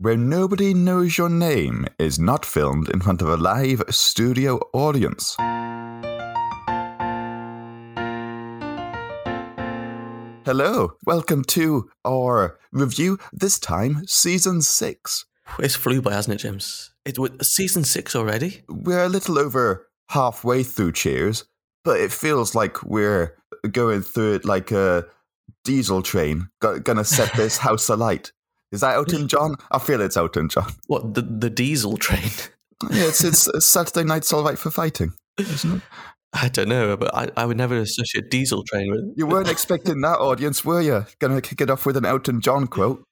where 0.00 0.16
Nobody 0.16 0.74
Knows 0.74 1.18
Your 1.18 1.28
Name 1.28 1.84
is 1.98 2.20
not 2.20 2.46
filmed 2.46 2.88
in 2.88 3.00
front 3.00 3.20
of 3.20 3.28
a 3.28 3.36
live 3.36 3.82
studio 3.90 4.60
audience. 4.72 5.34
Hello, 10.46 10.92
welcome 11.04 11.42
to 11.46 11.90
our 12.04 12.60
review, 12.70 13.18
this 13.32 13.58
time 13.58 14.06
season 14.06 14.62
6. 14.62 15.24
It's 15.58 15.74
flew 15.74 16.00
by, 16.00 16.12
hasn't 16.12 16.36
it, 16.36 16.44
James? 16.44 16.94
It's 17.04 17.18
season 17.48 17.82
six 17.82 18.14
already. 18.14 18.62
We're 18.68 19.04
a 19.04 19.08
little 19.08 19.36
over 19.36 19.88
halfway 20.10 20.62
through 20.62 20.92
Cheers, 20.92 21.44
but 21.82 21.98
it 21.98 22.12
feels 22.12 22.54
like 22.54 22.84
we're 22.84 23.36
going 23.72 24.02
through 24.02 24.34
it 24.34 24.44
like 24.44 24.70
a 24.70 25.06
diesel 25.64 26.02
train, 26.02 26.50
gonna 26.60 27.04
set 27.04 27.32
this 27.34 27.58
house 27.66 27.88
alight. 27.88 28.30
Is 28.70 28.80
that 28.80 28.96
Elton 28.96 29.28
John? 29.28 29.54
I 29.70 29.78
feel 29.78 30.00
it's 30.00 30.16
Elton 30.16 30.48
John. 30.48 30.70
What 30.86 31.14
the 31.14 31.22
the 31.22 31.50
diesel 31.50 31.96
train? 31.96 32.30
Yeah, 32.90 33.08
it's, 33.08 33.24
it's 33.24 33.48
Saturday 33.66 34.04
Night's 34.04 34.32
All 34.32 34.44
Right 34.44 34.58
for 34.58 34.70
Fighting, 34.70 35.12
isn't 35.38 35.76
it? 35.76 35.82
I 36.34 36.48
don't 36.48 36.68
know, 36.68 36.96
but 36.96 37.14
I, 37.14 37.28
I 37.36 37.46
would 37.46 37.56
never 37.56 37.76
associate 37.78 38.30
diesel 38.30 38.62
train 38.62 38.90
with. 38.90 39.14
You 39.16 39.26
weren't 39.26 39.48
expecting 39.48 40.00
that 40.02 40.18
audience, 40.18 40.64
were 40.64 40.82
you? 40.82 41.06
Gonna 41.18 41.40
kick 41.40 41.60
it 41.60 41.70
off 41.70 41.86
with 41.86 41.96
an 41.96 42.04
Elton 42.04 42.40
John 42.40 42.66
quote. 42.66 43.02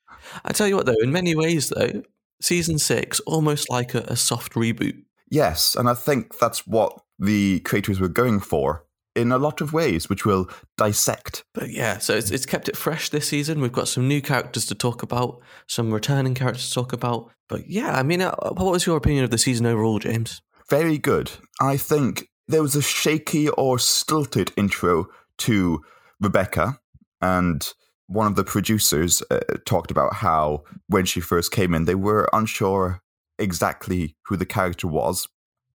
I 0.45 0.52
tell 0.52 0.69
you 0.69 0.77
what, 0.77 0.87
though, 0.87 1.00
in 1.00 1.12
many 1.12 1.34
ways, 1.34 1.70
though, 1.70 2.02
season 2.41 2.78
six 2.78 3.20
almost 3.20 3.70
like 3.70 3.95
a, 3.95 4.00
a 4.00 4.16
soft 4.16 4.52
reboot. 4.52 5.02
Yes, 5.30 5.75
and 5.75 5.88
I 5.88 5.95
think 5.95 6.38
that's 6.38 6.66
what 6.66 7.00
the 7.19 7.61
creators 7.61 7.98
were 7.98 8.09
going 8.09 8.41
for 8.41 8.85
in 9.16 9.33
a 9.33 9.38
lot 9.38 9.61
of 9.61 9.73
ways, 9.73 10.09
which 10.09 10.25
we'll 10.25 10.48
dissect. 10.77 11.45
But 11.55 11.70
yeah, 11.70 11.98
so 11.98 12.15
it's, 12.15 12.30
it's 12.30 12.47
kept 12.47 12.69
it 12.69 12.77
fresh 12.77 13.09
this 13.09 13.29
season. 13.29 13.61
We've 13.61 13.73
got 13.73 13.89
some 13.89 14.06
new 14.06 14.20
characters 14.20 14.66
to 14.66 14.75
talk 14.75 15.02
about, 15.02 15.41
some 15.66 15.92
returning 15.92 16.34
characters 16.34 16.69
to 16.69 16.75
talk 16.75 16.92
about. 16.92 17.30
But 17.48 17.69
yeah, 17.69 17.97
I 17.97 18.02
mean, 18.02 18.20
uh, 18.20 18.34
what 18.52 18.73
was 18.73 18.87
your 18.87 18.97
opinion 18.97 19.25
of 19.25 19.30
the 19.30 19.39
season 19.39 19.66
overall, 19.66 19.98
James? 19.98 20.42
Very 20.69 20.98
good. 20.98 21.31
I 21.61 21.77
think 21.77 22.28
there 22.48 22.62
was 22.62 22.77
a 22.77 22.83
shaky 22.83 23.48
or 23.50 23.78
stilted 23.78 24.53
intro 24.56 25.06
to 25.39 25.83
Rebecca, 26.20 26.78
and 27.20 27.73
one 28.06 28.27
of 28.27 28.36
the 28.36 28.45
producers 28.45 29.23
uh, 29.30 29.41
talked 29.64 29.91
about 29.91 30.14
how 30.14 30.62
when 30.89 31.05
she 31.05 31.20
first 31.20 31.51
came 31.51 31.75
in, 31.75 31.84
they 31.84 31.95
were 31.95 32.28
unsure 32.33 33.03
exactly 33.39 34.17
who 34.27 34.36
the 34.36 34.47
character 34.47 34.86
was. 34.86 35.28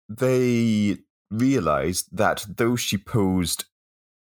They 0.09 0.97
realized 1.29 2.07
that 2.11 2.45
though 2.57 2.75
she 2.75 2.97
posed 2.97 3.65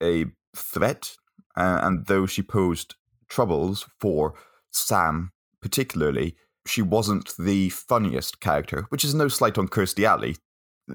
a 0.02 0.26
threat 0.56 1.16
uh, 1.58 1.80
and 1.84 2.06
though 2.08 2.26
she 2.26 2.42
posed 2.42 2.96
troubles 3.30 3.86
for 4.00 4.34
Sam 4.72 5.32
particularly, 5.62 6.36
she 6.68 6.82
wasn't 6.82 7.34
the 7.38 7.70
funniest 7.70 8.40
character, 8.40 8.86
which 8.90 9.04
is 9.04 9.14
no 9.14 9.28
slight 9.28 9.58
on 9.58 9.68
Kirstie 9.68 10.06
Alley. 10.06 10.38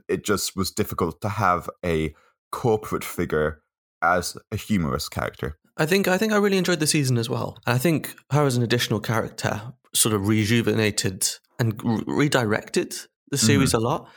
It 0.08 0.24
just 0.24 0.56
was 0.56 0.70
difficult 0.70 1.20
to 1.22 1.28
have 1.28 1.68
a 1.84 2.14
corporate 2.52 3.04
figure 3.04 3.62
as 4.02 4.36
a 4.52 4.56
humorous 4.56 5.08
character. 5.08 5.56
I 5.76 5.86
think 5.86 6.08
I 6.08 6.18
think 6.18 6.32
I 6.32 6.36
really 6.36 6.58
enjoyed 6.58 6.80
the 6.80 6.86
season 6.86 7.16
as 7.18 7.28
well. 7.28 7.58
And 7.66 7.74
I 7.74 7.78
think 7.78 8.14
her 8.30 8.44
as 8.44 8.56
an 8.56 8.62
additional 8.62 9.00
character 9.00 9.72
sort 9.94 10.14
of 10.14 10.28
rejuvenated 10.28 11.28
and 11.58 11.82
re- 11.82 12.02
redirected 12.06 12.94
the 13.30 13.38
series 13.38 13.74
a 13.74 13.78
lot. 13.78 14.08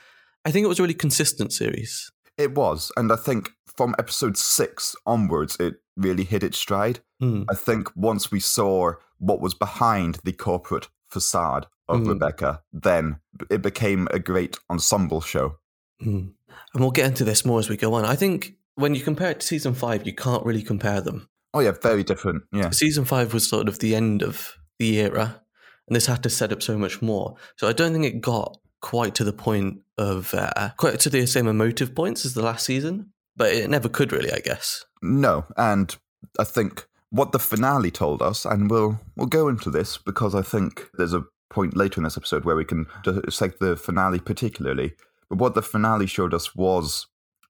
I 0.45 0.51
think 0.51 0.63
it 0.65 0.67
was 0.67 0.79
a 0.79 0.83
really 0.83 0.93
consistent 0.93 1.53
series. 1.53 2.11
It 2.37 2.55
was, 2.55 2.91
and 2.97 3.11
I 3.11 3.15
think 3.15 3.51
from 3.77 3.95
episode 3.97 4.37
six 4.37 4.95
onwards, 5.05 5.57
it 5.59 5.75
really 5.95 6.23
hit 6.23 6.43
its 6.43 6.57
stride. 6.57 6.99
Mm. 7.21 7.45
I 7.49 7.55
think 7.55 7.89
once 7.95 8.31
we 8.31 8.39
saw 8.39 8.93
what 9.19 9.41
was 9.41 9.53
behind 9.53 10.19
the 10.23 10.33
corporate 10.33 10.89
facade 11.09 11.67
of 11.87 12.01
Mm. 12.01 12.09
Rebecca, 12.09 12.61
then 12.71 13.19
it 13.49 13.61
became 13.61 14.07
a 14.11 14.19
great 14.19 14.57
ensemble 14.69 15.21
show. 15.21 15.57
Mm. 16.01 16.33
And 16.73 16.81
we'll 16.83 16.91
get 16.91 17.07
into 17.07 17.23
this 17.23 17.45
more 17.45 17.59
as 17.59 17.69
we 17.69 17.77
go 17.77 17.93
on. 17.93 18.05
I 18.05 18.15
think 18.15 18.55
when 18.75 18.95
you 18.95 19.01
compare 19.01 19.31
it 19.31 19.39
to 19.41 19.45
season 19.45 19.73
five, 19.73 20.05
you 20.05 20.13
can't 20.13 20.45
really 20.45 20.63
compare 20.63 21.01
them. 21.01 21.29
Oh 21.53 21.59
yeah, 21.59 21.73
very 21.81 22.03
different. 22.03 22.43
Yeah, 22.51 22.71
Season 22.71 23.05
five 23.05 23.33
was 23.33 23.47
sort 23.47 23.67
of 23.67 23.77
the 23.79 23.95
end 23.95 24.23
of 24.23 24.57
the 24.79 24.99
era, 24.99 25.41
and 25.87 25.95
this 25.95 26.07
had 26.07 26.23
to 26.23 26.29
set 26.29 26.51
up 26.51 26.63
so 26.63 26.77
much 26.79 27.01
more. 27.01 27.35
So 27.57 27.67
I 27.67 27.73
don't 27.73 27.93
think 27.93 28.05
it 28.05 28.21
got 28.21 28.57
quite 28.83 29.15
to 29.15 29.23
the 29.23 29.33
point 29.33 29.79
of 29.97 30.33
uh, 30.35 30.69
quite 30.77 30.99
to 30.99 31.09
the 31.09 31.25
same 31.25 31.47
emotive 31.47 31.95
points 31.95 32.25
as 32.25 32.33
the 32.35 32.43
last 32.43 32.65
season, 32.65 33.11
but 33.35 33.51
it 33.53 33.69
never 33.69 33.89
could 33.89 34.11
really, 34.11 34.31
I 34.31 34.39
guess. 34.39 34.85
no, 35.01 35.45
and 35.57 35.95
I 36.39 36.43
think 36.43 36.85
what 37.09 37.31
the 37.31 37.39
finale 37.39 37.91
told 37.91 38.21
us, 38.21 38.45
and 38.45 38.69
we'll 38.69 38.99
we'll 39.15 39.27
go 39.39 39.47
into 39.47 39.69
this 39.71 39.97
because 39.97 40.35
I 40.35 40.41
think 40.43 40.89
there's 40.97 41.13
a 41.13 41.23
point 41.49 41.77
later 41.77 41.99
in 41.99 42.03
this 42.03 42.17
episode 42.17 42.45
where 42.45 42.55
we 42.55 42.65
can 42.65 42.85
dissect 43.03 43.59
the 43.59 43.75
finale 43.77 44.19
particularly. 44.19 44.93
But 45.29 45.37
what 45.39 45.55
the 45.55 45.61
finale 45.61 46.07
showed 46.07 46.33
us 46.33 46.55
was 46.55 47.07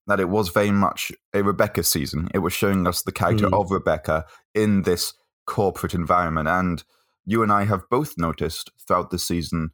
that 0.08 0.20
it 0.20 0.28
was 0.30 0.50
very 0.50 0.72
much 0.72 1.12
a 1.34 1.42
Rebecca 1.42 1.84
season. 1.84 2.28
It 2.34 2.40
was 2.40 2.52
showing 2.54 2.86
us 2.88 3.02
the 3.02 3.12
character 3.14 3.48
Mm. 3.48 3.60
of 3.60 3.72
Rebecca 3.72 4.26
in 4.54 4.82
this 4.84 5.14
corporate 5.48 5.94
environment. 5.94 6.50
And 6.50 6.84
you 7.26 7.42
and 7.44 7.52
I 7.52 7.64
have 7.64 7.90
both 7.90 8.16
noticed 8.18 8.70
throughout 8.86 9.10
the 9.12 9.18
season 9.20 9.70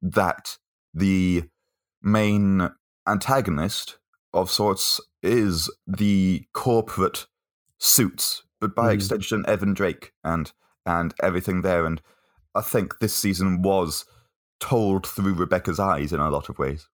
that 0.00 0.58
the 0.94 1.44
main 2.02 2.70
antagonist 3.06 3.98
of 4.32 4.50
sorts 4.50 5.00
is 5.22 5.70
the 5.86 6.44
corporate 6.52 7.26
suits, 7.78 8.42
but 8.60 8.74
by 8.74 8.90
Mm. 8.90 8.94
extension, 8.94 9.44
Evan 9.46 9.74
Drake 9.74 10.12
and 10.24 10.52
and 10.84 11.14
everything 11.22 11.62
there. 11.62 11.86
And 11.86 12.02
I 12.56 12.60
think 12.60 12.98
this 12.98 13.14
season 13.14 13.62
was 13.62 14.04
told 14.58 15.06
through 15.06 15.34
Rebecca's 15.34 15.78
eyes 15.78 16.12
in 16.12 16.18
a 16.18 16.28
lot 16.30 16.48
of 16.48 16.58
ways. 16.58 16.88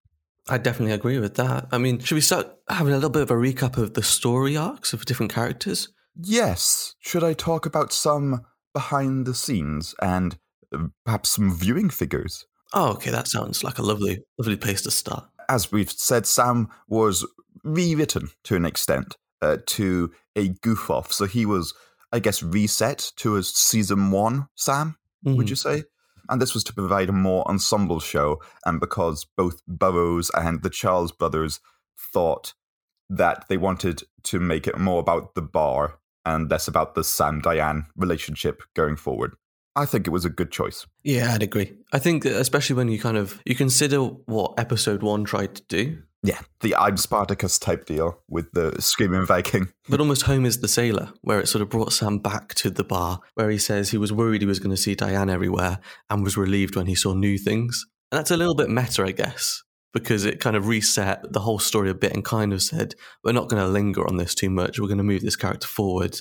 I 0.46 0.58
definitely 0.58 0.92
agree 0.94 1.18
with 1.18 1.36
that. 1.36 1.68
I 1.72 1.78
mean, 1.78 1.98
should 1.98 2.14
we 2.14 2.20
start 2.20 2.48
having 2.68 2.92
a 2.92 2.96
little 2.96 3.08
bit 3.10 3.22
of 3.22 3.30
a 3.30 3.34
recap 3.34 3.76
of 3.78 3.94
the 3.94 4.02
story 4.02 4.56
arcs 4.58 4.92
of 4.92 5.06
different 5.06 5.32
characters? 5.32 5.88
Yes. 6.14 6.94
Should 7.00 7.24
I 7.24 7.32
talk 7.32 7.64
about 7.64 7.92
some 7.92 8.44
behind 8.74 9.26
the 9.26 9.34
scenes 9.34 9.94
and 10.02 10.38
uh, 10.74 10.88
perhaps 11.04 11.30
some 11.30 11.54
viewing 11.54 11.88
figures? 11.90 12.46
Oh, 12.74 12.92
okay, 12.92 13.10
that 13.10 13.28
sounds 13.28 13.64
like 13.64 13.78
a 13.78 13.82
lovely, 13.82 14.20
lovely 14.38 14.56
place 14.56 14.82
to 14.82 14.90
start. 14.90 15.24
As 15.48 15.72
we've 15.72 15.90
said, 15.90 16.26
Sam 16.26 16.68
was 16.88 17.26
rewritten 17.64 18.28
to 18.44 18.56
an 18.56 18.64
extent 18.64 19.16
uh, 19.40 19.58
to 19.66 20.12
a 20.36 20.48
goof 20.62 20.90
off. 20.90 21.12
So 21.12 21.24
he 21.26 21.46
was, 21.46 21.72
I 22.12 22.18
guess, 22.18 22.42
reset 22.42 23.12
to 23.16 23.36
a 23.36 23.42
season 23.42 24.10
one 24.10 24.48
Sam, 24.54 24.96
would 25.24 25.46
Mhm. 25.46 25.50
you 25.50 25.56
say? 25.56 25.84
And 26.28 26.42
this 26.42 26.52
was 26.52 26.62
to 26.64 26.74
provide 26.74 27.08
a 27.08 27.12
more 27.12 27.48
ensemble 27.48 28.00
show. 28.00 28.42
And 28.66 28.80
because 28.80 29.24
both 29.36 29.62
Burrows 29.66 30.30
and 30.34 30.62
the 30.62 30.70
Charles 30.70 31.12
brothers 31.12 31.60
thought 32.12 32.52
that 33.08 33.46
they 33.48 33.56
wanted 33.56 34.02
to 34.24 34.38
make 34.38 34.66
it 34.66 34.78
more 34.78 35.00
about 35.00 35.34
the 35.34 35.40
bar 35.42 35.98
and 36.26 36.50
less 36.50 36.68
about 36.68 36.94
the 36.94 37.02
Sam 37.04 37.40
Diane 37.40 37.86
relationship 37.96 38.62
going 38.74 38.96
forward. 38.96 39.34
I 39.78 39.86
think 39.86 40.08
it 40.08 40.10
was 40.10 40.24
a 40.24 40.30
good 40.30 40.50
choice. 40.50 40.86
Yeah, 41.04 41.32
I'd 41.34 41.42
agree. 41.44 41.72
I 41.92 42.00
think 42.00 42.24
that 42.24 42.34
especially 42.34 42.74
when 42.74 42.88
you 42.88 42.98
kind 42.98 43.16
of 43.16 43.40
you 43.46 43.54
consider 43.54 43.98
what 44.00 44.54
episode 44.58 45.02
one 45.04 45.22
tried 45.24 45.54
to 45.54 45.62
do, 45.68 46.02
Yeah, 46.24 46.40
the 46.60 46.74
I'm 46.74 46.96
Spartacus 46.96 47.60
type 47.60 47.86
deal 47.86 48.20
with 48.28 48.50
the 48.52 48.74
Screaming 48.82 49.24
Viking. 49.24 49.68
but 49.88 50.00
almost 50.00 50.22
home 50.22 50.44
is 50.44 50.60
the 50.60 50.66
sailor, 50.66 51.12
where 51.20 51.38
it 51.38 51.46
sort 51.46 51.62
of 51.62 51.68
brought 51.68 51.92
Sam 51.92 52.18
back 52.18 52.54
to 52.56 52.70
the 52.70 52.82
bar, 52.82 53.20
where 53.34 53.50
he 53.50 53.58
says 53.58 53.90
he 53.90 53.98
was 53.98 54.12
worried 54.12 54.42
he 54.42 54.46
was 54.46 54.58
going 54.58 54.74
to 54.74 54.82
see 54.82 54.96
Diane 54.96 55.30
everywhere 55.30 55.78
and 56.10 56.24
was 56.24 56.36
relieved 56.36 56.74
when 56.74 56.86
he 56.86 56.96
saw 56.96 57.14
new 57.14 57.38
things. 57.38 57.86
And 58.10 58.18
that's 58.18 58.32
a 58.32 58.36
little 58.36 58.56
bit 58.56 58.70
meta, 58.70 59.04
I 59.04 59.12
guess, 59.12 59.62
because 59.92 60.24
it 60.24 60.40
kind 60.40 60.56
of 60.56 60.66
reset 60.66 61.32
the 61.32 61.40
whole 61.40 61.60
story 61.60 61.88
a 61.88 61.94
bit 61.94 62.14
and 62.14 62.24
kind 62.24 62.52
of 62.52 62.62
said, 62.62 62.96
we're 63.22 63.32
not 63.32 63.48
going 63.48 63.62
to 63.62 63.68
linger 63.68 64.04
on 64.04 64.16
this 64.16 64.34
too 64.34 64.50
much. 64.50 64.80
We're 64.80 64.88
going 64.88 64.98
to 64.98 65.04
move 65.04 65.22
this 65.22 65.36
character 65.36 65.68
forward 65.68 66.20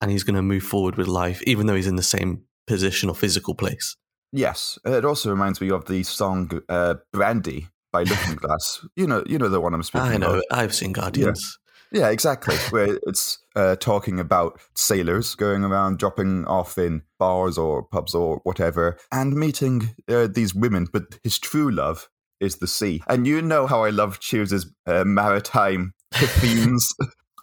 and 0.00 0.10
he's 0.10 0.24
going 0.24 0.36
to 0.36 0.42
move 0.42 0.62
forward 0.62 0.96
with 0.96 1.08
life, 1.08 1.42
even 1.44 1.66
though 1.66 1.74
he's 1.74 1.86
in 1.86 1.96
the 1.96 2.02
same 2.02 2.42
position 2.68 3.08
or 3.08 3.14
physical 3.14 3.54
place. 3.54 3.96
Yes, 4.32 4.78
it 4.84 5.04
also 5.04 5.30
reminds 5.30 5.60
me 5.60 5.70
of 5.70 5.86
the 5.86 6.02
song 6.02 6.60
uh, 6.68 6.94
"Brandy" 7.12 7.68
by 7.92 8.02
Looking 8.02 8.34
Glass. 8.36 8.86
You 8.94 9.06
know, 9.06 9.24
you 9.26 9.38
know 9.38 9.48
the 9.48 9.60
one 9.60 9.74
I'm 9.74 9.82
speaking 9.82 10.06
I 10.06 10.16
know. 10.18 10.42
I've 10.52 10.74
seen 10.74 10.92
Guardians. 10.92 11.58
Yeah, 11.90 12.10
exactly. 12.10 12.56
Where 12.70 12.98
it's 13.06 13.38
uh, 13.56 13.76
talking 13.76 14.20
about 14.20 14.60
sailors 14.74 15.34
going 15.34 15.64
around 15.64 15.98
dropping 15.98 16.44
off 16.44 16.76
in 16.76 17.02
bars 17.18 17.56
or 17.56 17.82
pubs 17.82 18.14
or 18.14 18.40
whatever, 18.44 18.98
and 19.10 19.34
meeting 19.34 19.94
uh, 20.08 20.28
these 20.30 20.54
women. 20.54 20.86
But 20.92 21.18
his 21.24 21.38
true 21.38 21.70
love 21.70 22.08
is 22.40 22.56
the 22.56 22.66
sea. 22.66 23.02
And 23.08 23.26
you 23.26 23.40
know 23.40 23.66
how 23.66 23.84
I 23.84 23.90
love 23.90 24.20
Cheers' 24.20 24.66
uh, 24.86 25.04
maritime 25.04 25.94
themes, 26.12 26.94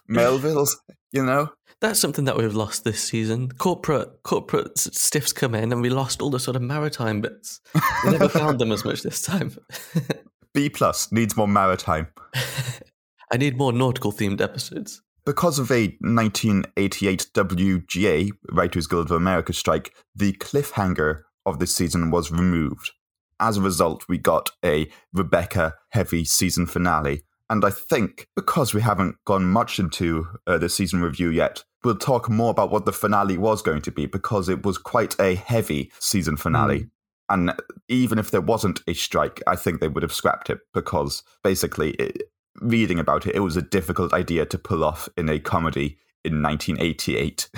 Melville's. 0.08 0.80
You 1.12 1.24
know, 1.24 1.50
That's 1.80 2.00
something 2.00 2.24
that 2.24 2.36
we've 2.36 2.54
lost 2.54 2.84
this 2.84 3.02
season. 3.02 3.50
Corporate 3.52 4.22
corporate 4.22 4.78
stiffs 4.78 5.32
come 5.32 5.54
in, 5.54 5.72
and 5.72 5.82
we 5.82 5.90
lost 5.90 6.22
all 6.22 6.30
the 6.30 6.40
sort 6.40 6.56
of 6.56 6.62
maritime 6.62 7.20
bits. 7.20 7.60
We 8.04 8.12
never 8.12 8.28
found 8.28 8.58
them 8.58 8.72
as 8.72 8.84
much 8.84 9.02
this 9.02 9.20
time. 9.20 9.56
B 10.54 10.70
plus 10.70 11.12
needs 11.12 11.36
more 11.36 11.48
maritime. 11.48 12.08
I 13.32 13.36
need 13.36 13.58
more 13.58 13.72
nautical 13.72 14.10
themed 14.12 14.40
episodes. 14.40 15.02
Because 15.26 15.58
of 15.58 15.70
a 15.70 15.88
1988 16.00 17.26
WGA 17.34 18.30
Writers 18.52 18.86
Guild 18.86 19.10
of 19.10 19.16
America 19.16 19.52
strike, 19.52 19.92
the 20.14 20.32
cliffhanger 20.34 21.22
of 21.44 21.58
this 21.58 21.74
season 21.74 22.10
was 22.10 22.30
removed. 22.30 22.92
As 23.38 23.58
a 23.58 23.62
result, 23.62 24.04
we 24.08 24.18
got 24.18 24.50
a 24.64 24.88
Rebecca 25.12 25.74
heavy 25.90 26.24
season 26.24 26.66
finale. 26.66 27.22
And 27.48 27.64
I 27.64 27.70
think 27.70 28.28
because 28.34 28.74
we 28.74 28.80
haven't 28.80 29.16
gone 29.24 29.44
much 29.44 29.78
into 29.78 30.26
uh, 30.46 30.58
the 30.58 30.68
season 30.68 31.00
review 31.00 31.30
yet, 31.30 31.64
we'll 31.84 31.96
talk 31.96 32.28
more 32.28 32.50
about 32.50 32.70
what 32.70 32.84
the 32.84 32.92
finale 32.92 33.38
was 33.38 33.62
going 33.62 33.82
to 33.82 33.92
be 33.92 34.06
because 34.06 34.48
it 34.48 34.64
was 34.64 34.78
quite 34.78 35.14
a 35.20 35.36
heavy 35.36 35.92
season 35.98 36.36
finale. 36.36 36.80
Mm. 36.80 36.90
And 37.28 37.52
even 37.88 38.18
if 38.18 38.30
there 38.30 38.40
wasn't 38.40 38.80
a 38.86 38.94
strike, 38.94 39.42
I 39.46 39.56
think 39.56 39.80
they 39.80 39.88
would 39.88 40.02
have 40.02 40.12
scrapped 40.12 40.50
it 40.50 40.58
because 40.74 41.22
basically, 41.42 41.90
it, 41.92 42.22
reading 42.60 42.98
about 42.98 43.26
it, 43.26 43.34
it 43.36 43.40
was 43.40 43.56
a 43.56 43.62
difficult 43.62 44.12
idea 44.12 44.46
to 44.46 44.58
pull 44.58 44.84
off 44.84 45.08
in 45.16 45.28
a 45.28 45.38
comedy 45.38 45.98
in 46.24 46.42
1988. 46.42 47.48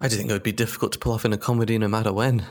I 0.00 0.08
do 0.08 0.16
think 0.16 0.30
it 0.30 0.32
would 0.32 0.42
be 0.42 0.52
difficult 0.52 0.92
to 0.92 0.98
pull 0.98 1.12
off 1.12 1.24
in 1.24 1.32
a 1.32 1.38
comedy 1.38 1.78
no 1.78 1.88
matter 1.88 2.12
when. 2.12 2.44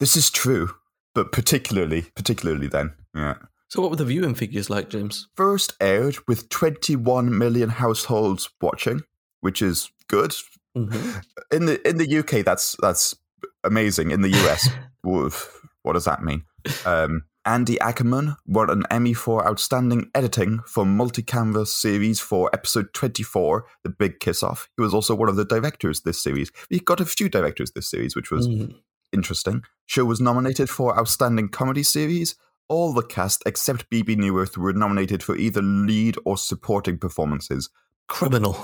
This 0.00 0.16
is 0.16 0.30
true, 0.30 0.70
but 1.14 1.32
particularly, 1.32 2.06
particularly 2.14 2.66
then, 2.66 2.94
yeah. 3.14 3.34
So, 3.74 3.80
what 3.82 3.90
were 3.90 3.96
the 3.96 4.04
viewing 4.04 4.36
figures 4.36 4.70
like, 4.70 4.88
James? 4.88 5.26
First 5.34 5.72
aired 5.80 6.16
with 6.28 6.48
21 6.48 7.36
million 7.36 7.70
households 7.70 8.48
watching, 8.60 9.00
which 9.40 9.60
is 9.60 9.90
good. 10.06 10.30
Mm-hmm. 10.76 11.18
In 11.50 11.66
the 11.66 11.88
in 11.88 11.98
the 11.98 12.18
UK, 12.18 12.44
that's 12.44 12.76
that's 12.80 13.16
amazing. 13.64 14.12
In 14.12 14.20
the 14.20 14.30
US, 14.30 14.68
what 15.02 15.94
does 15.94 16.04
that 16.04 16.22
mean? 16.22 16.44
Um, 16.86 17.24
Andy 17.44 17.80
Ackerman 17.80 18.36
won 18.46 18.70
an 18.70 18.84
Emmy 18.92 19.12
for 19.12 19.44
Outstanding 19.44 20.08
Editing 20.14 20.60
for 20.68 20.86
multi-camera 20.86 21.66
series 21.66 22.20
for 22.20 22.50
episode 22.52 22.94
24, 22.94 23.66
The 23.82 23.90
Big 23.90 24.20
Kiss 24.20 24.44
Off. 24.44 24.68
He 24.76 24.82
was 24.82 24.94
also 24.94 25.16
one 25.16 25.28
of 25.28 25.34
the 25.34 25.44
directors 25.44 26.02
this 26.02 26.22
series. 26.22 26.52
He 26.70 26.78
got 26.78 27.00
a 27.00 27.06
few 27.06 27.28
directors 27.28 27.72
this 27.72 27.90
series, 27.90 28.14
which 28.14 28.30
was 28.30 28.46
mm. 28.46 28.72
interesting. 29.12 29.64
Show 29.86 30.04
was 30.04 30.20
nominated 30.20 30.70
for 30.70 30.96
Outstanding 30.96 31.48
Comedy 31.48 31.82
Series. 31.82 32.36
All 32.68 32.92
the 32.92 33.02
cast 33.02 33.42
except 33.46 33.90
Bebe 33.90 34.16
Neuwirth 34.16 34.56
were 34.56 34.72
nominated 34.72 35.22
for 35.22 35.36
either 35.36 35.62
lead 35.62 36.16
or 36.24 36.36
supporting 36.36 36.98
performances. 36.98 37.68
Criminal. 38.08 38.56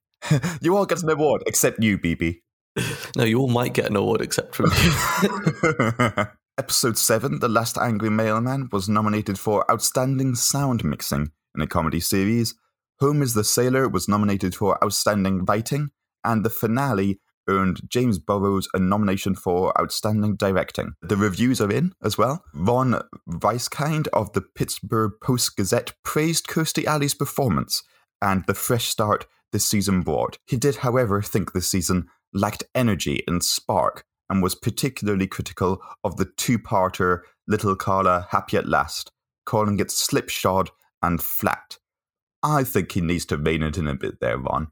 you 0.60 0.76
all 0.76 0.86
get 0.86 1.02
an 1.02 1.10
award 1.10 1.42
except 1.46 1.82
you, 1.82 1.98
Bebe. 1.98 2.42
No, 3.16 3.24
you 3.24 3.38
all 3.38 3.48
might 3.48 3.74
get 3.74 3.90
an 3.90 3.96
award 3.96 4.22
except 4.22 4.54
for 4.54 4.62
me. 4.62 6.24
Episode 6.58 6.96
7, 6.96 7.40
The 7.40 7.48
Last 7.48 7.76
Angry 7.76 8.08
Mailman, 8.08 8.68
was 8.72 8.88
nominated 8.88 9.38
for 9.38 9.70
Outstanding 9.70 10.34
Sound 10.34 10.82
Mixing 10.82 11.32
in 11.54 11.60
a 11.60 11.66
Comedy 11.66 12.00
Series. 12.00 12.54
Home 13.00 13.20
is 13.20 13.34
the 13.34 13.44
Sailor 13.44 13.88
was 13.88 14.08
nominated 14.08 14.54
for 14.54 14.82
Outstanding 14.82 15.44
Writing, 15.44 15.90
and 16.24 16.44
the 16.44 16.50
finale 16.50 17.20
earned 17.48 17.80
James 17.88 18.18
Burrows 18.18 18.68
a 18.74 18.78
nomination 18.78 19.34
for 19.34 19.78
Outstanding 19.80 20.36
Directing. 20.36 20.92
The 21.02 21.16
reviews 21.16 21.60
are 21.60 21.70
in 21.70 21.92
as 22.02 22.16
well. 22.16 22.44
Ron 22.54 23.02
Weiskind 23.28 24.08
of 24.08 24.32
the 24.32 24.42
Pittsburgh 24.42 25.12
Post 25.22 25.56
Gazette 25.56 25.92
praised 26.04 26.46
Kirstie 26.46 26.84
Alley's 26.84 27.14
performance 27.14 27.82
and 28.20 28.44
the 28.46 28.54
fresh 28.54 28.88
start 28.88 29.26
this 29.52 29.66
season 29.66 30.02
brought. 30.02 30.38
He 30.46 30.56
did, 30.56 30.76
however, 30.76 31.22
think 31.22 31.52
the 31.52 31.60
season 31.60 32.06
lacked 32.32 32.64
energy 32.74 33.22
and 33.26 33.44
spark 33.44 34.04
and 34.30 34.42
was 34.42 34.54
particularly 34.54 35.26
critical 35.26 35.82
of 36.04 36.16
the 36.16 36.24
two 36.24 36.58
parter 36.58 37.20
Little 37.46 37.76
Carla 37.76 38.28
Happy 38.30 38.56
at 38.56 38.68
Last, 38.68 39.10
calling 39.44 39.78
it 39.78 39.90
slipshod 39.90 40.70
and 41.02 41.22
flat. 41.22 41.78
I 42.42 42.64
think 42.64 42.92
he 42.92 43.00
needs 43.00 43.26
to 43.26 43.36
rein 43.36 43.62
it 43.62 43.76
in 43.76 43.86
a 43.86 43.94
bit 43.94 44.20
there, 44.20 44.38
Ron. 44.38 44.68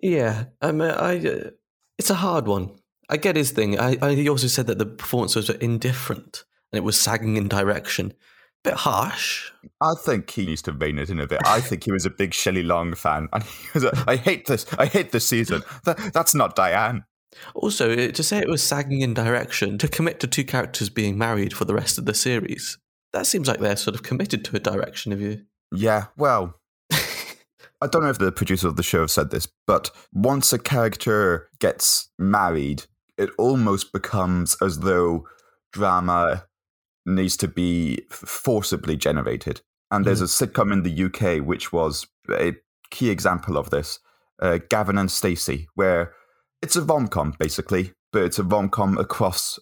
Yeah, 0.00 0.46
I 0.60 0.72
mean, 0.72 0.90
I, 0.90 1.18
uh, 1.18 1.50
it's 1.98 2.10
a 2.10 2.14
hard 2.14 2.46
one. 2.46 2.70
I 3.08 3.16
get 3.16 3.36
his 3.36 3.50
thing. 3.50 3.78
I, 3.78 3.96
I, 4.00 4.14
he 4.14 4.28
also 4.28 4.46
said 4.46 4.66
that 4.66 4.78
the 4.78 4.86
performances 4.86 5.48
were 5.48 5.56
indifferent 5.56 6.44
and 6.72 6.78
it 6.78 6.84
was 6.84 6.98
sagging 6.98 7.36
in 7.36 7.48
direction. 7.48 8.14
Bit 8.62 8.74
harsh. 8.74 9.50
I 9.82 9.92
think 10.04 10.30
he 10.30 10.46
needs 10.46 10.62
to 10.62 10.72
rein 10.72 10.98
it 10.98 11.10
in 11.10 11.20
a 11.20 11.26
bit. 11.26 11.40
I 11.44 11.60
think 11.60 11.84
he 11.84 11.92
was 11.92 12.06
a 12.06 12.10
big 12.10 12.32
Shelley 12.32 12.62
Long 12.62 12.94
fan, 12.94 13.28
and 13.34 13.42
he 13.42 13.68
was. 13.74 13.84
A, 13.84 14.04
I 14.06 14.16
hate 14.16 14.46
this. 14.46 14.64
I 14.78 14.86
hate 14.86 15.12
this 15.12 15.28
season. 15.28 15.62
That, 15.84 15.98
that's 16.14 16.34
not 16.34 16.56
Diane. 16.56 17.04
Also, 17.54 17.94
to 18.08 18.22
say 18.22 18.38
it 18.38 18.48
was 18.48 18.62
sagging 18.62 19.02
in 19.02 19.12
direction, 19.12 19.76
to 19.78 19.88
commit 19.88 20.18
to 20.20 20.26
two 20.26 20.44
characters 20.44 20.88
being 20.88 21.18
married 21.18 21.52
for 21.52 21.66
the 21.66 21.74
rest 21.74 21.98
of 21.98 22.06
the 22.06 22.14
series, 22.14 22.78
that 23.12 23.26
seems 23.26 23.48
like 23.48 23.60
they're 23.60 23.76
sort 23.76 23.94
of 23.94 24.02
committed 24.02 24.44
to 24.46 24.56
a 24.56 24.60
direction 24.60 25.12
of 25.12 25.20
you. 25.20 25.42
Yeah, 25.70 26.06
well, 26.16 26.58
I 27.84 27.86
don't 27.86 28.02
know 28.02 28.08
if 28.08 28.18
the 28.18 28.32
producers 28.32 28.64
of 28.64 28.76
the 28.76 28.82
show 28.82 29.00
have 29.00 29.10
said 29.10 29.30
this, 29.30 29.46
but 29.66 29.90
once 30.10 30.54
a 30.54 30.58
character 30.58 31.50
gets 31.60 32.08
married, 32.18 32.84
it 33.18 33.28
almost 33.36 33.92
becomes 33.92 34.56
as 34.62 34.78
though 34.78 35.26
drama 35.70 36.46
needs 37.04 37.36
to 37.36 37.46
be 37.46 38.06
forcibly 38.08 38.96
generated. 38.96 39.60
And 39.90 40.06
there's 40.06 40.22
mm. 40.22 40.42
a 40.42 40.46
sitcom 40.46 40.72
in 40.72 40.82
the 40.82 41.04
UK 41.04 41.46
which 41.46 41.74
was 41.74 42.06
a 42.30 42.54
key 42.90 43.10
example 43.10 43.58
of 43.58 43.68
this, 43.68 43.98
uh, 44.40 44.60
Gavin 44.70 44.96
and 44.96 45.10
Stacey, 45.10 45.68
where 45.74 46.14
it's 46.62 46.76
a 46.76 46.82
rom 46.82 47.08
com 47.08 47.34
basically, 47.38 47.92
but 48.14 48.22
it's 48.22 48.38
a 48.38 48.44
rom 48.44 48.70
com 48.70 48.96
across 48.96 49.58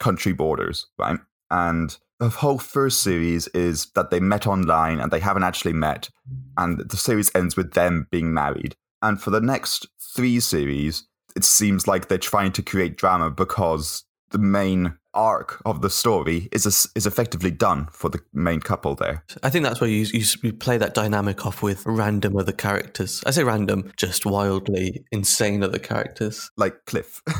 country 0.00 0.32
borders, 0.32 0.86
right? 0.98 1.18
And 1.50 1.94
the 2.18 2.28
whole 2.28 2.58
first 2.58 3.02
series 3.02 3.46
is 3.48 3.86
that 3.94 4.10
they 4.10 4.20
met 4.20 4.46
online 4.46 5.00
and 5.00 5.10
they 5.10 5.20
haven't 5.20 5.44
actually 5.44 5.72
met, 5.72 6.08
and 6.56 6.78
the 6.78 6.96
series 6.96 7.30
ends 7.34 7.56
with 7.56 7.72
them 7.72 8.06
being 8.10 8.32
married. 8.32 8.74
And 9.02 9.20
for 9.20 9.30
the 9.30 9.40
next 9.40 9.86
three 10.14 10.40
series, 10.40 11.06
it 11.34 11.44
seems 11.44 11.86
like 11.86 12.08
they're 12.08 12.18
trying 12.18 12.52
to 12.52 12.62
create 12.62 12.96
drama 12.96 13.30
because 13.30 14.04
the 14.30 14.38
main 14.38 14.96
arc 15.12 15.62
of 15.64 15.82
the 15.82 15.90
story 15.90 16.48
is 16.52 16.66
a, 16.66 16.98
is 16.98 17.06
effectively 17.06 17.50
done 17.50 17.88
for 17.90 18.08
the 18.10 18.20
main 18.32 18.60
couple 18.60 18.94
there. 18.94 19.24
I 19.42 19.50
think 19.50 19.64
that's 19.64 19.80
where 19.80 19.88
you, 19.88 20.06
you, 20.12 20.24
you 20.42 20.52
play 20.52 20.78
that 20.78 20.94
dynamic 20.94 21.46
off 21.46 21.62
with 21.62 21.84
random 21.86 22.36
other 22.36 22.52
characters. 22.52 23.22
I 23.26 23.30
say 23.30 23.44
random, 23.44 23.92
just 23.96 24.26
wildly 24.26 25.04
insane 25.12 25.62
other 25.62 25.78
characters, 25.78 26.50
like 26.56 26.84
Cliff. 26.86 27.22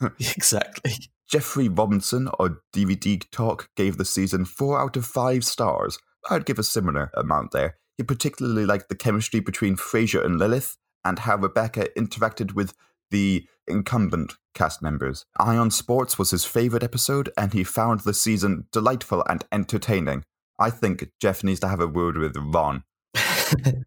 exactly. 0.20 0.92
Jeffrey 1.28 1.68
Robinson 1.68 2.28
of 2.38 2.58
DVD 2.74 3.22
Talk 3.30 3.68
gave 3.76 3.96
the 3.96 4.04
season 4.04 4.44
four 4.44 4.78
out 4.78 4.96
of 4.96 5.06
five 5.06 5.44
stars. 5.44 5.98
I'd 6.30 6.46
give 6.46 6.58
a 6.58 6.64
similar 6.64 7.10
amount 7.14 7.52
there. 7.52 7.76
He 7.96 8.02
particularly 8.02 8.66
liked 8.66 8.88
the 8.88 8.96
chemistry 8.96 9.40
between 9.40 9.76
Frasier 9.76 10.24
and 10.24 10.38
Lilith, 10.38 10.76
and 11.04 11.20
how 11.20 11.36
Rebecca 11.36 11.88
interacted 11.96 12.54
with 12.54 12.74
the 13.10 13.46
incumbent 13.68 14.34
cast 14.54 14.82
members. 14.82 15.26
I 15.38 15.56
on 15.56 15.70
Sports 15.70 16.18
was 16.18 16.30
his 16.30 16.44
favourite 16.44 16.82
episode, 16.82 17.30
and 17.36 17.52
he 17.52 17.64
found 17.64 18.00
the 18.00 18.14
season 18.14 18.66
delightful 18.72 19.24
and 19.28 19.44
entertaining. 19.52 20.24
I 20.58 20.70
think 20.70 21.10
Jeff 21.20 21.44
needs 21.44 21.60
to 21.60 21.68
have 21.68 21.80
a 21.80 21.86
word 21.86 22.16
with 22.16 22.36
Ron. 22.36 22.84
is 23.14 23.84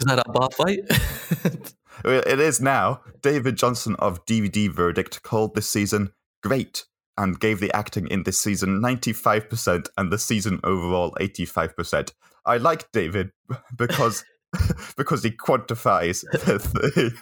that 0.00 0.22
a 0.24 0.30
bar 0.30 0.50
fight? 0.50 0.80
it 2.04 2.40
is 2.40 2.60
now. 2.60 3.00
David 3.22 3.56
Johnson 3.56 3.96
of 3.98 4.24
DVD 4.26 4.70
Verdict 4.70 5.22
called 5.22 5.54
this 5.54 5.70
season 5.70 6.12
great 6.42 6.84
and 7.16 7.40
gave 7.40 7.60
the 7.60 7.74
acting 7.74 8.06
in 8.08 8.22
this 8.22 8.40
season 8.40 8.80
95% 8.80 9.88
and 9.96 10.12
the 10.12 10.18
season 10.18 10.60
overall 10.64 11.14
85%. 11.20 12.12
I 12.44 12.56
like 12.56 12.90
David 12.92 13.30
because 13.76 14.24
because 14.96 15.22
he 15.22 15.30
quantifies 15.30 16.24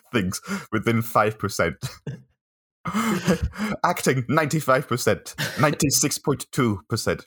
things 0.12 0.40
within 0.72 1.00
5%. 1.02 1.74
Acting 3.84 4.22
95%, 4.24 5.34
96.2%. 5.36 7.24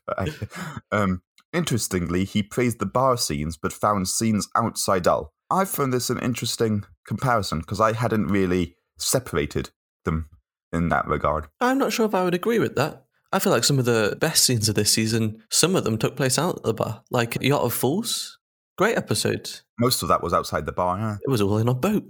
Um, 0.92 1.22
interestingly, 1.54 2.26
he 2.26 2.44
praised 2.44 2.80
the 2.80 2.86
bar 2.86 3.16
scenes 3.18 3.56
but 3.58 3.72
found 3.72 4.10
scenes 4.10 4.50
outside 4.58 5.04
dull. 5.04 5.32
I 5.50 5.64
found 5.66 5.94
this 5.94 6.10
an 6.10 6.20
interesting 6.20 6.84
comparison 7.08 7.60
because 7.60 7.80
I 7.80 7.94
hadn't 7.94 8.28
really 8.28 8.76
separated 8.98 9.70
them 10.04 10.28
in 10.74 10.90
that 10.90 11.08
regard. 11.08 11.48
I'm 11.62 11.78
not 11.78 11.94
sure 11.94 12.06
if 12.06 12.16
I 12.16 12.24
would 12.24 12.34
agree 12.34 12.60
with 12.60 12.76
that. 12.76 13.06
I 13.32 13.40
feel 13.40 13.52
like 13.54 13.64
some 13.64 13.80
of 13.80 13.86
the 13.86 14.18
best 14.20 14.44
scenes 14.44 14.70
of 14.70 14.76
this 14.76 14.94
season, 14.94 15.42
some 15.50 15.76
of 15.76 15.84
them 15.84 15.98
took 15.98 16.16
place 16.16 16.38
out 16.38 16.58
at 16.58 16.64
the 16.64 16.74
bar. 16.74 17.04
Like 17.10 17.42
Yacht 17.42 17.62
of 17.62 17.74
Fools, 17.74 18.38
Great 18.76 18.98
episode. 18.98 19.52
Most 19.80 20.02
of 20.02 20.08
that 20.10 20.24
was 20.24 20.34
outside 20.34 20.66
the 20.66 20.72
bar, 20.72 20.98
yeah. 20.98 21.18
It 21.22 21.30
was 21.30 21.42
all 21.42 21.60
in 21.60 21.68
a 21.68 21.76
boat. 21.76 22.10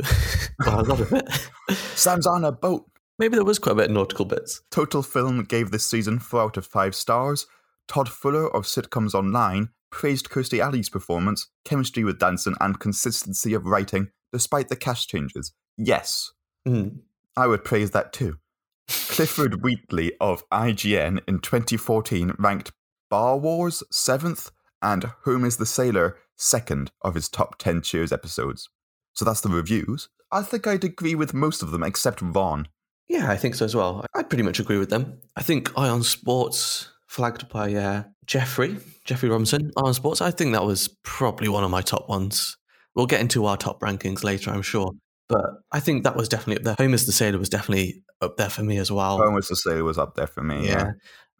well, 0.65 0.79
a 0.79 0.83
lot 0.83 1.01
of 1.01 1.11
it. 1.11 1.29
Sam's 1.95 2.25
on 2.25 2.45
a 2.45 2.53
boat. 2.53 2.89
Maybe 3.19 3.35
there 3.35 3.43
was 3.43 3.59
quite 3.59 3.73
a 3.73 3.75
bit 3.75 3.89
of 3.89 3.91
nautical 3.91 4.23
bits. 4.23 4.61
Total 4.71 5.03
Film 5.03 5.43
gave 5.43 5.71
this 5.71 5.85
season 5.85 6.19
4 6.19 6.41
out 6.41 6.57
of 6.57 6.65
5 6.65 6.95
stars. 6.95 7.47
Todd 7.89 8.07
Fuller 8.07 8.53
of 8.55 8.63
Sitcoms 8.63 9.13
Online 9.13 9.69
praised 9.91 10.29
Kirstie 10.29 10.59
Alley's 10.59 10.89
performance, 10.89 11.49
chemistry 11.65 12.05
with 12.05 12.17
Danson, 12.17 12.55
and 12.61 12.79
consistency 12.79 13.53
of 13.53 13.65
writing 13.65 14.09
despite 14.31 14.69
the 14.69 14.75
cast 14.77 15.09
changes. 15.09 15.51
Yes. 15.77 16.31
Mm. 16.65 16.99
I 17.35 17.47
would 17.47 17.65
praise 17.65 17.91
that 17.91 18.13
too. 18.13 18.37
Clifford 18.87 19.63
Wheatley 19.63 20.13
of 20.19 20.47
IGN 20.49 21.21
in 21.27 21.39
2014 21.39 22.33
ranked 22.37 22.71
Bar 23.09 23.37
Wars 23.37 23.83
7th 23.91 24.51
and 24.81 25.05
Home 25.23 25.45
is 25.45 25.57
the 25.57 25.65
Sailor 25.65 26.17
second 26.35 26.91
of 27.01 27.15
his 27.15 27.29
top 27.29 27.57
10 27.57 27.81
Cheers 27.81 28.11
episodes. 28.11 28.69
So 29.13 29.23
that's 29.23 29.41
the 29.41 29.49
reviews. 29.49 30.09
I 30.31 30.41
think 30.41 30.65
I'd 30.65 30.83
agree 30.83 31.15
with 31.15 31.33
most 31.33 31.61
of 31.61 31.71
them 31.71 31.83
except 31.83 32.21
Ron. 32.21 32.67
Yeah, 33.07 33.29
I 33.29 33.37
think 33.37 33.55
so 33.55 33.65
as 33.65 33.75
well. 33.75 34.05
I 34.15 34.23
pretty 34.23 34.43
much 34.43 34.59
agree 34.59 34.79
with 34.79 34.89
them. 34.89 35.19
I 35.35 35.43
think 35.43 35.71
I 35.77 35.89
on 35.89 36.03
Sports 36.03 36.89
flagged 37.07 37.47
by 37.49 37.73
uh, 37.75 38.03
Jeffrey, 38.25 38.77
Jeffrey 39.05 39.29
Robinson, 39.29 39.71
I 39.77 39.81
on 39.81 39.93
Sports. 39.93 40.21
I 40.21 40.31
think 40.31 40.53
that 40.53 40.65
was 40.65 40.87
probably 41.03 41.49
one 41.49 41.63
of 41.63 41.69
my 41.69 41.81
top 41.81 42.09
ones. 42.09 42.57
We'll 42.95 43.05
get 43.05 43.21
into 43.21 43.45
our 43.45 43.57
top 43.57 43.79
rankings 43.81 44.23
later, 44.23 44.51
I'm 44.51 44.61
sure. 44.61 44.91
But 45.29 45.45
I 45.71 45.79
think 45.79 46.03
that 46.03 46.15
was 46.15 46.29
definitely 46.29 46.57
up 46.57 46.63
there. 46.63 46.85
Home 46.85 46.93
as 46.93 47.05
the 47.05 47.11
Sailor 47.11 47.37
was 47.37 47.49
definitely 47.49 48.02
up 48.23 48.37
there 48.37 48.49
for 48.49 48.63
me 48.63 48.77
as 48.77 48.91
well. 48.91 49.17
Home 49.17 49.37
as 49.37 49.47
the 49.47 49.55
Sailor 49.55 49.83
was 49.83 49.97
up 49.97 50.15
there 50.15 50.27
for 50.27 50.43
me. 50.43 50.67
Yeah. 50.67 50.91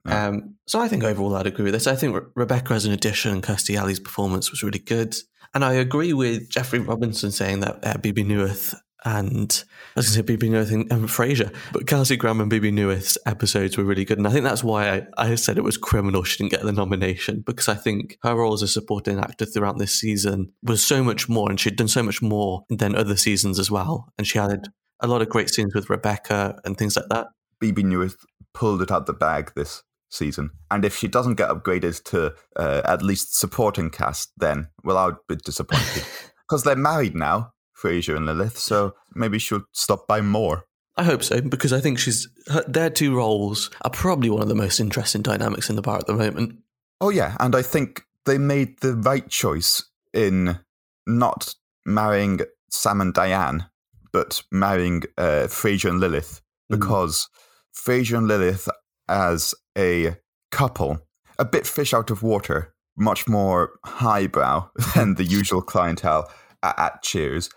yeah. 0.05 0.27
Um, 0.27 0.55
so 0.67 0.79
I 0.79 0.87
think 0.87 1.03
overall 1.03 1.35
I'd 1.35 1.47
agree 1.47 1.65
with 1.65 1.73
this. 1.73 1.87
I 1.87 1.95
think 1.95 2.15
Re- 2.15 2.21
Rebecca 2.35 2.73
as 2.73 2.85
an 2.85 2.93
addition 2.93 3.31
and 3.31 3.43
Kirstie 3.43 3.77
Alley's 3.77 3.99
performance 3.99 4.51
was 4.51 4.63
really 4.63 4.79
good. 4.79 5.15
And 5.53 5.63
I 5.63 5.73
agree 5.73 6.13
with 6.13 6.49
Jeffrey 6.49 6.79
Robinson 6.79 7.31
saying 7.31 7.59
that 7.61 7.79
uh, 7.85 7.97
Bebe 7.97 8.23
Neuwirth 8.23 8.75
and 9.05 9.63
I 9.95 9.99
was 9.99 10.07
going 10.07 10.11
to 10.11 10.11
say 10.11 10.21
Bebe 10.21 10.49
Neuwirth 10.49 10.71
and, 10.71 10.91
and 10.91 11.09
Frasier, 11.09 11.53
but 11.73 11.87
Kelsey 11.87 12.15
Grammer 12.15 12.43
and 12.43 12.49
Bebe 12.49 12.71
Neuwirth's 12.71 13.17
episodes 13.25 13.77
were 13.77 13.83
really 13.83 14.05
good. 14.05 14.17
And 14.17 14.27
I 14.27 14.31
think 14.31 14.45
that's 14.45 14.63
why 14.63 14.89
I, 14.89 15.07
I 15.17 15.35
said 15.35 15.57
it 15.57 15.63
was 15.63 15.77
criminal 15.77 16.23
she 16.23 16.37
didn't 16.37 16.51
get 16.51 16.63
the 16.63 16.71
nomination 16.71 17.43
because 17.45 17.67
I 17.67 17.75
think 17.75 18.17
her 18.23 18.35
role 18.35 18.53
as 18.53 18.61
a 18.61 18.67
supporting 18.67 19.19
actor 19.19 19.45
throughout 19.45 19.77
this 19.77 19.99
season 19.99 20.53
was 20.63 20.85
so 20.85 21.03
much 21.03 21.27
more 21.27 21.49
and 21.49 21.59
she'd 21.59 21.75
done 21.75 21.87
so 21.87 22.03
much 22.03 22.21
more 22.21 22.63
than 22.69 22.95
other 22.95 23.17
seasons 23.17 23.59
as 23.59 23.69
well. 23.69 24.07
And 24.17 24.25
she 24.25 24.37
had 24.37 24.69
a 25.03 25.07
lot 25.07 25.21
of 25.21 25.29
great 25.29 25.49
scenes 25.49 25.75
with 25.75 25.89
Rebecca 25.89 26.59
and 26.65 26.77
things 26.77 26.95
like 26.95 27.09
that. 27.09 27.27
Bebe 27.59 27.83
Neuwirth 27.83 28.15
pulled 28.53 28.81
it 28.81 28.91
out 28.91 29.05
the 29.05 29.13
bag 29.13 29.51
this 29.55 29.83
season. 30.09 30.51
And 30.71 30.85
if 30.85 30.95
she 30.97 31.07
doesn't 31.07 31.35
get 31.35 31.49
upgraded 31.49 32.03
to 32.05 32.33
uh, 32.55 32.81
at 32.85 33.01
least 33.01 33.37
supporting 33.37 33.89
cast, 33.89 34.31
then, 34.37 34.69
well, 34.83 34.97
I 34.97 35.05
would 35.05 35.17
be 35.27 35.35
disappointed. 35.35 36.03
Because 36.49 36.63
they're 36.65 36.75
married 36.75 37.15
now. 37.15 37.53
Frasier 37.81 38.15
and 38.15 38.25
Lilith, 38.25 38.57
so 38.57 38.93
maybe 39.15 39.39
she'll 39.39 39.63
stop 39.71 40.07
by 40.07 40.21
more. 40.21 40.65
I 40.95 41.03
hope 41.03 41.23
so 41.23 41.41
because 41.41 41.73
I 41.73 41.79
think 41.79 41.97
she's 41.97 42.27
her, 42.47 42.63
their 42.67 42.89
two 42.89 43.15
roles 43.15 43.71
are 43.81 43.89
probably 43.89 44.29
one 44.29 44.41
of 44.41 44.47
the 44.47 44.55
most 44.55 44.79
interesting 44.79 45.21
dynamics 45.21 45.69
in 45.69 45.75
the 45.75 45.81
bar 45.81 45.97
at 45.97 46.05
the 46.05 46.13
moment. 46.13 46.59
Oh 47.01 47.09
yeah, 47.09 47.35
and 47.39 47.55
I 47.55 47.61
think 47.61 48.03
they 48.25 48.37
made 48.37 48.79
the 48.81 48.93
right 48.93 49.27
choice 49.27 49.83
in 50.13 50.59
not 51.07 51.55
marrying 51.85 52.41
Sam 52.69 53.01
and 53.01 53.13
Diane, 53.13 53.65
but 54.13 54.41
marrying 54.51 55.03
uh, 55.17 55.47
Frasier 55.47 55.89
and 55.89 55.99
Lilith 55.99 56.41
mm. 56.71 56.77
because 56.77 57.27
mm. 57.27 57.33
Frasier 57.75 58.17
and 58.19 58.27
Lilith 58.27 58.69
as 59.09 59.53
a 59.77 60.15
couple, 60.51 60.99
a 61.39 61.43
bit 61.45 61.67
fish 61.67 61.93
out 61.93 62.11
of 62.11 62.23
water, 62.23 62.73
much 62.95 63.27
more 63.27 63.73
highbrow 63.83 64.69
than 64.95 65.15
the 65.15 65.23
usual 65.39 65.61
clientele 65.61 66.31
at, 66.61 66.77
at 66.79 67.01
Cheers 67.01 67.49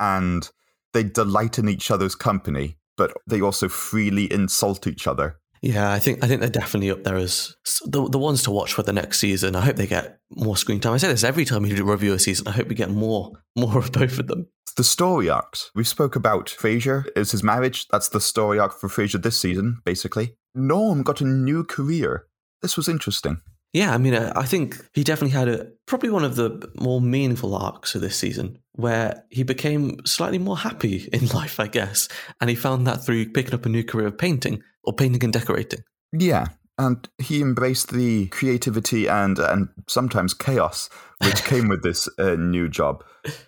and 0.00 0.50
they 0.92 1.02
delight 1.02 1.58
in 1.58 1.68
each 1.68 1.90
other's 1.90 2.14
company, 2.14 2.78
but 2.96 3.12
they 3.26 3.40
also 3.40 3.68
freely 3.68 4.32
insult 4.32 4.86
each 4.86 5.06
other. 5.06 5.38
Yeah, 5.62 5.90
I 5.90 5.98
think 5.98 6.22
I 6.22 6.28
think 6.28 6.40
they're 6.40 6.50
definitely 6.50 6.90
up 6.90 7.04
there 7.04 7.16
as 7.16 7.56
the 7.86 8.06
the 8.08 8.18
ones 8.18 8.42
to 8.42 8.50
watch 8.50 8.74
for 8.74 8.82
the 8.82 8.92
next 8.92 9.18
season. 9.18 9.56
I 9.56 9.62
hope 9.62 9.76
they 9.76 9.86
get 9.86 10.18
more 10.30 10.58
screen 10.58 10.78
time. 10.78 10.92
I 10.92 10.98
say 10.98 11.08
this 11.08 11.24
every 11.24 11.46
time 11.46 11.62
we 11.62 11.74
do 11.74 11.90
review 11.90 12.12
a 12.12 12.18
season. 12.18 12.46
I 12.46 12.50
hope 12.50 12.68
we 12.68 12.74
get 12.74 12.90
more 12.90 13.32
more 13.56 13.78
of 13.78 13.90
both 13.90 14.18
of 14.18 14.26
them. 14.26 14.46
The 14.76 14.84
story 14.84 15.30
arcs 15.30 15.70
we 15.74 15.84
spoke 15.84 16.16
about. 16.16 16.46
Frasier 16.46 17.06
is 17.16 17.30
his 17.30 17.44
marriage. 17.44 17.86
That's 17.88 18.08
the 18.08 18.20
story 18.20 18.58
arc 18.58 18.78
for 18.78 18.88
Frasier 18.88 19.22
this 19.22 19.38
season, 19.38 19.80
basically. 19.84 20.34
Norm 20.54 21.02
got 21.02 21.20
a 21.20 21.24
new 21.24 21.62
career. 21.62 22.26
This 22.60 22.76
was 22.76 22.88
interesting. 22.88 23.40
Yeah, 23.72 23.92
I 23.92 23.98
mean, 23.98 24.14
uh, 24.14 24.32
I 24.34 24.44
think 24.46 24.84
he 24.92 25.02
definitely 25.04 25.36
had 25.36 25.48
a 25.48 25.66
probably 25.86 26.10
one 26.10 26.24
of 26.24 26.36
the 26.36 26.70
more 26.80 27.00
meaningful 27.00 27.54
arcs 27.54 27.94
of 27.94 28.00
this 28.00 28.16
season, 28.16 28.58
where 28.72 29.24
he 29.30 29.42
became 29.42 30.04
slightly 30.06 30.38
more 30.38 30.56
happy 30.56 31.08
in 31.12 31.26
life, 31.28 31.60
I 31.60 31.68
guess, 31.68 32.08
and 32.40 32.50
he 32.50 32.56
found 32.56 32.86
that 32.86 33.04
through 33.04 33.30
picking 33.30 33.54
up 33.54 33.66
a 33.66 33.68
new 33.68 33.84
career 33.84 34.08
of 34.08 34.18
painting 34.18 34.62
or 34.82 34.92
painting 34.92 35.22
and 35.22 35.32
decorating. 35.32 35.80
Yeah, 36.12 36.46
and 36.78 37.08
he 37.18 37.40
embraced 37.40 37.92
the 37.92 38.26
creativity 38.28 39.06
and 39.06 39.38
and 39.38 39.68
sometimes 39.88 40.34
chaos 40.34 40.88
which 41.24 41.44
came 41.44 41.68
with 41.68 41.82
this 41.82 42.08
uh, 42.18 42.34
new 42.34 42.68
job, 42.68 43.04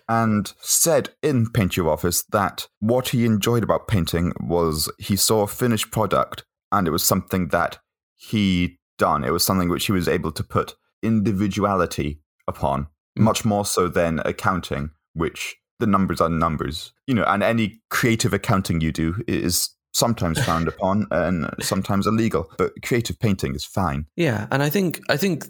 and 0.07 0.53
said 0.59 1.09
in 1.21 1.49
Paint 1.51 1.77
Your 1.77 1.89
Office 1.89 2.23
that 2.31 2.67
what 2.79 3.09
he 3.09 3.25
enjoyed 3.25 3.63
about 3.63 3.87
painting 3.87 4.33
was 4.39 4.91
he 4.97 5.15
saw 5.15 5.43
a 5.43 5.47
finished 5.47 5.91
product 5.91 6.43
and 6.71 6.87
it 6.87 6.91
was 6.91 7.03
something 7.03 7.49
that 7.49 7.79
he 8.15 8.77
done. 8.97 9.23
It 9.23 9.31
was 9.31 9.43
something 9.43 9.69
which 9.69 9.85
he 9.85 9.91
was 9.91 10.07
able 10.07 10.31
to 10.31 10.43
put 10.43 10.75
individuality 11.03 12.19
upon, 12.47 12.83
mm. 12.83 12.87
much 13.23 13.45
more 13.45 13.65
so 13.65 13.87
than 13.87 14.19
accounting, 14.25 14.91
which 15.13 15.55
the 15.79 15.87
numbers 15.87 16.19
are 16.19 16.29
numbers. 16.29 16.93
You 17.05 17.15
know, 17.15 17.25
and 17.25 17.43
any 17.43 17.81
creative 17.89 18.33
accounting 18.33 18.81
you 18.81 18.91
do 18.91 19.23
is 19.27 19.69
sometimes 19.97 20.43
frowned 20.43 20.67
upon 20.67 21.07
and 21.11 21.49
sometimes 21.59 22.05
illegal 22.05 22.51
but 22.57 22.71
creative 22.83 23.19
painting 23.19 23.55
is 23.55 23.65
fine 23.65 24.05
yeah 24.15 24.47
and 24.51 24.61
i 24.61 24.69
think 24.69 25.01
i 25.09 25.17
think 25.17 25.45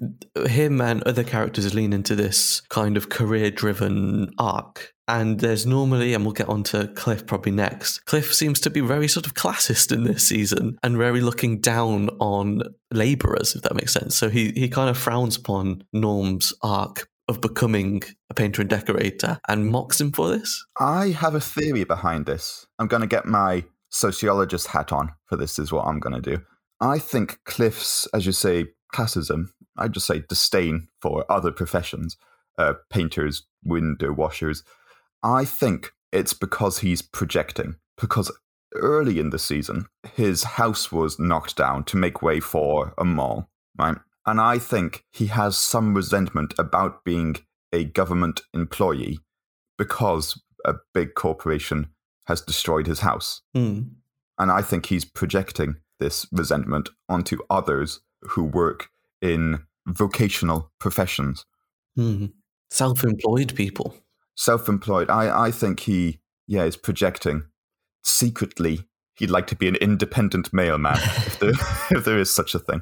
him 0.48 0.80
and 0.80 1.04
other 1.04 1.24
characters 1.24 1.74
lean 1.74 1.92
into 1.92 2.16
this 2.16 2.62
kind 2.70 2.96
of 2.96 3.10
career 3.10 3.52
driven 3.52 4.32
arc 4.40 4.94
and 5.10 5.40
there's 5.40 5.66
normally, 5.66 6.14
and 6.14 6.26
we'll 6.26 6.34
get 6.34 6.50
on 6.50 6.64
to 6.64 6.90
Cliff 6.90 7.26
probably 7.26 7.54
next. 7.54 8.06
Cliff 8.06 8.34
seems 8.34 8.60
to 8.60 8.70
be 8.70 8.82
very 8.82 9.08
sort 9.08 9.26
of 9.26 9.36
classist 9.36 9.94
in 9.94 10.04
this 10.04 10.28
season 10.28 10.78
and 10.84 10.98
very 10.98 11.22
looking 11.22 11.62
down 11.62 12.10
on 12.20 12.62
labourers, 12.92 13.56
if 13.56 13.62
that 13.62 13.76
makes 13.76 13.94
sense. 13.94 14.18
So 14.18 14.30
he, 14.30 14.52
he 14.52 14.68
kind 14.68 14.90
of 14.90 14.98
frowns 14.98 15.38
upon 15.38 15.86
Norm's 15.94 16.54
arc 16.62 17.08
of 17.30 17.42
becoming 17.42 18.02
a 18.30 18.34
painter 18.34 18.62
and 18.62 18.70
decorator 18.70 19.40
and 19.48 19.70
mocks 19.70 20.00
him 20.00 20.12
for 20.12 20.30
this. 20.30 20.66
I 20.80 21.10
have 21.10 21.36
a 21.36 21.42
theory 21.42 21.84
behind 21.84 22.26
this. 22.26 22.66
I'm 22.80 22.88
going 22.88 23.02
to 23.02 23.08
get 23.08 23.26
my 23.26 23.64
sociologist 23.90 24.68
hat 24.68 24.92
on 24.92 25.14
for 25.26 25.36
this, 25.36 25.60
is 25.60 25.72
what 25.72 25.86
I'm 25.86 26.00
going 26.00 26.22
to 26.22 26.36
do. 26.36 26.44
I 26.80 27.00
think 27.00 27.40
Cliff's, 27.46 28.08
as 28.14 28.26
you 28.26 28.32
say, 28.32 28.68
classism, 28.94 29.48
I 29.78 29.88
just 29.88 30.08
say 30.08 30.24
disdain 30.28 30.88
for 31.02 31.26
other 31.32 31.52
professions, 31.52 32.18
uh, 32.58 32.74
painters, 32.90 33.46
window 33.64 34.12
washers, 34.12 34.64
I 35.24 35.46
think 35.46 35.92
it's 36.12 36.34
because 36.34 36.80
he's 36.80 37.02
projecting. 37.02 37.76
Because 38.00 38.32
early 38.76 39.20
in 39.20 39.32
the 39.32 39.40
season, 39.40 39.88
his 40.16 40.44
house 40.44 40.92
was 40.92 41.20
knocked 41.20 41.56
down 41.56 41.84
to 41.86 41.98
make 41.98 42.22
way 42.22 42.40
for 42.40 42.94
a 42.98 43.06
mall, 43.06 43.50
right? 43.78 43.98
And 44.26 44.42
I 44.42 44.60
think 44.60 45.06
he 45.12 45.28
has 45.28 45.58
some 45.58 45.94
resentment 45.94 46.54
about 46.60 47.04
being 47.04 47.38
a 47.74 47.86
government 47.86 48.42
employee 48.54 49.20
because 49.78 50.42
a 50.66 50.76
big 50.94 51.14
corporation 51.16 51.90
has 52.28 52.42
destroyed 52.42 52.88
his 52.88 53.00
house. 53.00 53.42
Mm. 53.56 53.90
And 54.38 54.52
I 54.52 54.62
think 54.62 54.88
he's 54.88 55.06
projecting 55.06 55.78
this 56.00 56.28
resentment 56.32 56.90
onto 57.10 57.40
others 57.50 58.02
who 58.22 58.44
work 58.44 58.90
in 59.22 59.64
vocational 59.88 60.72
professions. 60.80 61.46
Mm. 61.98 62.34
Self 62.70 63.04
employed 63.04 63.56
people 63.56 63.96
self-employed. 64.38 65.10
I 65.10 65.48
I 65.48 65.52
think 65.52 65.82
he 65.82 66.20
yeah 66.48 66.64
is 66.64 66.78
projecting 66.78 67.44
secretly. 68.04 68.86
He'd 69.16 69.32
like 69.32 69.48
to 69.48 69.56
be 69.56 69.68
an 69.68 69.76
independent 69.78 70.54
mailman 70.54 70.98
if, 70.98 71.40
there, 71.40 71.50
if 71.98 72.06
there 72.06 72.20
is 72.20 72.30
such 72.30 72.54
a 72.54 72.60
thing. 72.60 72.82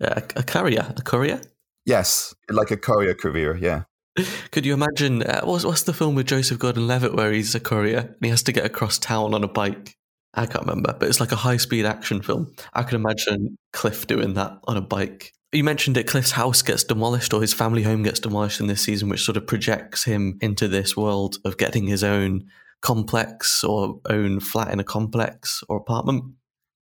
A, 0.00 0.22
a 0.34 0.42
courier, 0.42 0.92
a 0.96 1.02
courier. 1.02 1.40
Yes, 1.84 2.34
like 2.50 2.70
a 2.70 2.76
courier 2.78 3.14
career. 3.14 3.54
Yeah. 3.56 3.84
Could 4.52 4.64
you 4.66 4.74
imagine 4.74 5.22
uh, 5.22 5.42
what's 5.44 5.64
what's 5.64 5.82
the 5.82 5.92
film 5.92 6.14
with 6.14 6.26
Joseph 6.26 6.58
Gordon-Levitt 6.58 7.14
where 7.14 7.32
he's 7.32 7.54
a 7.54 7.60
courier 7.60 7.98
and 7.98 8.18
he 8.20 8.28
has 8.28 8.42
to 8.44 8.52
get 8.52 8.64
across 8.64 8.98
town 8.98 9.34
on 9.34 9.44
a 9.44 9.48
bike? 9.48 9.96
I 10.34 10.46
can't 10.46 10.66
remember, 10.66 10.94
but 10.98 11.08
it's 11.08 11.20
like 11.20 11.32
a 11.32 11.36
high-speed 11.36 11.86
action 11.86 12.20
film. 12.20 12.52
I 12.72 12.82
can 12.82 12.96
imagine 12.96 13.56
Cliff 13.72 14.06
doing 14.06 14.34
that 14.34 14.58
on 14.64 14.76
a 14.76 14.80
bike 14.80 15.32
you 15.54 15.64
mentioned 15.64 15.96
that 15.96 16.06
Cliff's 16.06 16.32
house 16.32 16.62
gets 16.62 16.84
demolished 16.84 17.32
or 17.32 17.40
his 17.40 17.54
family 17.54 17.82
home 17.82 18.02
gets 18.02 18.20
demolished 18.20 18.60
in 18.60 18.66
this 18.66 18.82
season, 18.82 19.08
which 19.08 19.22
sort 19.22 19.36
of 19.36 19.46
projects 19.46 20.04
him 20.04 20.36
into 20.40 20.66
this 20.66 20.96
world 20.96 21.36
of 21.44 21.56
getting 21.56 21.86
his 21.86 22.02
own 22.02 22.44
complex 22.82 23.62
or 23.62 24.00
own 24.10 24.40
flat 24.40 24.72
in 24.72 24.80
a 24.80 24.84
complex 24.84 25.62
or 25.68 25.76
apartment. 25.76 26.24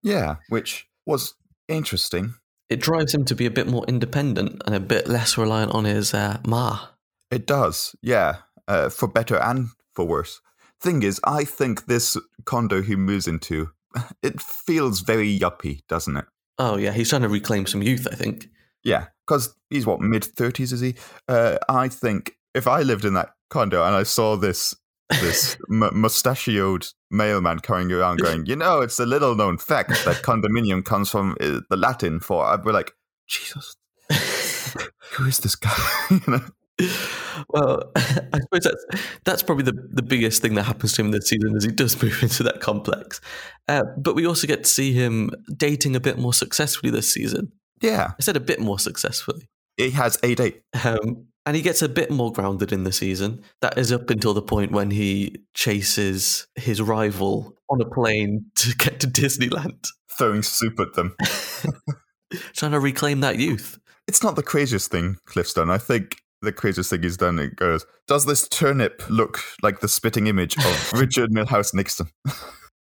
Yeah, 0.03 0.37
which 0.49 0.87
was 1.07 1.35
interesting. 1.69 2.35
It 2.71 2.81
drives 2.81 3.15
him 3.15 3.27
to 3.27 3.35
be 3.35 3.45
a 3.45 3.51
bit 3.51 3.69
more 3.69 3.85
independent 3.87 4.63
and 4.65 4.75
a 4.75 4.81
bit 4.81 5.07
less 5.07 5.37
reliant 5.37 5.73
on 5.73 5.85
his 5.85 6.15
uh, 6.15 6.39
ma. 6.47 6.89
It 7.33 7.47
does, 7.47 7.97
yeah, 8.03 8.37
uh, 8.69 8.91
for 8.91 9.09
better 9.09 9.39
and 9.39 9.69
for 9.95 10.05
worse. 10.05 10.43
Thing 10.81 11.03
is, 11.03 11.19
I 11.25 11.45
think 11.45 11.87
this 11.87 12.19
condo 12.45 12.83
he 12.83 12.95
moves 12.95 13.27
into, 13.27 13.71
it 14.23 14.39
feels 14.41 15.01
very 15.01 15.39
yuppie, 15.39 15.81
doesn't 15.89 16.19
it? 16.19 16.27
Oh 16.59 16.77
yeah, 16.77 16.93
he's 16.93 17.09
trying 17.09 17.23
to 17.23 17.31
reclaim 17.31 17.67
some 17.67 17.83
youth, 17.83 18.07
I 18.13 18.15
think. 18.15 18.49
Yeah, 18.85 19.07
because 19.27 19.55
he's 19.71 19.87
what 19.87 20.01
mid 20.01 20.25
thirties, 20.25 20.75
is 20.75 20.83
he? 20.83 20.95
Uh, 21.27 21.57
I 21.71 21.89
think 21.89 22.33
if 22.55 22.69
I 22.69 22.83
lived 22.83 23.07
in 23.07 23.15
that 23.15 23.31
condo 23.49 23.83
and 23.83 23.95
I 23.95 24.03
saw 24.03 24.37
this 24.37 24.75
this 25.21 25.57
m- 25.71 25.91
mustachioed 25.95 26.87
mailman 27.11 27.61
coming 27.61 27.91
around 27.93 28.19
going, 28.19 28.45
you 28.45 28.57
know, 28.57 28.83
it's 28.83 28.99
a 28.99 29.07
little 29.07 29.35
known 29.35 29.57
fact 29.57 29.91
that 30.05 30.23
condominium 30.23 30.85
comes 30.85 31.09
from 31.09 31.37
uh, 31.41 31.61
the 31.71 31.77
Latin 31.77 32.21
for. 32.21 32.45
I'd 32.45 32.63
be 32.63 32.73
like, 32.73 32.93
Jesus, 33.27 33.75
who 35.13 35.27
is 35.27 35.39
this 35.39 35.55
guy? 35.55 35.75
you 36.11 36.21
know? 36.27 36.43
Well, 37.49 37.91
I 37.97 38.41
suppose 38.41 38.65
that's 38.65 38.85
that's 39.25 39.43
probably 39.43 39.65
the, 39.65 39.89
the 39.93 40.03
biggest 40.03 40.43
thing 40.43 40.55
that 40.55 40.65
happens 40.65 40.93
to 40.95 41.03
him 41.03 41.11
this 41.11 41.29
season 41.29 41.57
as 41.57 41.65
he 41.65 41.71
does 41.71 42.01
move 42.03 42.23
into 42.23 42.43
that 42.45 42.61
complex. 42.61 43.21
Uh, 43.69 43.83
but 43.97 44.15
we 44.15 44.27
also 44.27 44.47
get 44.47 44.65
to 44.65 44.71
see 44.71 44.93
him 44.93 45.31
dating 45.57 45.97
a 45.97 46.01
bit 46.01 46.19
more 46.19 46.35
successfully 46.35 46.91
this 46.91 47.13
season. 47.13 47.53
Yeah, 47.81 48.13
I 48.19 48.23
said 48.23 48.37
a 48.37 48.41
bit 48.41 48.61
more 48.61 48.79
successfully. 48.79 49.49
he 49.77 49.91
has 49.91 50.19
a 50.23 50.35
date. 50.35 50.63
Um, 50.85 51.27
and 51.45 51.57
he 51.57 51.63
gets 51.63 51.83
a 51.83 51.89
bit 51.89 52.09
more 52.09 52.31
grounded 52.31 52.71
in 52.73 52.85
the 52.85 52.93
season. 52.93 53.43
That 53.63 53.77
is 53.77 53.91
up 53.91 54.11
until 54.11 54.33
the 54.33 54.43
point 54.43 54.71
when 54.71 54.93
he 54.93 55.35
chases 55.55 56.47
his 56.55 56.81
rival 56.81 57.57
on 57.69 57.81
a 57.81 57.85
plane 57.85 58.47
to 58.57 58.77
get 58.79 59.01
to 59.01 59.09
Disneyland, 59.09 59.89
Throwing 60.17 60.43
soup 60.43 60.79
at 60.79 60.95
them. 60.95 61.17
trying 62.55 62.73
to 62.73 62.79
reclaim 62.81 63.21
that 63.21 63.39
youth. 63.39 63.79
It's 64.07 64.23
not 64.23 64.37
the 64.37 64.43
craziest 64.43 64.91
thing 64.91 65.17
Cliff's 65.27 65.55
done. 65.55 65.71
I 65.71 65.79
think 65.79 66.17
the 66.43 66.53
craziest 66.53 66.91
thing 66.91 67.03
he's 67.03 67.17
done 67.17 67.39
it 67.39 67.57
goes, 67.57 67.87
does 68.07 68.27
this 68.27 68.49
turnip 68.49 69.03
look 69.09 69.41
like 69.63 69.81
the 69.81 69.89
spitting 69.89 70.27
image 70.27 70.57
of 70.59 70.93
Richard 71.01 71.31
Milhous 71.31 71.73
Nixon? 71.73 72.09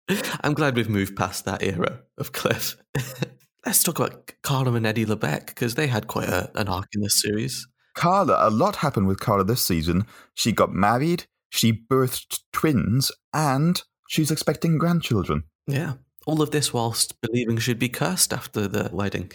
I'm 0.41 0.53
glad 0.53 0.75
we've 0.75 0.89
moved 0.89 1.15
past 1.15 1.45
that 1.45 1.63
era 1.63 2.01
of 2.17 2.31
Cliff. 2.31 2.77
Let's 3.65 3.81
talk 3.81 3.97
about 3.97 4.31
Carla 4.43 4.74
and 4.74 4.85
Eddie 4.85 5.05
LeBec 5.05 5.47
because 5.47 5.74
they 5.74 5.88
had 5.88 6.07
quite 6.07 6.29
a, 6.29 6.51
an 6.53 6.67
arc 6.67 6.85
in 6.93 7.01
this 7.01 7.19
series. 7.19 7.67
Carla, 7.95 8.38
a 8.47 8.51
lot 8.51 8.77
happened 8.77 9.07
with 9.07 9.19
Carla 9.19 9.43
this 9.43 9.63
season. 9.63 10.05
She 10.35 10.51
got 10.51 10.71
married, 10.74 11.25
she 11.50 11.71
birthed 11.74 12.41
twins, 12.53 13.12
and 13.33 13.81
she's 14.07 14.29
expecting 14.29 14.77
grandchildren. 14.77 15.45
Yeah. 15.65 15.93
All 16.27 16.41
of 16.41 16.51
this 16.51 16.74
whilst 16.74 17.19
believing 17.21 17.57
she'd 17.57 17.79
be 17.79 17.89
cursed 17.89 18.33
after 18.33 18.67
the 18.67 18.89
wedding. 18.91 19.31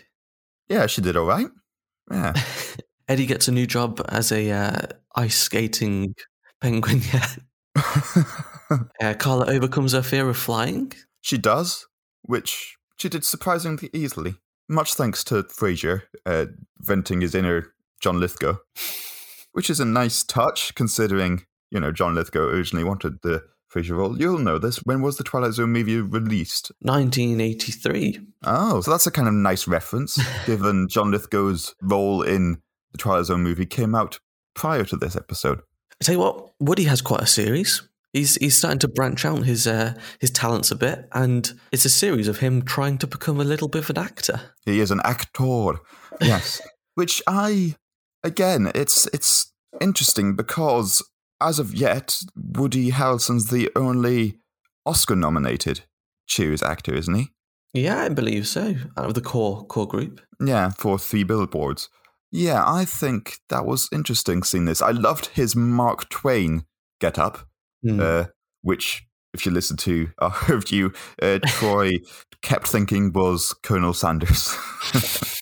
Yeah, 0.69 0.87
she 0.87 1.01
did 1.01 1.17
all 1.17 1.27
right. 1.27 1.49
Yeah. 2.11 2.35
Eddie 3.11 3.27
gets 3.27 3.49
a 3.49 3.53
new 3.53 3.67
job 3.67 4.01
as 4.09 4.31
a 4.31 4.53
uh, 4.53 4.83
ice 5.17 5.37
skating 5.37 6.15
penguin. 6.61 7.03
Yeah. 7.13 7.27
Uh, 9.03 9.15
Carla 9.15 9.47
overcomes 9.53 9.95
her 9.95 10.03
fear 10.03 10.29
of 10.29 10.37
flying. 10.37 10.93
she 11.23 11.37
does, 11.37 11.89
which 12.23 12.77
she 12.99 13.09
did 13.09 13.25
surprisingly 13.25 13.91
easily. 13.93 14.37
Much 14.69 14.95
thanks 14.95 15.25
to 15.25 15.43
Frasier 15.43 16.03
uh, 16.25 16.47
venting 16.79 17.21
his 17.21 17.35
inner 17.35 17.75
John 18.01 18.21
Lithgow, 18.21 18.59
which 19.51 19.71
is 19.71 19.81
a 19.81 19.85
nice 19.85 20.23
touch 20.23 20.73
considering, 20.77 21.47
you 21.73 21.81
know, 21.81 21.91
John 21.91 22.15
Lithgow 22.15 22.43
originally 22.45 22.85
wanted 22.85 23.23
the 23.23 23.43
Frasier 23.75 23.97
role. 23.97 24.17
You'll 24.17 24.39
know 24.39 24.59
this. 24.61 24.77
When 24.85 25.03
was 25.03 25.17
the 25.17 25.25
Twilight 25.25 25.55
Zone 25.55 25.73
movie 25.73 26.01
released? 26.01 26.71
1983. 26.83 28.21
Oh, 28.45 28.81
so 28.83 28.91
that's 28.93 29.09
a 29.09 29.11
kind 29.11 29.27
of 29.27 29.35
nice 29.35 29.67
reference, 29.67 30.17
given 30.47 30.87
John 30.89 31.11
Lithgow's 31.11 31.75
role 31.83 32.23
in 32.23 32.63
the 32.93 32.99
Twilight 32.99 33.27
Zone 33.27 33.43
movie 33.43 33.67
came 33.67 33.95
out 33.95 34.19
prior 34.55 34.85
to 34.85 34.97
this 34.97 35.17
episode. 35.17 35.61
I 36.01 36.05
tell 36.05 36.15
you 36.15 36.21
what, 36.21 36.51
Woody 36.59 36.85
has 36.85 37.03
quite 37.03 37.23
a 37.23 37.27
series. 37.27 37.83
He's 38.13 38.35
he's 38.37 38.57
starting 38.57 38.81
to 38.81 38.89
branch 38.89 39.25
out 39.25 39.45
his 39.45 39.67
uh, 39.67 39.95
his 40.19 40.31
talents 40.31 40.71
a 40.71 40.77
bit, 40.77 41.09
and 41.13 41.53
it's 41.71 41.85
a 41.85 41.91
series 41.91 42.27
of 42.27 42.39
him 42.39 42.63
trying 42.63 42.99
to 42.99 43.07
become 43.07 43.41
a 43.41 43.45
little 43.45 43.69
bit 43.69 43.85
of 43.85 43.91
an 43.91 43.99
actor. 43.99 44.41
He 44.65 44.81
is 44.81 44.91
an 44.91 45.01
actor. 45.05 45.75
Yes. 46.21 46.61
Which 46.95 47.23
I 47.29 47.77
again, 48.25 48.73
it's 48.75 49.07
it's 49.13 49.53
interesting 49.81 50.35
because 50.35 51.03
as 51.41 51.59
of 51.59 51.73
yet, 51.73 52.21
Woody 52.35 52.91
Harrelson's 52.91 53.51
the 53.51 53.71
only 53.77 54.39
Oscar 54.85 55.17
nominated 55.17 55.83
Cheers 56.27 56.63
actor, 56.63 56.95
isn't 56.95 57.15
he? 57.15 57.29
Yeah, 57.73 58.03
I 58.03 58.09
believe 58.09 58.47
so. 58.47 58.75
Out 58.97 59.07
of 59.07 59.15
the 59.15 59.21
core 59.21 59.65
core 59.67 59.87
group. 59.87 60.21
Yeah, 60.41 60.71
for 60.71 60.99
three 60.99 61.25
billboards. 61.25 61.89
Yeah, 62.33 62.63
I 62.67 62.85
think 62.85 63.39
that 63.49 63.67
was 63.67 63.89
interesting 63.93 64.43
seeing 64.43 64.65
this. 64.65 64.81
I 64.83 64.91
loved 64.93 65.27
his 65.27 65.57
Mark 65.57 66.09
Twain 66.09 66.65
get 67.01 67.19
up, 67.19 67.49
Hmm. 67.83 67.99
uh, 68.01 68.25
which, 68.63 69.05
if 69.35 69.45
you 69.47 69.53
listen 69.53 69.77
to 69.79 70.11
our 70.19 70.35
review, 70.49 70.93
uh, 71.23 71.39
Troy 71.45 71.91
kept 72.43 72.69
thinking 72.69 73.13
was 73.13 73.55
Colonel 73.63 73.95
Sanders. 73.95 74.55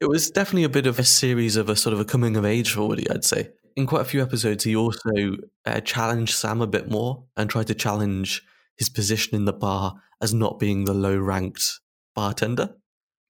It 0.00 0.08
was 0.08 0.32
definitely 0.32 0.64
a 0.64 0.68
bit 0.68 0.88
of 0.88 0.98
a 0.98 1.04
series 1.04 1.54
of 1.54 1.68
a 1.68 1.76
sort 1.76 1.92
of 1.92 2.00
a 2.00 2.04
coming 2.04 2.36
of 2.36 2.44
age 2.44 2.72
for 2.72 2.88
Woody, 2.88 3.08
I'd 3.08 3.24
say. 3.24 3.50
In 3.76 3.86
quite 3.86 4.00
a 4.00 4.04
few 4.04 4.20
episodes, 4.20 4.64
he 4.64 4.74
also 4.74 5.36
uh, 5.64 5.78
challenged 5.78 6.34
Sam 6.34 6.60
a 6.60 6.66
bit 6.66 6.90
more 6.90 7.22
and 7.36 7.48
tried 7.48 7.68
to 7.68 7.74
challenge 7.74 8.42
his 8.76 8.88
position 8.88 9.36
in 9.36 9.44
the 9.44 9.52
bar 9.52 9.94
as 10.20 10.34
not 10.34 10.58
being 10.58 10.86
the 10.86 10.92
low 10.92 11.16
ranked 11.16 11.78
bartender. 12.16 12.74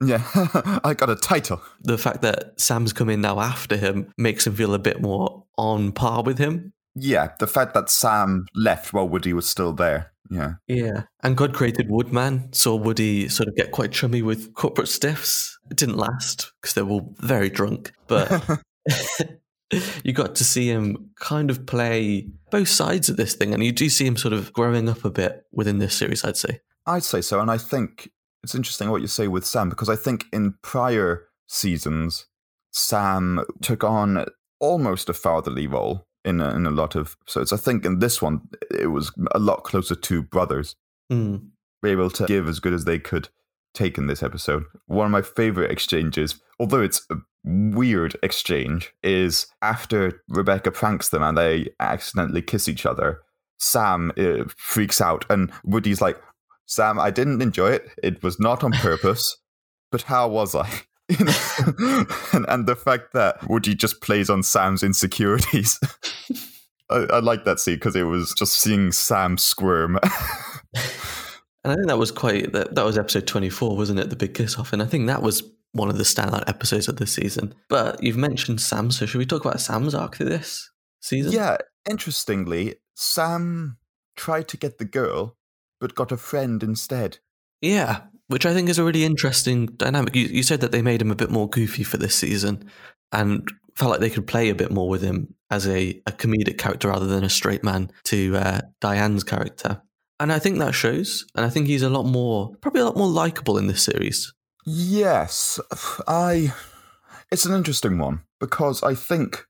Yeah, 0.03 0.23
I 0.85 0.95
got 0.95 1.11
a 1.11 1.17
title. 1.17 1.63
The 1.81 1.99
fact 1.99 2.23
that 2.23 2.61
Sam's 2.61 2.93
come 2.93 3.09
in 3.09 3.21
now 3.21 3.41
after 3.41 3.77
him 3.77 4.13
makes 4.17 4.47
him 4.47 4.55
feel 4.55 4.75
a 4.75 4.79
bit 4.79 5.01
more 5.01 5.45
on 5.57 5.93
par 5.93 6.23
with 6.23 6.39
him. 6.39 6.73
Yeah, 6.95 7.33
the 7.39 7.47
fact 7.47 7.75
that 7.75 7.91
Sam 7.91 8.47
left 8.55 8.93
while 8.93 9.09
Woody 9.09 9.33
was 9.33 9.49
still 9.49 9.73
there. 9.73 10.13
Yeah. 10.31 10.55
Yeah. 10.67 11.03
And 11.23 11.37
God 11.37 11.53
created 11.55 11.91
Woodman 11.91 12.53
saw 12.53 12.75
Woody 12.75 13.29
sort 13.29 13.49
of 13.49 13.57
get 13.57 13.71
quite 13.71 13.93
chummy 13.93 14.23
with 14.23 14.55
corporate 14.55 14.89
stiffs. 14.89 15.59
It 15.71 15.77
didn't 15.77 15.99
last 15.99 16.53
because 16.61 16.75
they 16.75 16.83
were 16.83 16.93
all 16.93 17.15
very 17.19 17.51
drunk. 17.51 17.93
But 18.07 18.61
you 20.05 20.13
got 20.13 20.35
to 20.37 20.45
see 20.45 20.69
him 20.69 21.11
kind 21.21 21.51
of 21.51 21.67
play 21.67 22.29
both 22.51 22.69
sides 22.69 23.09
of 23.09 23.17
this 23.17 23.35
thing. 23.35 23.53
And 23.55 23.63
you 23.63 23.73
do 23.73 23.89
see 23.89 24.07
him 24.07 24.17
sort 24.17 24.35
of 24.35 24.53
growing 24.53 24.89
up 24.89 25.05
a 25.05 25.11
bit 25.11 25.45
within 25.53 25.79
this 25.79 25.95
series, 25.95 26.25
I'd 26.25 26.37
say. 26.37 26.61
I'd 26.87 27.05
say 27.05 27.21
so. 27.21 27.41
And 27.41 27.51
I 27.51 27.59
think 27.59 28.11
it's 28.43 28.55
interesting 28.55 28.91
what 28.91 29.01
you 29.01 29.07
say 29.07 29.29
with 29.29 29.47
Sam 29.47 29.69
because 29.69 29.89
I 29.89 29.97
think 29.97 30.27
in 30.33 30.55
prior 30.63 31.27
seasons, 31.49 32.27
Sam 32.73 33.45
took 33.61 33.85
on 33.85 34.27
almost 34.61 35.09
a 35.09 35.15
fatherly 35.15 35.67
role 35.67 36.07
in 36.25 36.41
a, 36.41 36.55
in 36.55 36.67
a 36.67 36.71
lot 36.71 36.95
of 36.95 37.17
episodes. 37.23 37.53
I 37.53 37.57
think 37.57 37.85
in 37.85 37.99
this 37.99 38.23
one, 38.23 38.43
it 38.71 38.89
was 38.89 39.13
a 39.33 39.39
lot 39.39 39.65
closer 39.65 39.95
to 39.95 40.23
brothers, 40.23 40.77
Mm. 41.13 41.49
Were 41.83 41.89
able 41.89 42.11
to 42.11 42.27
give 42.27 42.49
as 42.49 42.61
good 42.61 42.73
as 42.73 42.85
they 42.85 42.99
could 42.99 43.29
take 43.75 43.99
in 43.99 44.07
this 44.07 44.23
episode. 44.23 44.65
One 44.87 45.07
of 45.07 45.13
my 45.13 45.23
favorite 45.23 45.71
exchanges, 45.71 46.41
although 46.61 46.81
it's 46.81 47.05
a 47.11 47.17
weird 47.45 48.17
exchange, 48.23 48.93
is 49.03 49.47
after 49.61 50.23
Rebecca 50.29 50.71
pranks 50.71 51.09
them 51.09 51.23
and 51.23 51.37
they 51.37 51.69
accidentally 51.81 52.41
kiss 52.41 52.69
each 52.69 52.87
other. 52.87 53.21
Sam 53.59 54.13
uh, 54.17 54.45
freaks 54.57 55.01
out, 55.01 55.25
and 55.31 55.53
Woody's 55.65 56.01
like, 56.01 56.21
Sam, 56.73 56.99
I 56.99 57.11
didn't 57.11 57.43
enjoy 57.43 57.73
it. 57.73 57.91
It 58.03 58.23
was 58.23 58.41
not 58.41 58.65
on 58.65 58.73
purpose, 58.73 59.37
but 59.91 60.03
how 60.03 60.29
was 60.29 60.55
I? 60.55 60.69
You 61.09 61.27
know? 61.27 62.07
and, 62.33 62.47
and 62.49 62.67
the 62.67 62.77
fact 62.77 63.13
that 63.13 63.47
Woody 63.47 63.75
just 63.75 64.01
plays 64.01 64.31
on 64.31 64.43
Sam's 64.43 64.83
insecurities. 64.83 65.79
I, 66.91 67.05
I 67.11 67.19
like 67.19 67.45
that 67.45 67.61
scene 67.61 67.75
because 67.75 67.97
it 67.97 68.05
was 68.05 68.33
just 68.39 68.59
seeing 68.59 68.93
Sam 68.93 69.37
squirm. 69.37 69.99
And 71.65 71.73
I 71.73 71.75
think 71.75 71.89
that 71.89 71.99
was 71.99 72.13
quite, 72.13 72.53
that, 72.53 72.77
that 72.77 72.85
was 72.85 72.97
episode 72.97 73.27
24, 73.27 73.77
wasn't 73.77 73.99
it? 73.99 74.09
The 74.09 74.17
big 74.17 74.33
kiss 74.33 74.59
off. 74.59 74.73
And 74.73 74.81
I 74.81 74.87
think 74.87 75.07
that 75.09 75.23
was 75.23 75.43
one 75.73 75.91
of 75.91 75.99
the 75.99 76.05
standout 76.05 76.49
episodes 76.49 76.89
of 76.89 76.97
this 76.97 77.13
season. 77.13 77.55
But 77.69 78.03
you've 78.03 78.17
mentioned 78.17 78.63
Sam, 78.63 78.91
so 78.91 79.05
should 79.05 79.19
we 79.19 79.27
talk 79.27 79.45
about 79.45 79.61
Sam's 79.61 79.95
arc 79.95 80.17
through 80.17 80.31
this 80.31 80.71
season? 81.01 81.33
yeah, 81.33 81.59
interestingly, 81.91 82.77
Sam 82.95 83.77
tried 84.17 84.49
to 84.49 84.57
get 84.57 84.79
the 84.79 84.87
girl, 84.87 85.37
but 85.83 85.97
got 85.97 86.13
a 86.13 86.17
friend 86.17 86.63
instead. 86.63 87.19
Yeah, 87.61 88.03
which 88.29 88.47
I 88.47 88.55
think 88.55 88.69
is 88.69 88.79
a 88.79 88.85
really 88.85 89.05
interesting 89.05 89.67
dynamic. 89.67 90.15
You, 90.15 90.27
you 90.27 90.45
said 90.45 90.61
that 90.61 90.71
they 90.71 90.81
made 90.81 91.03
him 91.03 91.11
a 91.11 91.17
bit 91.17 91.29
more 91.29 91.51
goofy 91.51 91.83
for 91.83 91.97
this 91.97 92.15
season 92.15 92.71
and 93.11 93.47
felt 93.75 93.91
like 93.91 94.01
they 94.01 94.09
could 94.09 94.29
play 94.29 94.49
a 94.49 94.55
bit 94.55 94.71
more 94.71 94.89
with 94.89 95.03
him 95.03 95.35
as 95.51 95.67
a, 95.67 96.01
a 96.07 96.13
comedic 96.13 96.57
character 96.57 96.89
rather 96.89 97.07
than 97.07 97.25
a 97.25 97.29
straight 97.29 97.65
man 97.65 97.91
to 98.05 98.37
uh, 98.37 98.61
Diane's 98.81 99.25
character. 99.25 99.83
And 100.21 100.33
I 100.33 100.39
think 100.39 100.61
that 100.61 100.73
shows. 100.73 101.27
And 101.35 101.45
I 101.45 101.51
think 101.51 101.67
he's 101.67 101.83
a 101.83 101.91
lot 101.91 102.05
more, 102.05 102.55
probably 102.61 102.83
a 102.83 102.85
lot 102.85 102.97
more 102.97 103.09
likable 103.09 103.59
in 103.59 103.67
this 103.67 103.83
series. 103.83 104.33
Yes, 104.65 105.59
I. 106.07 106.55
It's 107.33 107.45
an 107.45 107.55
interesting 107.55 107.99
one 107.99 108.23
because 108.39 108.85
I 108.85 108.95
think, 108.95 109.47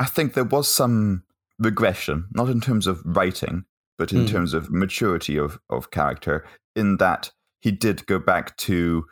I 0.00 0.06
think 0.06 0.34
there 0.34 0.42
was 0.42 0.68
some 0.68 1.22
regression, 1.60 2.26
not 2.32 2.48
in 2.48 2.60
terms 2.60 2.88
of 2.88 3.02
writing, 3.04 3.66
but 3.98 4.12
in 4.12 4.24
Mm. 4.24 4.28
terms 4.28 4.54
of 4.54 4.70
maturity 4.70 5.36
of 5.38 5.58
of 5.70 5.90
character. 5.90 6.44
In 6.74 6.96
that 6.98 7.32
he 7.60 7.70
did 7.72 8.06
go 8.06 8.18
back 8.18 8.56
to 8.58 9.06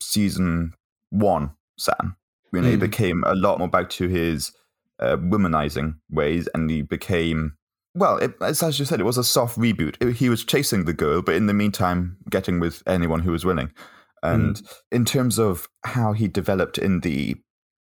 season 0.00 0.72
one, 1.10 1.50
Sam. 1.78 2.16
When 2.50 2.64
he 2.64 2.76
Mm. 2.76 2.80
became 2.80 3.24
a 3.24 3.34
lot 3.34 3.58
more 3.58 3.68
back 3.68 3.88
to 3.90 4.08
his 4.08 4.52
uh, 4.98 5.16
womanizing 5.16 5.94
ways, 6.10 6.48
and 6.54 6.70
he 6.70 6.80
became 6.82 7.56
well. 7.94 8.18
It, 8.18 8.34
as 8.40 8.62
you 8.78 8.84
said, 8.84 9.00
it 9.00 9.04
was 9.04 9.18
a 9.18 9.24
soft 9.24 9.58
reboot. 9.58 9.96
It- 10.00 10.16
he 10.16 10.28
was 10.28 10.44
chasing 10.44 10.84
the 10.84 10.92
girl, 10.92 11.22
but 11.22 11.34
in 11.34 11.46
the 11.46 11.54
meantime, 11.54 12.18
getting 12.30 12.60
with 12.60 12.82
anyone 12.86 13.20
who 13.20 13.32
was 13.32 13.44
willing. 13.44 13.72
And 14.22 14.62
in 14.92 15.04
terms 15.04 15.38
of 15.38 15.66
how 15.84 16.12
he 16.12 16.28
developed 16.28 16.78
in 16.78 17.00
the 17.00 17.36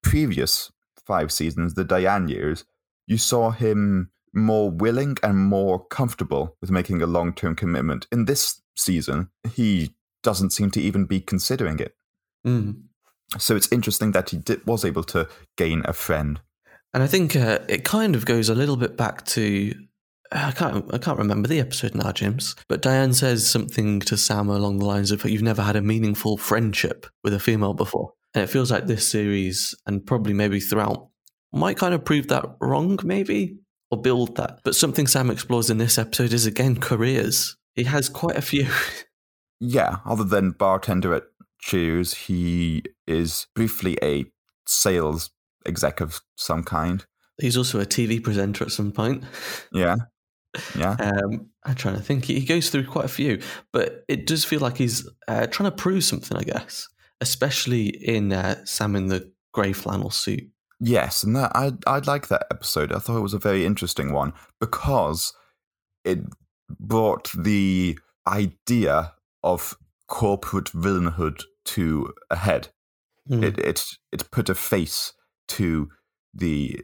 previous 0.05 0.71
five 1.05 1.33
seasons, 1.33 1.75
the 1.75 1.85
Diane 1.85 2.29
years, 2.29 2.65
you 3.09 3.19
saw 3.19 3.51
him 3.51 4.11
more 4.39 4.71
willing 4.71 5.17
and 5.23 5.39
more 5.39 5.85
comfortable 5.87 6.57
with 6.61 6.71
making 6.71 7.03
a 7.03 7.07
long 7.07 7.33
term 7.33 7.55
commitment. 7.55 8.07
In 8.13 8.25
this 8.25 8.63
season, 8.77 9.31
he 9.53 9.95
doesn't 10.23 10.51
seem 10.51 10.71
to 10.73 10.81
even 10.81 11.05
be 11.05 11.21
considering 11.21 11.79
it. 11.79 11.95
Mm. 12.47 12.83
So 13.39 13.57
it's 13.57 13.71
interesting 13.71 14.13
that 14.13 14.31
he 14.31 14.39
did, 14.39 14.67
was 14.67 14.85
able 14.85 15.05
to 15.05 15.29
gain 15.57 15.83
a 15.85 15.93
friend. 15.93 16.41
And 16.95 17.03
I 17.03 17.07
think 17.07 17.37
uh, 17.37 17.59
it 17.69 17.85
kind 17.85 18.17
of 18.17 18.25
goes 18.25 18.49
a 18.49 18.55
little 18.55 18.77
bit 18.77 18.97
back 18.97 19.27
to 19.27 19.75
I 20.31 20.53
can't 20.53 20.93
I 20.93 20.99
can't 20.99 21.19
remember 21.19 21.49
the 21.49 21.61
episode 21.61 21.95
now, 21.95 22.13
James. 22.13 22.55
But 22.69 22.83
Diane 22.83 23.15
says 23.15 23.49
something 23.49 24.01
to 24.01 24.17
Sam 24.17 24.49
along 24.49 24.79
the 24.79 24.85
lines 24.85 25.11
of 25.11 25.25
"You've 25.25 25.43
never 25.43 25.63
had 25.63 25.77
a 25.77 25.83
meaningful 25.83 26.37
friendship 26.37 27.07
with 27.25 27.33
a 27.33 27.41
female 27.41 27.75
before," 27.75 28.13
and 28.35 28.45
it 28.45 28.49
feels 28.49 28.71
like 28.71 28.87
this 28.87 29.11
series 29.11 29.75
and 29.87 30.05
probably 30.05 30.35
maybe 30.35 30.61
throughout 30.61 31.09
might 31.53 31.79
kind 31.79 31.95
of 31.95 32.05
prove 32.05 32.29
that 32.29 32.45
wrong, 32.61 32.99
maybe 33.03 33.57
or 33.91 34.01
build 34.01 34.37
that. 34.37 34.61
But 34.65 34.75
something 34.75 35.07
Sam 35.07 35.31
explores 35.31 35.71
in 35.71 35.79
this 35.79 35.99
episode 35.99 36.33
is 36.33 36.47
again 36.47 36.77
careers. 36.77 37.57
He 37.75 37.85
has 37.85 38.09
quite 38.09 38.37
a 38.37 38.43
few. 38.43 38.69
Yeah, 39.61 39.97
other 40.07 40.23
than 40.23 40.53
bartender 40.53 41.15
at 41.15 41.25
Cheers, 41.61 42.15
he 42.15 42.85
is 43.07 43.49
briefly 43.55 43.99
a 44.01 44.27
sales 44.69 45.31
exec 45.67 46.01
of 46.01 46.21
some 46.37 46.63
kind. 46.63 47.05
He's 47.41 47.57
also 47.57 47.81
a 47.81 47.87
TV 47.87 48.23
presenter 48.23 48.65
at 48.65 48.71
some 48.71 48.93
point. 48.93 49.25
Yeah. 49.73 49.97
Yeah. 50.75 50.97
Um, 50.99 51.51
I'm 51.65 51.75
trying 51.75 51.97
to 51.97 52.03
think. 52.03 52.25
He 52.25 52.45
goes 52.45 52.71
through 52.71 52.87
quite 52.87 53.05
a 53.05 53.09
few, 53.09 53.41
but 53.71 54.03
it 54.09 54.27
does 54.27 54.47
feel 54.47 54.61
like 54.61 54.79
he's 54.79 55.09
uh, 55.29 55.47
trying 55.47 55.71
to 55.71 55.77
prove 55.77 56.03
something, 56.03 56.37
I 56.37 56.43
guess, 56.43 56.89
especially 57.21 57.89
in 57.89 58.33
uh, 58.33 58.65
Sam 58.65 58.97
in 58.97 59.09
the 59.09 59.31
grey 59.53 59.75
flannel 59.75 60.11
suit. 60.11 60.49
Yes, 60.81 61.25
and 61.25 61.35
that 61.37 61.53
I 61.55 61.73
I 61.87 61.99
like 61.99 62.29
that 62.29 62.47
episode. 62.51 62.93
I 62.93 62.99
thought 62.99 63.19
it 63.19 63.23
was 63.23 63.35
a 63.35 63.39
very 63.39 63.65
interesting 63.65 64.13
one 64.13 64.33
because 64.61 65.33
it 66.05 66.21
brought 66.79 67.31
the 67.37 67.99
idea 68.27 69.15
of 69.43 69.77
corporate 70.07 70.67
villainhood 70.67 71.43
to 71.65 72.13
a 72.31 72.37
head. 72.37 72.69
Mm. 73.29 73.43
It 73.43 73.59
it 73.59 73.85
it 74.13 74.31
put 74.31 74.49
a 74.49 74.55
face 74.55 75.13
to 75.49 75.89
the 76.33 76.81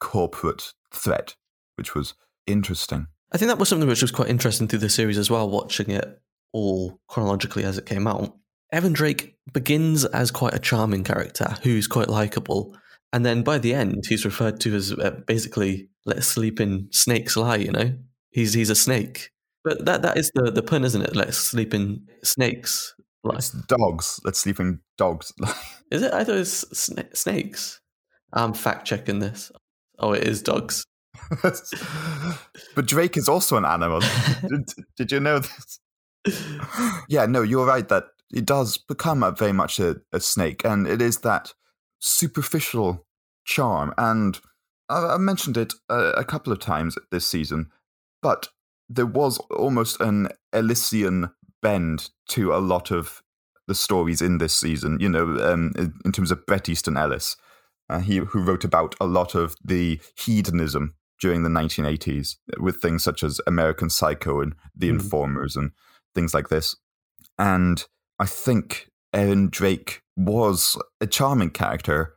corporate 0.00 0.72
threat, 0.92 1.34
which 1.76 1.94
was 1.94 2.14
interesting. 2.46 3.06
I 3.32 3.38
think 3.38 3.48
that 3.48 3.58
was 3.58 3.68
something 3.68 3.88
which 3.88 4.02
was 4.02 4.10
quite 4.10 4.28
interesting 4.28 4.68
through 4.68 4.80
the 4.80 4.88
series 4.88 5.18
as 5.18 5.30
well, 5.30 5.48
watching 5.48 5.90
it 5.90 6.20
all 6.52 7.00
chronologically 7.08 7.64
as 7.64 7.78
it 7.78 7.86
came 7.86 8.06
out. 8.06 8.36
Evan 8.72 8.92
Drake 8.92 9.36
begins 9.52 10.04
as 10.04 10.30
quite 10.30 10.54
a 10.54 10.58
charming 10.58 11.04
character 11.04 11.56
who's 11.62 11.86
quite 11.86 12.08
likable. 12.08 12.76
And 13.12 13.26
then 13.26 13.42
by 13.42 13.58
the 13.58 13.74
end, 13.74 14.04
he's 14.08 14.24
referred 14.24 14.60
to 14.60 14.74
as 14.74 14.92
uh, 14.92 15.10
basically 15.26 15.88
let 16.06 16.22
sleep 16.22 16.60
in 16.60 16.88
snakes 16.92 17.36
lie, 17.36 17.56
you 17.56 17.72
know? 17.72 17.94
He's 18.30 18.52
he's 18.52 18.70
a 18.70 18.74
snake. 18.74 19.30
But 19.64 19.84
that 19.84 20.02
that 20.02 20.16
is 20.16 20.30
the, 20.34 20.50
the 20.50 20.62
pun, 20.62 20.84
isn't 20.84 21.02
it? 21.02 21.16
Let's 21.16 21.36
sleep 21.36 21.74
in 21.74 22.06
snakes 22.22 22.94
lie. 23.24 23.36
It's 23.36 23.50
dogs. 23.50 24.20
Let's 24.24 24.38
sleep 24.38 24.60
in 24.60 24.80
dogs. 24.96 25.32
Is 25.90 26.02
it? 26.02 26.12
I 26.14 26.22
thought 26.22 26.36
it 26.36 26.38
was 26.38 26.64
sna- 26.72 27.16
snakes. 27.16 27.80
I'm 28.32 28.54
fact 28.54 28.86
checking 28.86 29.18
this. 29.18 29.50
Oh, 29.98 30.12
it 30.12 30.22
is 30.22 30.40
dogs. 30.40 30.84
but 31.42 32.86
Drake 32.86 33.16
is 33.16 33.28
also 33.28 33.56
an 33.56 33.64
animal. 33.64 34.00
did, 34.48 34.68
did 34.96 35.12
you 35.12 35.18
know 35.18 35.40
this? 35.40 35.80
yeah, 37.08 37.26
no, 37.26 37.42
you're 37.42 37.66
right 37.66 37.88
that 37.88 38.04
it 38.32 38.46
does 38.46 38.78
become 38.78 39.22
a, 39.22 39.32
very 39.32 39.52
much 39.52 39.80
a, 39.80 39.96
a 40.12 40.20
snake, 40.20 40.64
and 40.64 40.86
it 40.86 41.02
is 41.02 41.18
that 41.18 41.52
superficial 42.00 43.06
charm. 43.44 43.94
And 43.96 44.40
I, 44.88 45.14
I 45.14 45.16
mentioned 45.18 45.56
it 45.56 45.74
a, 45.88 46.10
a 46.12 46.24
couple 46.24 46.52
of 46.52 46.58
times 46.58 46.96
this 47.10 47.26
season, 47.26 47.70
but 48.22 48.48
there 48.88 49.06
was 49.06 49.38
almost 49.50 50.00
an 50.00 50.28
Elysian 50.52 51.30
bend 51.62 52.10
to 52.28 52.52
a 52.52 52.58
lot 52.58 52.90
of 52.90 53.22
the 53.68 53.74
stories 53.74 54.20
in 54.20 54.38
this 54.38 54.52
season. 54.52 54.98
You 55.00 55.08
know, 55.08 55.38
um, 55.40 55.72
in, 55.76 55.94
in 56.04 56.12
terms 56.12 56.30
of 56.32 56.44
Bret 56.46 56.68
Easton 56.68 56.96
Ellis, 56.96 57.36
uh, 57.88 58.00
he 58.00 58.16
who 58.16 58.40
wrote 58.40 58.64
about 58.64 58.94
a 59.00 59.06
lot 59.06 59.34
of 59.34 59.54
the 59.64 60.00
hedonism 60.16 60.94
during 61.20 61.42
the 61.42 61.50
1980s 61.50 62.36
with 62.58 62.76
things 62.76 63.04
such 63.04 63.22
as 63.22 63.40
American 63.46 63.90
Psycho 63.90 64.40
and 64.40 64.54
The 64.74 64.88
Mm. 64.88 64.94
Informers 64.94 65.54
and 65.54 65.72
things 66.14 66.34
like 66.34 66.48
this. 66.48 66.76
And 67.38 67.84
I 68.18 68.26
think 68.26 68.90
Aaron 69.12 69.48
Drake 69.50 70.02
was 70.26 70.76
a 71.00 71.06
charming 71.06 71.50
character, 71.50 72.14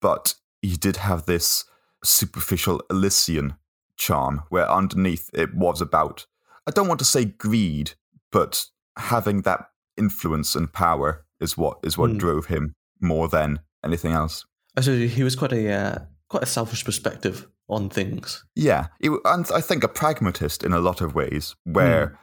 but 0.00 0.34
he 0.62 0.76
did 0.76 0.96
have 0.96 1.26
this 1.26 1.64
superficial 2.02 2.82
Elysian 2.90 3.54
charm 3.96 4.42
where 4.48 4.70
underneath 4.70 5.30
it 5.34 5.54
was 5.54 5.80
about, 5.80 6.26
I 6.66 6.70
don't 6.70 6.88
want 6.88 7.00
to 7.00 7.04
say 7.04 7.24
greed, 7.26 7.92
but 8.32 8.66
having 8.96 9.42
that 9.42 9.66
influence 9.96 10.54
and 10.54 10.72
power 10.72 11.24
is 11.40 11.56
what 11.58 11.78
is 11.82 11.98
what 11.98 12.10
Mm. 12.10 12.18
drove 12.18 12.46
him 12.46 12.74
more 13.00 13.28
than 13.28 13.60
anything 13.84 14.12
else. 14.12 14.46
So 14.80 14.94
he 14.96 15.22
was 15.22 15.36
quite 15.36 15.52
a 15.52 15.70
uh, 15.72 15.98
quite 16.28 16.42
a 16.42 16.46
selfish 16.46 16.84
perspective 16.84 17.46
on 17.68 17.90
things. 17.90 18.44
Yeah, 18.54 18.86
w- 19.02 19.20
and 19.24 19.46
I 19.54 19.60
think 19.60 19.84
a 19.84 19.88
pragmatist 19.88 20.62
in 20.64 20.72
a 20.72 20.80
lot 20.80 21.00
of 21.00 21.14
ways, 21.14 21.56
where 21.64 22.18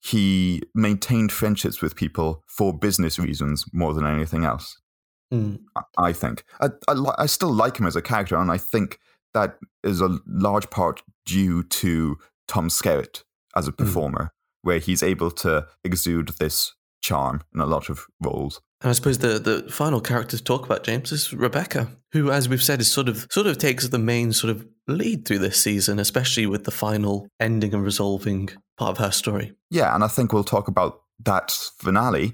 he 0.00 0.62
maintained 0.74 1.32
friendships 1.32 1.82
with 1.82 1.96
people 1.96 2.44
for 2.46 2.76
business 2.76 3.18
reasons 3.18 3.64
more 3.72 3.94
than 3.94 4.06
anything 4.06 4.44
else. 4.44 4.80
Mm. 5.32 5.60
I- 5.98 6.12
think 6.12 6.44
I, 6.60 6.68
I, 6.88 7.12
I 7.18 7.26
still 7.26 7.52
like 7.52 7.78
him 7.78 7.86
as 7.86 7.96
a 7.96 8.02
character, 8.02 8.36
and 8.36 8.50
I 8.50 8.56
think 8.56 8.98
that 9.34 9.58
is 9.84 10.00
a 10.00 10.18
large 10.26 10.70
part 10.70 11.02
due 11.26 11.62
to 11.62 12.16
Tom 12.46 12.68
Skerritt 12.68 13.24
as 13.54 13.68
a 13.68 13.72
performer, 13.72 14.32
where 14.62 14.78
he's 14.78 15.02
able 15.02 15.30
to 15.32 15.66
exude 15.84 16.30
this 16.40 16.74
charm 17.02 17.42
in 17.54 17.60
a 17.60 17.66
lot 17.66 17.90
of 17.90 18.06
roles. 18.20 18.60
And 18.80 18.90
I 18.90 18.92
suppose 18.92 19.18
the, 19.18 19.38
the 19.38 19.70
final 19.70 20.00
character 20.00 20.36
to 20.36 20.42
talk 20.42 20.64
about, 20.64 20.84
James, 20.84 21.10
is 21.10 21.32
Rebecca, 21.34 21.88
who, 22.12 22.30
as 22.30 22.48
we've 22.48 22.62
said, 22.62 22.80
is 22.80 22.90
sort 22.90 23.08
of 23.08 23.26
sort 23.30 23.46
of 23.46 23.58
takes 23.58 23.88
the 23.88 23.98
main 23.98 24.32
sort 24.32 24.52
of 24.52 24.66
lead 24.86 25.26
through 25.26 25.40
this 25.40 25.62
season, 25.62 25.98
especially 25.98 26.46
with 26.46 26.64
the 26.64 26.70
final 26.70 27.28
ending 27.40 27.74
and 27.74 27.84
resolving 27.84 28.50
part 28.78 28.92
of 28.92 29.04
her 29.04 29.10
story. 29.10 29.52
Yeah, 29.70 29.94
and 29.94 30.04
I 30.04 30.08
think 30.08 30.32
we'll 30.32 30.44
talk 30.44 30.68
about 30.68 31.02
that 31.24 31.50
finale 31.78 32.32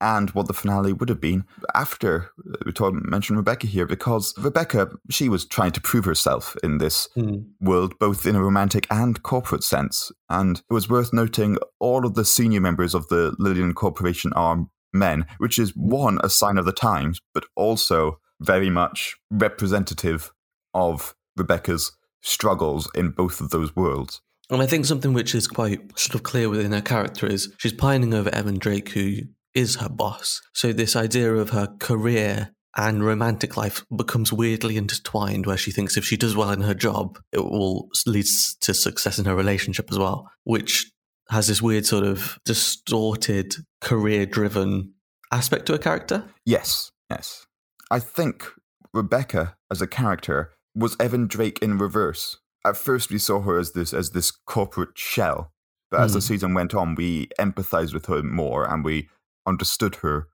and 0.00 0.30
what 0.30 0.48
the 0.48 0.52
finale 0.52 0.92
would 0.92 1.08
have 1.08 1.20
been 1.20 1.44
after 1.74 2.30
we 2.66 2.72
told, 2.72 2.94
mentioned 3.06 3.38
Rebecca 3.38 3.66
here, 3.66 3.86
because 3.86 4.34
Rebecca, 4.36 4.90
she 5.08 5.28
was 5.28 5.46
trying 5.46 5.72
to 5.72 5.80
prove 5.80 6.04
herself 6.04 6.56
in 6.62 6.78
this 6.78 7.08
Mm. 7.16 7.46
world, 7.60 7.98
both 7.98 8.26
in 8.26 8.36
a 8.36 8.42
romantic 8.42 8.86
and 8.90 9.22
corporate 9.22 9.62
sense. 9.64 10.12
And 10.28 10.58
it 10.58 10.74
was 10.74 10.90
worth 10.90 11.12
noting 11.12 11.56
all 11.78 12.04
of 12.04 12.14
the 12.14 12.24
senior 12.24 12.60
members 12.60 12.94
of 12.94 13.06
the 13.08 13.34
Lillian 13.38 13.72
Corporation 13.72 14.32
are 14.34 14.66
men, 14.92 15.26
which 15.38 15.58
is 15.58 15.74
one, 15.76 16.18
a 16.22 16.28
sign 16.28 16.58
of 16.58 16.66
the 16.66 16.72
times, 16.72 17.20
but 17.32 17.44
also 17.54 18.18
very 18.40 18.70
much 18.70 19.16
representative 19.30 20.32
of 20.74 21.14
Rebecca's 21.36 21.92
struggles 22.20 22.90
in 22.94 23.10
both 23.10 23.40
of 23.40 23.50
those 23.50 23.74
worlds. 23.76 24.20
And 24.50 24.60
I 24.60 24.66
think 24.66 24.84
something 24.84 25.12
which 25.12 25.34
is 25.34 25.48
quite 25.48 25.98
sort 25.98 26.14
of 26.14 26.22
clear 26.22 26.48
within 26.48 26.72
her 26.72 26.82
character 26.82 27.26
is 27.26 27.52
she's 27.58 27.72
pining 27.72 28.12
over 28.12 28.28
Evan 28.30 28.58
Drake, 28.58 28.90
who 28.90 29.16
is 29.54 29.76
her 29.76 29.88
boss. 29.88 30.42
So 30.52 30.72
this 30.72 30.96
idea 30.96 31.34
of 31.34 31.50
her 31.50 31.68
career 31.78 32.50
and 32.76 33.04
romantic 33.04 33.56
life 33.56 33.84
becomes 33.96 34.32
weirdly 34.32 34.76
intertwined, 34.76 35.46
where 35.46 35.56
she 35.56 35.70
thinks 35.70 35.96
if 35.96 36.04
she 36.04 36.16
does 36.16 36.36
well 36.36 36.50
in 36.50 36.60
her 36.62 36.74
job, 36.74 37.18
it 37.32 37.44
will 37.44 37.88
lead 38.04 38.26
to 38.62 38.74
success 38.74 39.18
in 39.18 39.24
her 39.26 39.36
relationship 39.36 39.90
as 39.90 39.98
well, 39.98 40.28
which 40.42 40.90
has 41.30 41.46
this 41.46 41.62
weird 41.62 41.86
sort 41.86 42.04
of 42.04 42.38
distorted 42.44 43.54
career-driven 43.80 44.92
aspect 45.32 45.66
to 45.66 45.72
her 45.72 45.78
character. 45.78 46.24
Yes, 46.44 46.90
yes. 47.08 47.46
I 47.90 48.00
think 48.00 48.46
Rebecca 48.92 49.56
as 49.70 49.80
a 49.80 49.86
character 49.86 50.52
was 50.74 50.96
Evan 50.98 51.28
Drake 51.28 51.60
in 51.62 51.78
reverse. 51.78 52.38
At 52.64 52.76
first, 52.76 53.10
we 53.10 53.18
saw 53.18 53.40
her 53.40 53.58
as 53.58 53.72
this 53.72 53.92
as 53.92 54.10
this 54.10 54.30
corporate 54.30 54.96
shell, 54.96 55.52
but 55.90 56.00
as 56.00 56.12
the 56.14 56.18
Mm. 56.20 56.22
season 56.28 56.54
went 56.54 56.74
on, 56.74 56.94
we 56.94 57.28
empathized 57.38 57.92
with 57.92 58.06
her 58.06 58.22
more 58.22 58.64
and 58.70 58.84
we 58.84 59.08
understood 59.46 59.96
her 59.96 60.28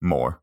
more, 0.00 0.40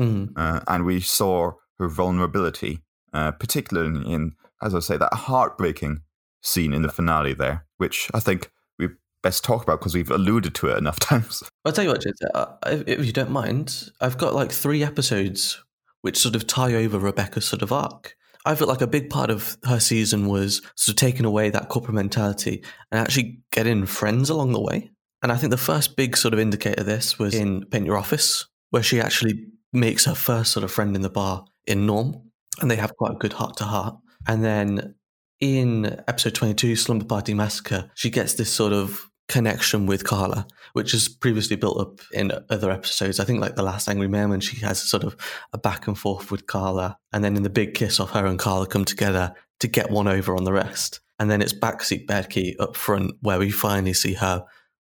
Mm. 0.00 0.32
uh, 0.36 0.60
and 0.68 0.84
we 0.84 1.00
saw 1.00 1.52
her 1.78 1.88
vulnerability, 1.88 2.82
uh, 3.12 3.32
particularly 3.32 4.10
in, 4.10 4.32
as 4.62 4.74
I 4.74 4.80
say, 4.80 4.96
that 4.96 5.12
heartbreaking 5.12 6.02
scene 6.42 6.72
in 6.72 6.82
the 6.82 6.88
finale 6.88 7.34
there, 7.34 7.66
which 7.76 8.10
I 8.14 8.20
think 8.20 8.50
we 8.78 8.88
best 9.22 9.44
talk 9.44 9.62
about 9.62 9.80
because 9.80 9.94
we've 9.94 10.10
alluded 10.10 10.54
to 10.56 10.68
it 10.68 10.78
enough 10.78 10.98
times. 11.10 11.42
I'll 11.64 11.72
tell 11.72 11.84
you 11.84 11.90
what, 11.90 12.02
James, 12.02 12.18
uh, 12.34 12.46
if, 12.66 12.88
if 13.00 13.06
you 13.06 13.12
don't 13.12 13.30
mind, 13.30 13.90
I've 14.00 14.16
got 14.18 14.34
like 14.34 14.50
three 14.52 14.82
episodes 14.82 15.62
which 16.00 16.16
sort 16.18 16.34
of 16.34 16.46
tie 16.46 16.74
over 16.74 16.98
Rebecca's 16.98 17.44
sort 17.44 17.62
of 17.62 17.70
arc. 17.72 18.16
I 18.44 18.54
feel 18.54 18.68
like 18.68 18.80
a 18.80 18.86
big 18.86 19.08
part 19.10 19.30
of 19.30 19.56
her 19.64 19.78
season 19.78 20.28
was 20.28 20.62
sort 20.76 20.94
of 20.94 20.96
taking 20.96 21.24
away 21.24 21.50
that 21.50 21.68
corporate 21.68 21.94
mentality 21.94 22.64
and 22.90 23.00
actually 23.00 23.40
getting 23.52 23.86
friends 23.86 24.30
along 24.30 24.52
the 24.52 24.60
way. 24.60 24.90
And 25.22 25.30
I 25.30 25.36
think 25.36 25.50
the 25.50 25.56
first 25.56 25.96
big 25.96 26.16
sort 26.16 26.34
of 26.34 26.40
indicator 26.40 26.80
of 26.80 26.86
this 26.86 27.18
was 27.18 27.34
in 27.34 27.64
Paint 27.66 27.86
Your 27.86 27.96
Office, 27.96 28.46
where 28.70 28.82
she 28.82 29.00
actually 29.00 29.46
makes 29.72 30.04
her 30.04 30.14
first 30.14 30.52
sort 30.52 30.64
of 30.64 30.72
friend 30.72 30.96
in 30.96 31.02
the 31.02 31.10
bar 31.10 31.44
in 31.66 31.86
Norm, 31.86 32.30
and 32.60 32.70
they 32.70 32.76
have 32.76 32.96
quite 32.96 33.12
a 33.12 33.18
good 33.18 33.34
heart 33.34 33.56
to 33.58 33.64
heart. 33.64 33.96
And 34.26 34.44
then 34.44 34.96
in 35.40 35.86
episode 36.08 36.34
22, 36.34 36.74
Slumber 36.74 37.04
Party 37.04 37.34
Massacre, 37.34 37.90
she 37.94 38.10
gets 38.10 38.34
this 38.34 38.50
sort 38.50 38.72
of 38.72 39.08
connection 39.32 39.86
with 39.86 40.04
Carla, 40.04 40.46
which 40.74 40.92
is 40.92 41.08
previously 41.08 41.56
built 41.56 41.80
up 41.80 42.00
in 42.12 42.32
other 42.50 42.70
episodes. 42.70 43.18
I 43.18 43.24
think 43.24 43.40
like 43.40 43.56
the 43.56 43.62
last 43.62 43.88
Angry 43.88 44.06
Man 44.06 44.28
when 44.28 44.40
she 44.40 44.58
has 44.60 44.78
sort 44.78 45.04
of 45.04 45.16
a 45.54 45.58
back 45.58 45.86
and 45.86 45.98
forth 45.98 46.30
with 46.30 46.46
Carla, 46.46 46.98
and 47.14 47.24
then 47.24 47.34
in 47.34 47.42
the 47.42 47.48
big 47.48 47.72
kiss 47.72 47.98
off, 47.98 48.10
her 48.10 48.26
and 48.26 48.38
Carla 48.38 48.66
come 48.66 48.84
together 48.84 49.34
to 49.60 49.68
get 49.68 49.90
one 49.90 50.06
over 50.06 50.36
on 50.36 50.44
the 50.44 50.52
rest. 50.52 51.00
And 51.18 51.30
then 51.30 51.40
it's 51.40 51.54
backseat 51.54 52.06
Becky 52.06 52.58
up 52.58 52.76
front 52.76 53.14
where 53.22 53.38
we 53.38 53.50
finally 53.50 53.94
see 53.94 54.14
her 54.14 54.44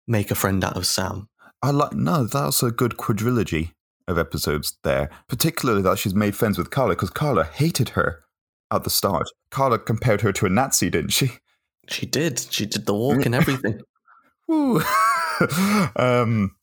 make 0.07 0.29
a 0.29 0.35
friend 0.35 0.61
out 0.61 0.75
of 0.75 0.85
Sam. 0.85 1.29
I 1.61 1.71
like 1.71 1.93
no, 1.93 2.25
that's 2.25 2.61
a 2.61 2.71
good 2.71 2.97
quadrilogy 2.97 3.71
of 4.09 4.17
episodes 4.17 4.77
there. 4.83 5.09
Particularly 5.29 5.83
that 5.83 5.99
she's 5.99 6.13
made 6.13 6.35
friends 6.35 6.57
with 6.57 6.69
Carla 6.69 6.95
because 6.95 7.11
Carla 7.11 7.45
hated 7.45 7.89
her 7.89 8.25
at 8.71 8.83
the 8.83 8.89
start. 8.89 9.29
Carla 9.51 9.79
compared 9.79 10.19
her 10.19 10.33
to 10.33 10.45
a 10.45 10.49
Nazi, 10.49 10.89
didn't 10.89 11.11
she? 11.11 11.37
She 11.87 12.05
did. 12.05 12.39
She 12.39 12.65
did 12.65 12.85
the 12.85 12.93
walk 12.93 13.25
and 13.25 13.35
everything. 13.35 13.79
Um, 15.95 16.55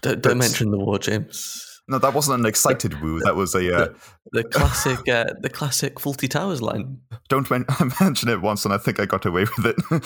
don't, 0.00 0.22
don't 0.22 0.38
mention 0.38 0.70
the 0.70 0.78
war, 0.78 0.98
James. 0.98 1.72
No, 1.88 1.98
that 1.98 2.14
wasn't 2.14 2.40
an 2.40 2.46
excited 2.46 3.02
woo. 3.02 3.18
That 3.20 3.34
was 3.34 3.54
a 3.54 3.76
uh, 3.76 3.88
the, 4.30 4.42
the, 4.42 4.44
classic, 4.44 5.08
uh, 5.08 5.34
the 5.40 5.50
classic 5.50 5.96
Fawlty 5.96 6.28
Towers 6.28 6.62
line. 6.62 6.98
Don't 7.28 7.50
men- 7.50 7.66
mention 8.00 8.28
it 8.28 8.40
once, 8.40 8.64
and 8.64 8.72
I 8.72 8.78
think 8.78 9.00
I 9.00 9.06
got 9.06 9.26
away 9.26 9.44
with 9.56 9.66
it. 9.66 9.76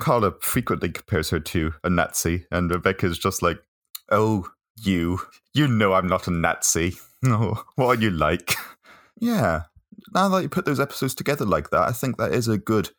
Carla 0.00 0.32
frequently 0.40 0.90
compares 0.90 1.30
her 1.30 1.40
to 1.40 1.72
a 1.84 1.90
Nazi, 1.90 2.46
and 2.50 2.70
Rebecca's 2.70 3.18
just 3.18 3.42
like, 3.42 3.58
"Oh, 4.10 4.48
you, 4.82 5.20
you 5.54 5.68
know, 5.68 5.92
I'm 5.92 6.08
not 6.08 6.26
a 6.26 6.32
Nazi. 6.32 6.94
No, 7.22 7.62
what 7.76 7.86
are 7.86 8.02
you 8.02 8.10
like?" 8.10 8.54
Yeah. 9.20 9.62
Now 10.12 10.28
that 10.30 10.42
you 10.42 10.48
put 10.48 10.64
those 10.64 10.80
episodes 10.80 11.14
together 11.14 11.44
like 11.44 11.70
that, 11.70 11.88
I 11.88 11.92
think 11.92 12.16
that 12.16 12.32
is 12.34 12.48
a 12.48 12.58
good 12.58 12.90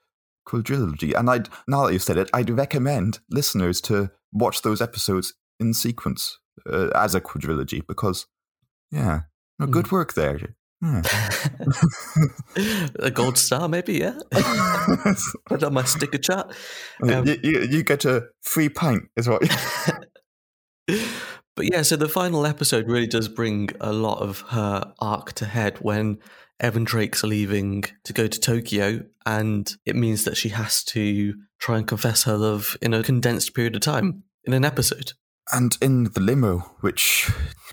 quadrilogy. 0.48 1.14
And 1.18 1.30
I'd 1.30 1.50
now 1.68 1.86
that 1.86 1.94
you've 1.94 2.04
said 2.04 2.18
it, 2.18 2.30
I'd 2.34 2.50
recommend 2.50 3.20
listeners 3.30 3.82
to 3.82 4.12
watch 4.32 4.62
those 4.62 4.82
episodes 4.82 5.34
in 5.60 5.74
sequence 5.74 6.40
uh, 6.72 6.90
as 6.96 7.16
a 7.16 7.22
quadrilogy 7.22 7.86
because, 7.88 8.28
yeah, 8.92 9.22
no, 9.60 9.68
good 9.68 9.86
mm. 9.86 9.92
work 9.92 10.14
there. 10.14 10.40
Yeah. 10.40 10.56
a 13.00 13.12
gold 13.12 13.38
star, 13.38 13.68
maybe, 13.68 14.00
yeah. 14.00 14.18
Put 15.46 15.64
on 15.64 15.74
my 15.76 15.84
sticker 15.84 16.18
chart. 16.18 16.56
Um, 17.04 17.28
you, 17.28 17.38
you, 17.44 17.60
you, 17.62 17.84
get 17.84 18.04
a 18.06 18.30
free 18.42 18.68
pint, 18.68 19.04
is 19.16 19.30
what. 19.30 19.44
but 20.88 21.72
yeah, 21.72 21.84
so 21.84 21.96
the 21.96 22.10
final 22.10 22.48
episode 22.48 22.88
really 22.88 23.06
does 23.06 23.28
bring 23.28 23.70
a 23.80 23.94
lot 23.94 24.22
of 24.22 24.42
her 24.50 24.92
arc 25.00 25.34
to 25.34 25.46
head 25.46 25.78
when 25.82 26.18
Evan 26.62 26.84
Drake's 26.84 27.24
leaving 27.24 27.84
to 28.04 28.14
go 28.14 28.28
to 28.28 28.40
Tokyo, 28.40 29.04
and 29.26 29.70
it 29.86 29.96
means 29.96 30.24
that 30.26 30.38
she 30.38 30.50
has 30.50 30.84
to 30.86 31.34
try 31.60 31.78
and 31.78 31.88
confess 31.88 32.24
her 32.24 32.38
love 32.38 32.78
in 32.82 32.94
a 32.94 33.04
condensed 33.04 33.54
period 33.56 33.76
of 33.76 33.82
time 33.82 34.24
in 34.46 34.54
an 34.54 34.64
episode. 34.64 35.14
And 35.52 35.76
in 35.82 36.06
the 36.06 36.20
limo, 36.20 36.60
which 36.82 37.30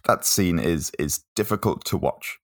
that 0.06 0.24
scene 0.24 0.58
is 0.58 0.90
is 0.98 1.22
difficult 1.36 1.84
to 1.86 1.96
watch. 1.96 2.38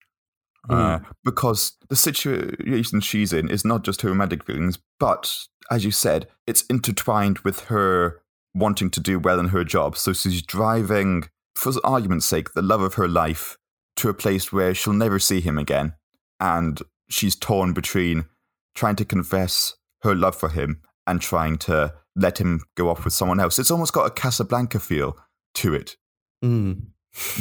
Mm. 0.70 0.76
Uh, 0.76 1.00
because 1.24 1.78
the 1.90 1.96
situation 1.96 3.02
she's 3.02 3.34
in 3.34 3.50
is 3.50 3.66
not 3.66 3.84
just 3.84 4.02
her 4.02 4.10
romantic 4.10 4.46
feelings, 4.46 4.80
but 5.00 5.34
as 5.72 5.84
you 5.84 5.92
said, 5.92 6.28
it's 6.46 6.64
intertwined 6.64 7.40
with 7.40 7.62
her 7.62 8.22
wanting 8.54 8.90
to 8.92 9.00
do 9.00 9.18
well 9.18 9.40
in 9.40 9.50
her 9.50 9.64
job. 9.64 9.98
So 9.98 10.14
she's 10.14 10.42
driving, 10.42 11.24
for 11.56 11.74
argument's 11.84 12.26
sake, 12.26 12.54
the 12.54 12.62
love 12.62 12.82
of 12.82 12.94
her 12.94 13.08
life 13.08 13.58
to 13.98 14.10
a 14.10 14.14
place 14.14 14.54
where 14.54 14.74
she'll 14.74 14.94
never 14.94 15.20
see 15.20 15.42
him 15.42 15.58
again 15.58 15.94
and 16.44 16.82
she's 17.10 17.38
torn 17.38 17.74
between 17.74 18.26
trying 18.76 18.98
to 18.98 19.06
confess 19.06 19.76
her 20.02 20.14
love 20.14 20.36
for 20.36 20.50
him 20.50 20.82
and 21.08 21.22
trying 21.22 21.58
to 21.58 21.94
let 22.18 22.38
him 22.38 22.62
go 22.76 22.90
off 22.90 23.06
with 23.06 23.14
someone 23.14 23.40
else. 23.40 23.58
It's 23.58 23.72
almost 23.72 23.94
got 23.94 24.06
a 24.06 24.12
Casablanca 24.12 24.80
feel 24.80 25.18
to 25.56 25.74
it. 25.74 25.96
Mm. 26.44 26.88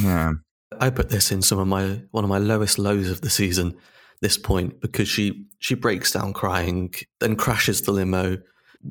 Yeah. 0.00 0.34
I 0.78 0.90
put 0.90 1.10
this 1.10 1.32
in 1.32 1.42
some 1.42 1.58
of 1.58 1.66
my 1.66 2.02
one 2.12 2.22
of 2.24 2.30
my 2.30 2.38
lowest 2.38 2.78
lows 2.78 3.10
of 3.10 3.20
the 3.20 3.28
season. 3.28 3.76
This 4.20 4.38
point 4.38 4.80
because 4.80 5.08
she 5.08 5.46
she 5.58 5.74
breaks 5.74 6.12
down 6.12 6.32
crying, 6.32 6.94
then 7.18 7.34
crashes 7.34 7.82
the 7.82 7.90
limo, 7.90 8.38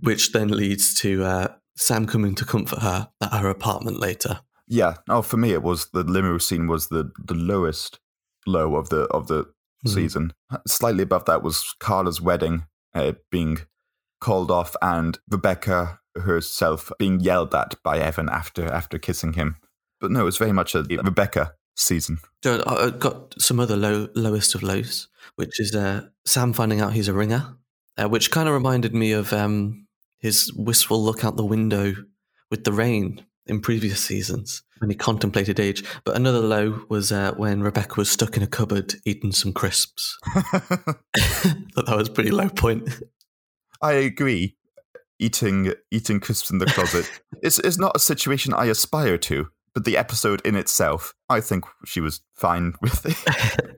which 0.01 0.33
then 0.33 0.49
leads 0.49 0.93
to 0.99 1.23
uh, 1.23 1.47
Sam 1.77 2.05
coming 2.05 2.35
to 2.35 2.45
comfort 2.45 2.79
her 2.79 3.09
at 3.21 3.31
her 3.31 3.49
apartment 3.49 3.97
later. 3.97 4.41
Yeah. 4.67 4.95
Oh, 5.07 5.21
for 5.21 5.37
me, 5.37 5.53
it 5.53 5.63
was 5.63 5.87
the 5.93 6.03
limo 6.03 6.37
scene 6.37 6.67
was 6.67 6.89
the 6.89 7.11
the 7.17 7.33
lowest 7.33 7.99
low 8.45 8.75
of 8.75 8.89
the 8.89 9.03
of 9.05 9.27
the 9.27 9.45
mm. 9.85 9.93
season. 9.93 10.33
Slightly 10.67 11.03
above 11.03 11.25
that 11.25 11.43
was 11.43 11.75
Carla's 11.79 12.21
wedding 12.21 12.65
uh, 12.93 13.13
being 13.29 13.59
called 14.19 14.51
off 14.51 14.75
and 14.81 15.17
Rebecca 15.29 15.99
herself 16.15 16.91
being 16.99 17.19
yelled 17.19 17.55
at 17.55 17.75
by 17.83 17.99
Evan 17.99 18.29
after 18.29 18.65
after 18.65 18.99
kissing 18.99 19.33
him. 19.33 19.57
But 19.99 20.11
no, 20.11 20.21
it 20.21 20.25
was 20.25 20.37
very 20.37 20.51
much 20.51 20.75
a 20.75 20.83
Rebecca 20.83 21.53
season. 21.75 22.19
So 22.43 22.63
I've 22.65 22.99
got 22.99 23.39
some 23.41 23.59
other 23.59 23.77
low, 23.77 24.07
lowest 24.15 24.55
of 24.55 24.63
lows, 24.63 25.07
which 25.35 25.59
is 25.59 25.75
uh, 25.75 26.07
Sam 26.25 26.53
finding 26.53 26.81
out 26.81 26.93
he's 26.93 27.07
a 27.07 27.13
ringer, 27.13 27.55
uh, 27.97 28.09
which 28.09 28.31
kind 28.31 28.47
of 28.47 28.53
reminded 28.53 28.93
me 28.93 29.11
of 29.11 29.31
um, 29.31 29.87
his 30.19 30.51
wistful 30.53 31.03
look 31.03 31.23
out 31.23 31.37
the 31.37 31.45
window 31.45 31.93
with 32.49 32.63
the 32.63 32.73
rain 32.73 33.25
in 33.45 33.61
previous 33.61 34.01
seasons 34.03 34.63
when 34.81 34.89
he 34.89 34.95
contemplated 34.95 35.59
age. 35.59 35.83
But 36.03 36.15
another 36.15 36.39
low 36.39 36.83
was 36.89 37.11
uh, 37.11 37.33
when 37.37 37.61
Rebecca 37.61 37.93
was 37.97 38.09
stuck 38.09 38.35
in 38.35 38.43
a 38.43 38.47
cupboard 38.47 38.95
eating 39.05 39.31
some 39.31 39.53
crisps. 39.53 40.17
Thought 40.33 41.85
that 41.85 41.95
was 41.95 42.09
a 42.09 42.11
pretty 42.11 42.31
low 42.31 42.49
point. 42.49 42.89
I 43.81 43.93
agree. 43.93 44.57
Eating 45.19 45.73
eating 45.91 46.19
crisps 46.19 46.49
in 46.49 46.57
the 46.57 46.65
closet 46.65 47.09
is 47.43 47.59
is 47.59 47.77
not 47.77 47.95
a 47.95 47.99
situation 47.99 48.53
I 48.55 48.65
aspire 48.65 49.19
to. 49.19 49.47
But 49.73 49.85
the 49.85 49.97
episode 49.97 50.41
in 50.43 50.55
itself, 50.55 51.13
I 51.29 51.39
think 51.39 51.63
she 51.85 52.01
was 52.01 52.21
fine 52.33 52.73
with 52.81 53.05
it. 53.05 53.77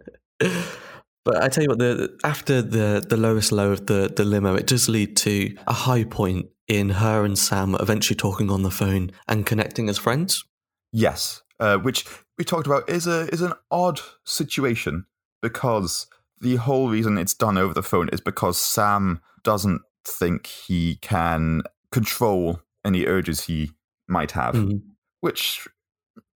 but 1.25 1.43
I 1.43 1.49
tell 1.49 1.63
you 1.63 1.69
what, 1.69 1.79
the 1.79 2.17
after 2.23 2.61
the 2.61 3.05
the 3.07 3.17
lowest 3.17 3.51
low 3.51 3.73
of 3.73 3.87
the 3.87 4.11
the 4.15 4.23
limo, 4.23 4.55
it 4.55 4.67
does 4.67 4.87
lead 4.87 5.17
to 5.17 5.53
a 5.67 5.73
high 5.73 6.05
point 6.05 6.47
in 6.69 6.89
her 6.89 7.25
and 7.25 7.37
Sam 7.37 7.75
eventually 7.75 8.15
talking 8.15 8.49
on 8.49 8.63
the 8.63 8.71
phone 8.71 9.11
and 9.27 9.45
connecting 9.45 9.89
as 9.89 9.97
friends. 9.97 10.45
Yes, 10.93 11.41
uh, 11.59 11.77
which 11.77 12.05
we 12.37 12.45
talked 12.45 12.67
about 12.67 12.87
is 12.87 13.07
a 13.07 13.27
is 13.33 13.41
an 13.41 13.53
odd 13.71 13.99
situation 14.23 15.05
because 15.41 16.07
the 16.39 16.55
whole 16.57 16.89
reason 16.89 17.17
it's 17.17 17.33
done 17.33 17.57
over 17.57 17.73
the 17.73 17.83
phone 17.83 18.09
is 18.09 18.21
because 18.21 18.57
Sam 18.57 19.21
doesn't 19.43 19.81
think 20.05 20.47
he 20.47 20.97
can 20.97 21.63
control 21.91 22.61
any 22.85 23.05
urges 23.05 23.45
he 23.45 23.71
might 24.07 24.31
have, 24.31 24.53
mm-hmm. 24.55 24.77
which 25.21 25.67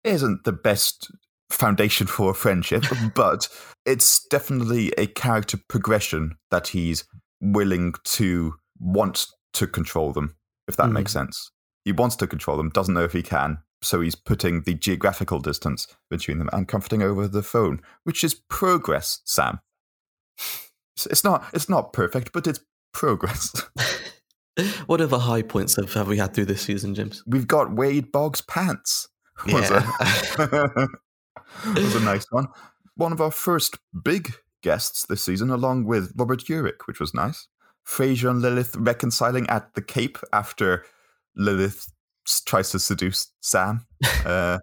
isn't 0.03 0.43
the 0.43 0.51
best 0.51 1.11
foundation 1.49 2.07
for 2.07 2.31
a 2.31 2.35
friendship, 2.35 2.83
but 3.15 3.47
it's 3.85 4.25
definitely 4.27 4.91
a 4.97 5.07
character 5.07 5.57
progression 5.67 6.35
that 6.51 6.69
he's 6.69 7.05
willing 7.41 7.93
to 8.03 8.55
want 8.79 9.27
to 9.53 9.67
control 9.67 10.11
them, 10.11 10.35
if 10.67 10.75
that 10.75 10.87
mm. 10.87 10.93
makes 10.93 11.11
sense. 11.11 11.51
He 11.85 11.91
wants 11.91 12.15
to 12.17 12.27
control 12.27 12.57
them, 12.57 12.69
doesn't 12.69 12.93
know 12.93 13.03
if 13.03 13.13
he 13.13 13.21
can, 13.21 13.59
so 13.83 14.01
he's 14.01 14.15
putting 14.15 14.61
the 14.61 14.73
geographical 14.73 15.39
distance 15.39 15.87
between 16.09 16.39
them 16.39 16.49
and 16.53 16.67
comforting 16.67 17.01
over 17.01 17.27
the 17.27 17.43
phone, 17.43 17.81
which 18.03 18.23
is 18.23 18.33
progress, 18.33 19.21
Sam. 19.25 19.59
It's 21.09 21.23
not 21.23 21.45
it's 21.53 21.69
not 21.69 21.93
perfect, 21.93 22.31
but 22.33 22.47
it's 22.47 22.59
progress. 22.93 23.51
what 24.85 25.01
other 25.01 25.17
high 25.17 25.41
points 25.41 25.75
have, 25.75 25.93
have 25.93 26.07
we 26.07 26.17
had 26.17 26.33
through 26.33 26.45
this 26.45 26.61
season, 26.61 26.95
James? 26.95 27.23
We've 27.25 27.47
got 27.47 27.75
Wade 27.75 28.11
Boggs 28.11 28.41
pants. 28.41 29.07
Was, 29.47 29.69
yeah. 29.69 29.91
a, 30.37 30.87
was 31.75 31.95
a 31.95 31.99
nice 31.99 32.25
one. 32.29 32.47
One 32.95 33.11
of 33.11 33.21
our 33.21 33.31
first 33.31 33.77
big 34.03 34.33
guests 34.61 35.05
this 35.07 35.23
season, 35.23 35.49
along 35.49 35.85
with 35.85 36.13
Robert 36.15 36.45
Urich, 36.45 36.85
which 36.85 36.99
was 36.99 37.13
nice. 37.13 37.47
Frasier 37.85 38.29
and 38.29 38.41
Lilith 38.41 38.75
reconciling 38.77 39.49
at 39.49 39.73
the 39.73 39.81
Cape 39.81 40.17
after 40.31 40.85
Lilith 41.35 41.91
tries 42.45 42.71
to 42.71 42.79
seduce 42.79 43.31
Sam, 43.41 43.85
uh, 44.25 44.59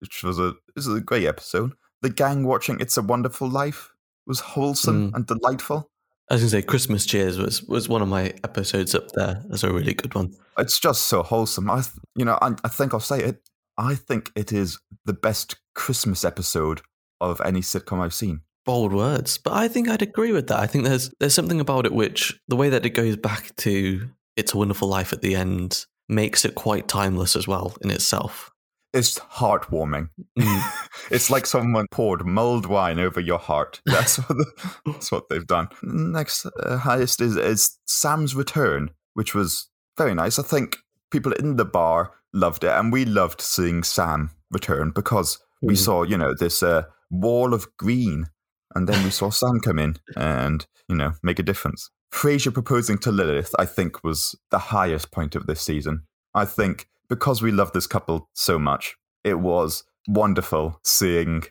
which 0.00 0.22
was 0.22 0.38
a 0.38 0.54
this 0.74 0.86
is 0.86 0.94
a 0.94 1.00
great 1.00 1.26
episode. 1.26 1.72
The 2.02 2.10
gang 2.10 2.44
watching 2.44 2.80
"It's 2.80 2.96
a 2.96 3.02
Wonderful 3.02 3.48
Life" 3.48 3.90
was 4.26 4.40
wholesome 4.40 5.10
mm. 5.10 5.14
and 5.14 5.26
delightful. 5.26 5.90
I 6.30 6.34
was 6.34 6.42
going 6.42 6.50
to 6.50 6.56
say 6.58 6.62
Christmas 6.62 7.06
Cheers 7.06 7.38
was 7.38 7.62
was 7.64 7.88
one 7.88 8.02
of 8.02 8.08
my 8.08 8.32
episodes 8.44 8.94
up 8.94 9.08
there 9.12 9.42
as 9.52 9.64
a 9.64 9.72
really 9.72 9.94
good 9.94 10.14
one. 10.14 10.32
It's 10.58 10.78
just 10.78 11.08
so 11.08 11.22
wholesome. 11.22 11.68
I 11.70 11.82
you 12.14 12.24
know 12.24 12.38
I, 12.40 12.52
I 12.62 12.68
think 12.68 12.94
I'll 12.94 13.00
say 13.00 13.20
it. 13.20 13.42
I 13.76 13.94
think 13.94 14.30
it 14.36 14.52
is 14.52 14.78
the 15.04 15.12
best 15.12 15.56
Christmas 15.74 16.24
episode 16.24 16.82
of 17.20 17.40
any 17.44 17.60
sitcom 17.60 18.00
I've 18.00 18.14
seen 18.14 18.42
bold 18.64 18.92
words, 18.92 19.38
but 19.38 19.54
I 19.54 19.66
think 19.68 19.88
I'd 19.88 20.02
agree 20.02 20.32
with 20.32 20.46
that. 20.48 20.60
I 20.60 20.66
think 20.68 20.84
there's 20.84 21.12
there's 21.18 21.34
something 21.34 21.60
about 21.60 21.86
it 21.86 21.92
which 21.92 22.38
the 22.46 22.56
way 22.56 22.68
that 22.68 22.86
it 22.86 22.90
goes 22.90 23.16
back 23.16 23.54
to 23.56 24.08
It's 24.36 24.54
a 24.54 24.56
Wonderful 24.58 24.86
Life 24.86 25.12
at 25.12 25.22
the 25.22 25.34
end 25.34 25.84
makes 26.10 26.44
it 26.44 26.54
quite 26.54 26.88
timeless 26.88 27.36
as 27.36 27.46
well 27.48 27.74
in 27.82 27.90
itself. 27.90 28.50
It's 28.92 29.18
heartwarming. 29.20 30.08
Mm. 30.38 30.88
it's 31.10 31.30
like 31.30 31.46
someone 31.46 31.86
poured 31.92 32.26
mulled 32.26 32.66
wine 32.66 32.98
over 32.98 33.20
your 33.20 33.38
heart. 33.38 33.80
That's 33.86 34.16
what, 34.18 34.28
the, 34.36 34.46
that's 34.84 35.12
what 35.12 35.28
they've 35.28 35.46
done. 35.46 35.68
Next 35.82 36.44
uh, 36.46 36.76
highest 36.76 37.20
is, 37.20 37.36
is 37.36 37.78
Sam's 37.86 38.34
Return, 38.34 38.90
which 39.14 39.32
was 39.34 39.68
very 39.96 40.14
nice. 40.14 40.38
I 40.38 40.42
think 40.42 40.76
people 41.12 41.32
in 41.32 41.56
the 41.56 41.64
bar 41.64 42.12
loved 42.32 42.64
it, 42.64 42.70
and 42.70 42.92
we 42.92 43.04
loved 43.04 43.40
seeing 43.40 43.84
Sam 43.84 44.30
return 44.50 44.90
because 44.90 45.38
we 45.62 45.74
Mhm. 45.74 45.78
saw, 45.84 46.02
you 46.02 46.18
know, 46.18 46.34
this 46.34 46.62
uh, 46.62 46.82
wall 47.10 47.54
of 47.54 47.68
green, 47.76 48.26
and 48.74 48.88
then 48.88 49.04
we 49.04 49.10
saw 49.10 49.30
Sam 49.30 49.60
come 49.60 49.78
in 49.78 49.96
and, 50.16 50.66
you 50.88 50.96
know, 50.96 51.12
make 51.22 51.38
a 51.38 51.44
difference. 51.44 51.90
Frasier 52.12 52.52
proposing 52.52 52.98
to 52.98 53.12
Lilith, 53.12 53.54
I 53.58 53.66
think, 53.66 54.02
was 54.02 54.34
the 54.50 54.58
highest 54.58 55.10
point 55.10 55.34
of 55.34 55.46
this 55.46 55.60
season. 55.60 56.02
I 56.34 56.44
think 56.44 56.88
because 57.08 57.42
we 57.42 57.50
love 57.50 57.72
this 57.72 57.86
couple 57.86 58.28
so 58.34 58.58
much, 58.58 58.96
it 59.24 59.40
was 59.40 59.84
wonderful 60.08 60.80
seeing 60.84 61.44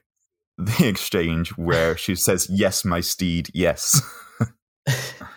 the 0.58 0.88
exchange 0.88 1.50
where 1.58 1.96
she 1.98 2.16
says, 2.16 2.48
Yes, 2.50 2.84
my 2.84 3.00
steed, 3.00 3.50
yes. 3.54 4.02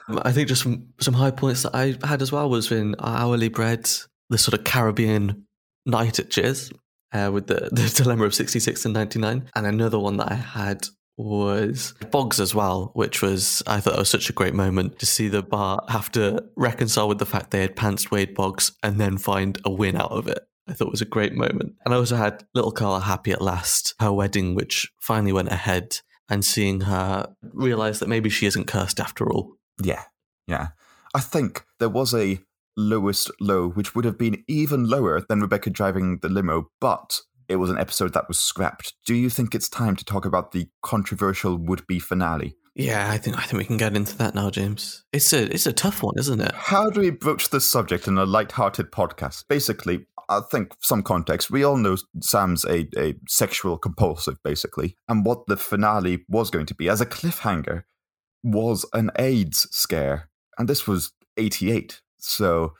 I 0.09 0.33
think 0.33 0.49
just 0.49 0.63
some, 0.63 0.89
some 1.01 1.15
high 1.15 1.31
points 1.31 1.63
that 1.63 1.75
I 1.75 1.97
had 2.07 2.23
as 2.23 2.33
well 2.33 2.51
was 2.51 2.73
in 2.73 2.97
hourly 2.99 3.49
bread, 3.49 3.89
the 4.31 4.39
sort 4.39 4.59
of 4.59 4.65
Caribbean 4.65 5.47
night 5.87 6.19
at 6.19 6.31
Cheers 6.31 6.73
uh, 7.13 7.31
with 7.33 7.47
the, 7.47 7.55
the 7.73 7.93
dilemma 7.95 8.25
of 8.25 8.35
66 8.35 8.85
and 8.85 8.95
99. 8.95 9.51
And 9.55 9.67
another 9.67 9.99
one 9.99 10.17
that 10.17 10.31
I 10.31 10.35
had 10.35 10.87
was 11.17 11.95
Boggs 12.11 12.41
as 12.41 12.55
well, 12.55 12.91
which 12.95 13.23
was, 13.23 13.63
I 13.67 13.81
thought 13.81 13.95
it 13.95 13.99
was 13.99 14.09
such 14.09 14.31
a 14.31 14.35
great 14.35 14.55
moment 14.55 14.99
to 15.01 15.07
see 15.07 15.29
the 15.29 15.43
bar 15.43 15.85
have 15.89 16.11
to 16.13 16.45
reconcile 16.57 17.09
with 17.09 17.19
the 17.19 17.27
fact 17.27 17.51
they 17.51 17.61
had 17.61 17.77
pantsed 17.77 18.11
Wade 18.11 18.35
Boggs 18.35 18.73
and 18.83 19.01
then 19.01 19.19
find 19.19 19.59
a 19.65 19.71
win 19.71 19.97
out 19.97 20.11
of 20.11 20.27
it. 20.27 20.41
I 20.69 20.73
thought 20.73 20.89
it 20.89 20.93
was 20.93 21.03
a 21.03 21.07
great 21.07 21.35
moment. 21.35 21.75
And 21.85 21.93
I 21.93 21.97
also 21.97 22.17
had 22.17 22.45
little 22.55 22.73
Carla 22.73 23.01
happy 23.01 23.33
at 23.33 23.43
last, 23.43 23.95
her 24.01 24.13
wedding, 24.13 24.55
which 24.55 24.91
finally 25.01 25.33
went 25.33 25.51
ahead, 25.51 25.99
and 26.29 26.45
seeing 26.45 26.83
her 26.83 27.35
realize 27.43 27.99
that 27.99 28.09
maybe 28.09 28.31
she 28.31 28.47
isn't 28.47 28.67
cursed 28.67 29.01
after 29.01 29.31
all. 29.31 29.57
Yeah, 29.83 30.05
yeah. 30.47 30.69
I 31.15 31.21
think 31.21 31.65
there 31.79 31.89
was 31.89 32.15
a 32.15 32.41
lowest 32.77 33.31
low, 33.41 33.69
which 33.69 33.95
would 33.95 34.05
have 34.05 34.17
been 34.17 34.45
even 34.49 34.89
lower 34.89 35.21
than 35.21 35.41
Rebecca 35.41 35.69
driving 35.69 36.19
the 36.23 36.29
limo, 36.29 36.71
but 36.81 37.21
it 37.53 37.57
was 37.57 37.71
an 37.71 37.79
episode 37.79 38.15
that 38.15 38.29
was 38.29 38.39
scrapped. 38.39 38.95
Do 39.07 39.15
you 39.15 39.31
think 39.31 39.55
it's 39.55 39.69
time 39.69 39.95
to 39.97 40.05
talk 40.05 40.25
about 40.25 40.53
the 40.53 40.69
controversial 40.83 41.57
would-be 41.57 42.01
finale? 42.01 42.57
Yeah, 42.75 43.11
I 43.11 43.19
think 43.19 43.39
I 43.39 43.43
think 43.43 43.59
we 43.59 43.67
can 43.67 43.77
get 43.77 43.95
into 43.95 44.17
that 44.17 44.35
now, 44.35 44.49
James. 44.49 45.05
It's 45.13 45.33
a 45.35 45.45
it's 45.53 45.67
a 45.67 45.75
tough 45.75 46.03
one, 46.03 46.15
isn't 46.17 46.41
it? 46.41 46.55
How 46.55 46.89
do 46.89 47.01
we 47.01 47.11
broach 47.11 47.51
this 47.51 47.67
subject 47.67 48.09
in 48.09 48.17
a 48.17 48.25
light-hearted 48.25 48.91
podcast? 48.91 49.45
Basically, 49.47 50.07
I 50.31 50.41
think 50.51 50.73
some 50.81 51.03
context. 51.03 51.51
We 51.51 51.65
all 51.65 51.77
know 51.77 51.97
Sam's 52.21 52.65
a, 52.65 52.89
a 52.97 53.15
sexual 53.29 53.77
compulsive, 53.77 54.43
basically, 54.43 54.97
and 55.07 55.27
what 55.27 55.47
the 55.47 55.59
finale 55.59 56.25
was 56.29 56.51
going 56.51 56.67
to 56.67 56.75
be 56.75 56.89
as 56.89 57.03
a 57.03 57.07
cliffhanger 57.07 57.83
was 58.43 58.87
an 58.95 59.11
AIDS 59.19 59.69
scare, 59.71 60.31
and 60.57 60.67
this 60.67 60.87
was 60.87 61.13
'88. 61.37 62.01
So 62.17 62.73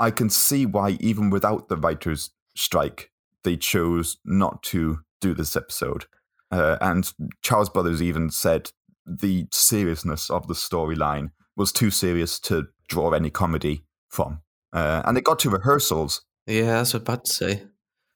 I 0.00 0.10
can 0.10 0.28
see 0.28 0.66
why, 0.66 0.96
even 0.98 1.30
without 1.30 1.68
the 1.68 1.76
writers' 1.76 2.30
strike, 2.56 3.12
they 3.46 3.56
chose 3.56 4.18
not 4.24 4.62
to 4.64 4.98
do 5.20 5.32
this 5.32 5.56
episode. 5.56 6.04
Uh, 6.50 6.76
and 6.80 7.12
Charles 7.42 7.70
Brothers 7.70 8.02
even 8.02 8.28
said 8.30 8.70
the 9.06 9.46
seriousness 9.52 10.28
of 10.28 10.48
the 10.48 10.54
storyline 10.54 11.30
was 11.56 11.72
too 11.72 11.90
serious 11.90 12.38
to 12.40 12.66
draw 12.88 13.12
any 13.12 13.30
comedy 13.30 13.84
from. 14.08 14.40
Uh, 14.72 15.02
and 15.04 15.16
it 15.16 15.24
got 15.24 15.38
to 15.38 15.50
rehearsals. 15.50 16.22
Yeah, 16.46 16.72
that's 16.72 16.92
what 16.92 17.00
I'm 17.00 17.14
about 17.14 17.24
to 17.24 17.32
say. 17.32 17.62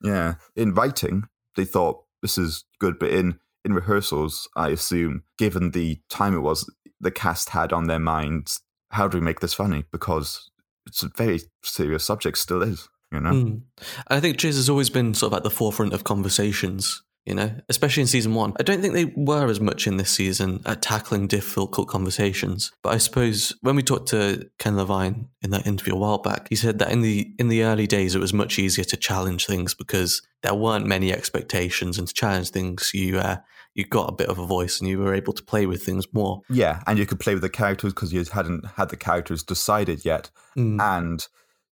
Yeah, 0.02 0.34
in 0.56 0.74
writing, 0.74 1.24
they 1.56 1.64
thought 1.64 2.04
this 2.22 2.36
is 2.36 2.64
good, 2.78 2.98
but 2.98 3.10
in 3.10 3.38
in 3.64 3.74
rehearsals, 3.74 4.48
I 4.56 4.70
assume, 4.70 5.22
given 5.38 5.70
the 5.70 6.00
time 6.08 6.34
it 6.34 6.40
was, 6.40 6.70
the 6.98 7.10
cast 7.10 7.50
had 7.50 7.72
on 7.72 7.86
their 7.86 7.98
minds, 7.98 8.62
how 8.90 9.06
do 9.06 9.18
we 9.18 9.24
make 9.24 9.40
this 9.40 9.54
funny? 9.54 9.84
Because 9.92 10.50
it's 10.86 11.02
a 11.02 11.10
very 11.14 11.40
serious 11.62 12.04
subject, 12.04 12.38
still 12.38 12.62
is. 12.62 12.88
You 13.12 13.20
know, 13.20 13.30
Mm. 13.32 13.62
I 14.08 14.20
think 14.20 14.38
Cheers 14.38 14.56
has 14.56 14.68
always 14.70 14.90
been 14.90 15.14
sort 15.14 15.32
of 15.32 15.36
at 15.38 15.42
the 15.42 15.50
forefront 15.50 15.92
of 15.92 16.04
conversations, 16.04 17.02
you 17.26 17.34
know, 17.34 17.50
especially 17.68 18.02
in 18.02 18.06
season 18.06 18.34
one. 18.34 18.54
I 18.58 18.62
don't 18.62 18.80
think 18.80 18.94
they 18.94 19.06
were 19.16 19.48
as 19.50 19.60
much 19.60 19.86
in 19.88 19.96
this 19.96 20.10
season 20.10 20.60
at 20.64 20.80
tackling 20.80 21.26
difficult 21.26 21.88
conversations. 21.88 22.70
But 22.82 22.94
I 22.94 22.98
suppose 22.98 23.52
when 23.62 23.74
we 23.76 23.82
talked 23.82 24.08
to 24.10 24.48
Ken 24.60 24.76
Levine 24.76 25.28
in 25.42 25.50
that 25.50 25.66
interview 25.66 25.94
a 25.94 25.98
while 25.98 26.18
back, 26.18 26.46
he 26.48 26.54
said 26.54 26.78
that 26.78 26.92
in 26.92 27.02
the 27.02 27.32
in 27.38 27.48
the 27.48 27.64
early 27.64 27.86
days 27.88 28.14
it 28.14 28.20
was 28.20 28.32
much 28.32 28.58
easier 28.58 28.84
to 28.84 28.96
challenge 28.96 29.46
things 29.46 29.74
because 29.74 30.22
there 30.42 30.54
weren't 30.54 30.86
many 30.86 31.12
expectations, 31.12 31.98
and 31.98 32.06
to 32.08 32.14
challenge 32.14 32.50
things, 32.50 32.92
you 32.94 33.18
uh, 33.18 33.36
you 33.74 33.84
got 33.86 34.08
a 34.08 34.12
bit 34.14 34.28
of 34.28 34.38
a 34.38 34.46
voice 34.46 34.80
and 34.80 34.88
you 34.88 34.98
were 35.00 35.14
able 35.14 35.32
to 35.32 35.42
play 35.42 35.66
with 35.66 35.82
things 35.82 36.06
more. 36.12 36.42
yeah, 36.48 36.80
and 36.86 36.96
you 36.98 37.06
could 37.06 37.20
play 37.20 37.34
with 37.34 37.42
the 37.42 37.48
characters 37.50 37.92
because 37.92 38.12
you 38.12 38.24
hadn't 38.32 38.64
had 38.76 38.88
the 38.88 38.96
characters 38.96 39.42
decided 39.42 40.04
yet, 40.04 40.30
Mm. 40.56 40.80
and 40.80 41.26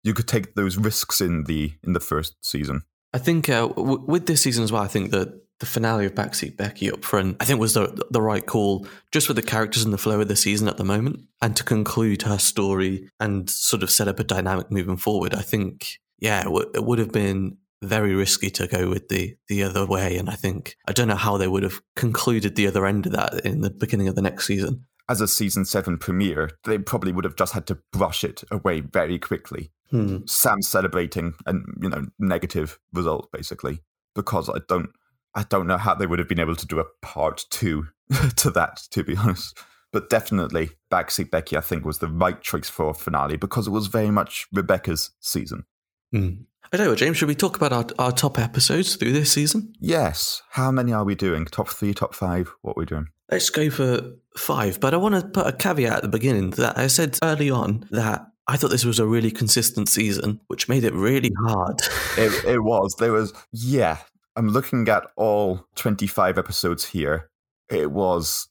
you 0.08 0.14
could 0.14 0.28
take 0.28 0.56
those 0.56 0.78
risks 0.78 1.22
in 1.22 1.44
the 1.44 1.74
in 1.84 1.94
the 1.94 2.00
first 2.00 2.36
season. 2.42 2.82
I 3.14 3.20
think 3.20 3.50
uh, 3.50 3.68
w- 3.68 4.04
with 4.08 4.26
this 4.26 4.42
season 4.42 4.64
as 4.64 4.72
well, 4.72 4.82
I 4.82 4.88
think 4.88 5.12
that 5.12 5.42
the 5.60 5.66
finale 5.66 6.06
of 6.06 6.14
Backseat 6.14 6.56
Becky 6.56 6.92
up 6.92 7.04
front, 7.04 7.38
I 7.40 7.46
think 7.46 7.60
was 7.60 7.74
the 7.74 8.06
the 8.12 8.22
right 8.22 8.46
call, 8.46 8.88
just 9.12 9.28
with 9.28 9.38
the 9.38 9.44
characters 9.44 9.84
and 9.84 9.94
the 9.94 9.98
flow 9.98 10.22
of 10.22 10.28
the 10.28 10.36
season 10.36 10.68
at 10.68 10.78
the 10.78 10.84
moment, 10.84 11.22
and 11.42 11.56
to 11.56 11.64
conclude 11.64 12.24
her 12.24 12.38
story 12.38 13.10
and 13.20 13.50
sort 13.50 13.84
of 13.84 13.92
set 13.92 14.08
up 14.08 14.20
a 14.20 14.24
dynamic 14.24 14.72
moving 14.72 14.98
forward. 14.98 15.34
I 15.34 15.42
think, 15.42 16.00
yeah, 16.20 16.42
it, 16.42 16.46
w- 16.46 16.72
it 16.74 16.84
would 16.84 17.00
have 17.00 17.12
been 17.12 17.58
very 17.84 18.16
risky 18.16 18.50
to 18.52 18.68
go 18.68 18.90
with 18.90 19.10
the 19.10 19.36
the 19.48 19.64
other 19.64 19.86
way, 19.86 20.18
and 20.18 20.30
I 20.30 20.36
think 20.36 20.76
I 20.88 20.92
don't 20.92 21.08
know 21.08 21.16
how 21.16 21.38
they 21.38 21.48
would 21.48 21.64
have 21.64 21.82
concluded 21.96 22.56
the 22.56 22.68
other 22.68 22.86
end 22.86 23.06
of 23.08 23.14
that 23.14 23.46
in 23.46 23.62
the 23.62 23.70
beginning 23.70 24.08
of 24.08 24.16
the 24.16 24.22
next 24.22 24.46
season. 24.46 24.86
As 25.10 25.22
a 25.22 25.28
season 25.28 25.64
seven 25.64 25.98
premiere, 25.98 26.52
they 26.66 26.78
probably 26.78 27.14
would 27.14 27.24
have 27.24 27.38
just 27.38 27.54
had 27.54 27.66
to 27.68 27.80
brush 27.94 28.26
it 28.26 28.44
away 28.52 28.82
very 28.82 29.18
quickly. 29.18 29.72
Hmm. 29.90 30.20
Sam 30.26 30.62
celebrating 30.62 31.34
and 31.46 31.66
you 31.82 31.90
know 31.90 32.08
negative 32.20 32.80
result 32.94 33.32
basically 33.32 33.80
because 34.16 34.50
I 34.50 34.60
don't 34.68 34.90
I 35.34 35.44
don't 35.44 35.68
know 35.68 35.78
how 35.78 35.94
they 35.96 36.08
would 36.08 36.20
have 36.20 36.28
been 36.28 36.40
able 36.40 36.56
to 36.56 36.68
do 36.68 36.80
a 36.80 36.86
part 37.02 37.46
two 37.50 37.88
to 38.38 38.50
that 38.52 38.78
to 38.92 39.04
be 39.04 39.16
honest. 39.16 39.58
But 39.94 40.10
definitely 40.10 40.72
Backseat 40.92 41.32
Becky 41.32 41.58
I 41.58 41.62
think 41.62 41.86
was 41.86 42.00
the 42.00 42.08
right 42.08 42.42
choice 42.42 42.70
for 42.70 42.90
a 42.90 42.94
finale 42.94 43.38
because 43.38 43.68
it 43.68 43.72
was 43.72 43.88
very 43.88 44.12
much 44.12 44.48
Rebecca's 44.52 45.12
season. 45.20 45.66
Hmm. 46.12 46.32
I 46.72 46.78
don't 46.78 46.88
know, 46.88 46.96
James. 46.96 47.18
Should 47.18 47.30
we 47.30 47.36
talk 47.36 47.56
about 47.56 47.72
our, 47.72 47.86
our 47.98 48.12
top 48.12 48.38
episodes 48.38 48.98
through 48.98 49.14
this 49.14 49.32
season? 49.32 49.74
Yes. 49.80 50.42
How 50.50 50.70
many 50.70 50.92
are 50.92 51.06
we 51.06 51.16
doing? 51.16 51.46
Top 51.46 51.70
three, 51.70 51.94
top 51.94 52.14
five? 52.14 52.54
What 52.62 52.72
are 52.72 52.82
we 52.82 52.86
doing? 52.86 53.08
Let's 53.32 53.50
go 53.50 53.70
for 53.70 54.16
five, 54.36 54.80
but 54.80 54.94
I 54.94 54.98
want 54.98 55.16
to 55.16 55.28
put 55.28 55.48
a 55.48 55.54
caveat 55.54 55.98
at 55.98 56.02
the 56.02 56.10
beginning 56.10 56.52
that 56.52 56.78
I 56.78 56.88
said 56.88 57.18
early 57.24 57.50
on 57.50 57.88
that 57.92 58.28
I 58.50 58.56
thought 58.58 58.70
this 58.72 58.86
was 58.86 59.00
a 59.00 59.06
really 59.06 59.32
consistent 59.32 59.90
season, 59.90 60.40
which 60.48 60.70
made 60.70 60.84
it 60.84 60.94
really 60.94 61.32
hard. 61.46 61.82
It, 62.18 62.46
it 62.46 62.64
was. 62.64 62.96
There 62.98 63.12
was, 63.12 63.32
yeah. 63.52 63.98
I'm 64.36 64.50
looking 64.50 64.88
at 64.90 65.06
all 65.18 65.68
25 65.76 66.38
episodes 66.38 66.86
here. 66.86 67.30
It 67.70 67.92
was 67.92 68.48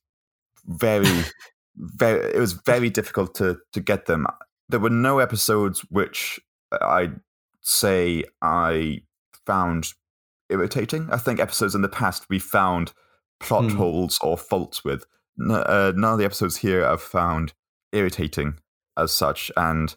very, 0.66 1.24
very, 1.76 2.32
it 2.32 2.38
was 2.38 2.52
very 2.52 2.90
difficult 2.90 3.34
to, 3.36 3.58
to 3.72 3.80
get 3.80 4.06
them. 4.06 4.26
There 4.68 4.78
were 4.80 4.90
no 4.90 5.18
episodes 5.18 5.80
which 5.90 6.38
I'd 6.80 7.18
say 7.60 8.24
I 8.42 9.00
found 9.46 9.88
irritating. 10.48 11.08
I 11.10 11.16
think 11.16 11.40
episodes 11.40 11.74
in 11.74 11.82
the 11.82 11.88
past 11.88 12.26
we 12.28 12.38
found 12.38 12.92
plot 13.40 13.64
Hmm. 13.64 13.76
holes 13.76 14.18
or 14.22 14.36
faults 14.36 14.84
with. 14.84 15.04
Uh, 15.50 15.92
none 15.96 16.12
of 16.12 16.18
the 16.18 16.24
episodes 16.24 16.56
here 16.58 16.84
I've 16.86 17.02
found 17.02 17.52
irritating 17.92 18.58
as 18.96 19.12
such. 19.12 19.50
And 19.56 19.94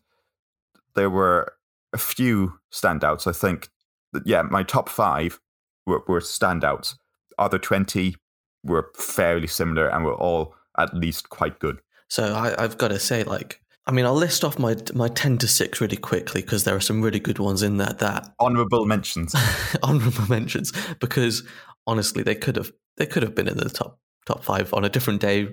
there 0.95 1.09
were 1.09 1.53
a 1.93 1.97
few 1.97 2.59
standouts. 2.71 3.27
I 3.27 3.31
think, 3.31 3.69
that, 4.13 4.23
yeah, 4.25 4.41
my 4.43 4.63
top 4.63 4.89
five 4.89 5.39
were, 5.85 6.03
were 6.07 6.19
standouts. 6.19 6.95
Other 7.37 7.57
20 7.57 8.15
were 8.63 8.91
fairly 8.95 9.47
similar 9.47 9.87
and 9.87 10.03
were 10.03 10.15
all 10.15 10.55
at 10.77 10.93
least 10.93 11.29
quite 11.29 11.59
good. 11.59 11.79
so 12.09 12.33
I, 12.33 12.61
I've 12.61 12.77
got 12.77 12.89
to 12.89 12.99
say, 12.99 13.23
like, 13.23 13.61
I 13.85 13.91
mean, 13.91 14.05
I'll 14.05 14.13
list 14.13 14.43
off 14.43 14.59
my 14.59 14.75
my 14.93 15.07
ten 15.07 15.39
to 15.39 15.47
six 15.47 15.81
really 15.81 15.97
quickly 15.97 16.41
because 16.41 16.63
there 16.63 16.75
are 16.75 16.81
some 16.81 17.01
really 17.01 17.19
good 17.19 17.39
ones 17.39 17.63
in 17.63 17.77
there 17.77 17.93
that 17.97 18.31
Honorable 18.39 18.85
mentions. 18.85 19.33
honorable 19.83 20.27
mentions 20.27 20.71
because 20.99 21.43
honestly, 21.87 22.21
they 22.21 22.35
could 22.35 22.55
have 22.55 22.71
they 22.97 23.07
could 23.07 23.23
have 23.23 23.33
been 23.33 23.47
in 23.47 23.57
the 23.57 23.67
top 23.67 23.99
top 24.27 24.43
five 24.43 24.73
on 24.75 24.85
a 24.85 24.89
different 24.89 25.21
day. 25.21 25.47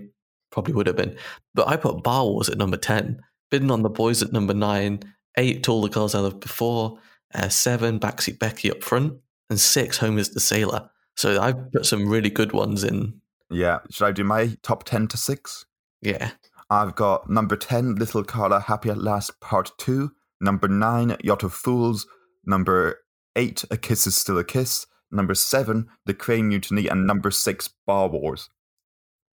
Probably 0.50 0.74
would 0.74 0.86
have 0.86 0.96
been, 0.96 1.16
but 1.54 1.66
I 1.66 1.76
put 1.76 2.02
Bar 2.02 2.24
Wars 2.24 2.50
at 2.50 2.58
number 2.58 2.76
ten, 2.76 3.20
Bidding 3.50 3.70
on 3.70 3.82
the 3.82 3.90
Boys 3.90 4.22
at 4.22 4.32
number 4.32 4.54
nine, 4.54 5.00
eight 5.36 5.62
To 5.64 5.72
All 5.72 5.82
the 5.82 5.88
Girls 5.88 6.14
I 6.14 6.20
Loved 6.20 6.40
Before, 6.40 6.98
uh, 7.34 7.48
seven 7.48 7.98
Backseat 8.00 8.38
Becky 8.38 8.70
up 8.70 8.82
front, 8.82 9.14
and 9.50 9.60
six 9.60 9.98
Home 9.98 10.18
is 10.18 10.30
the 10.30 10.40
Sailor. 10.40 10.90
So 11.16 11.40
I've 11.40 11.72
put 11.72 11.86
some 11.86 12.08
really 12.08 12.30
good 12.30 12.52
ones 12.52 12.84
in. 12.84 13.20
yeah. 13.50 13.78
Should 13.90 14.04
I 14.06 14.12
do 14.12 14.24
my 14.24 14.56
top 14.62 14.84
10 14.84 15.08
to 15.08 15.16
6? 15.16 15.64
Yeah, 16.02 16.32
I've 16.68 16.94
got 16.94 17.30
number 17.30 17.56
10, 17.56 17.94
Little 17.94 18.22
Carla 18.24 18.60
Happy 18.60 18.90
at 18.90 18.98
Last 18.98 19.40
Part 19.40 19.72
2. 19.78 20.10
Number 20.40 20.68
9, 20.68 21.16
Yacht 21.24 21.42
of 21.42 21.54
Fools. 21.54 22.06
Number 22.44 22.98
8, 23.34 23.64
A 23.70 23.76
Kiss 23.78 24.06
is 24.06 24.14
Still 24.16 24.36
a 24.38 24.44
Kiss. 24.44 24.86
Number 25.10 25.34
7, 25.34 25.88
The 26.04 26.12
Crane 26.12 26.48
Mutiny. 26.48 26.86
And 26.88 27.06
number 27.06 27.30
6, 27.30 27.68
Bar 27.86 28.08
Wars. 28.08 28.50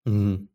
mm. 0.06 0.48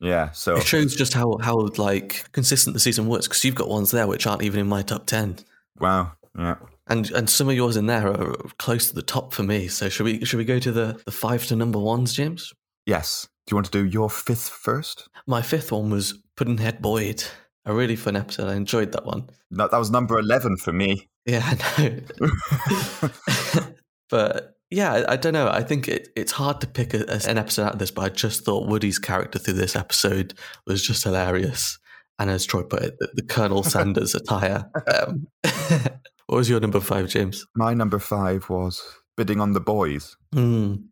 Yeah, 0.00 0.30
so 0.32 0.56
it 0.56 0.66
shows 0.66 0.96
just 0.96 1.12
how 1.12 1.36
how 1.42 1.68
like 1.76 2.30
consistent 2.32 2.74
the 2.74 2.80
season 2.80 3.06
was 3.06 3.28
because 3.28 3.44
you've 3.44 3.54
got 3.54 3.68
ones 3.68 3.90
there 3.90 4.06
which 4.06 4.26
aren't 4.26 4.42
even 4.42 4.60
in 4.60 4.66
my 4.66 4.82
top 4.82 5.06
ten. 5.06 5.36
wow. 5.78 6.12
Yeah. 6.38 6.56
And 6.86 7.10
and 7.10 7.28
some 7.28 7.48
of 7.48 7.54
yours 7.54 7.76
in 7.76 7.86
there 7.86 8.08
are 8.08 8.34
close 8.58 8.88
to 8.88 8.94
the 8.94 9.02
top 9.02 9.32
for 9.32 9.42
me. 9.42 9.68
So 9.68 9.88
should 9.88 10.04
we 10.04 10.24
should 10.24 10.38
we 10.38 10.44
go 10.44 10.58
to 10.58 10.72
the, 10.72 11.00
the 11.04 11.12
five 11.12 11.46
to 11.46 11.56
number 11.56 11.78
ones, 11.78 12.14
James? 12.14 12.52
Yes. 12.86 13.28
Do 13.46 13.52
you 13.52 13.56
want 13.56 13.66
to 13.66 13.72
do 13.72 13.84
your 13.84 14.08
fifth 14.10 14.48
first? 14.48 15.08
My 15.26 15.42
fifth 15.42 15.72
one 15.72 15.90
was 15.90 16.18
Puddinhead 16.36 16.80
Boyd. 16.80 17.24
A 17.66 17.74
really 17.74 17.96
fun 17.96 18.16
episode. 18.16 18.48
I 18.48 18.54
enjoyed 18.54 18.92
that 18.92 19.04
one. 19.04 19.28
No, 19.50 19.68
that 19.68 19.76
was 19.78 19.90
number 19.90 20.18
11 20.18 20.56
for 20.56 20.72
me. 20.72 21.08
Yeah, 21.26 21.42
I 21.44 22.00
know. 22.22 23.60
but 24.10 24.56
yeah, 24.70 25.04
I, 25.08 25.16
don't 25.16 25.32
know. 25.32 25.48
I 25.48 25.62
think 25.62 25.88
it, 25.88 26.08
it's 26.14 26.32
hard 26.32 26.60
to 26.60 26.66
pick 26.66 26.94
a, 26.94 27.04
an 27.28 27.38
episode 27.38 27.66
out 27.66 27.72
of 27.74 27.78
this, 27.80 27.90
but 27.90 28.02
I 28.02 28.08
just 28.08 28.44
thought 28.44 28.68
Woody's 28.68 28.98
character 28.98 29.38
through 29.38 29.54
this 29.54 29.74
episode 29.74 30.34
was 30.66 30.82
just 30.86 31.02
hilarious. 31.02 31.78
And 32.18 32.30
as 32.30 32.46
Troy 32.46 32.62
put 32.62 32.82
it, 32.82 32.96
the, 32.98 33.08
the 33.14 33.22
Colonel 33.22 33.62
Sanders 33.62 34.14
attire. 34.14 34.70
Um, 34.86 35.26
what 36.26 36.36
was 36.36 36.48
your 36.48 36.60
number 36.60 36.80
five, 36.80 37.08
James? 37.08 37.46
My 37.56 37.74
number 37.74 37.98
five 37.98 38.48
was 38.48 38.82
Bidding 39.16 39.40
on 39.40 39.52
the 39.52 39.60
Boys. 39.60 40.16
Mm. 40.34 40.84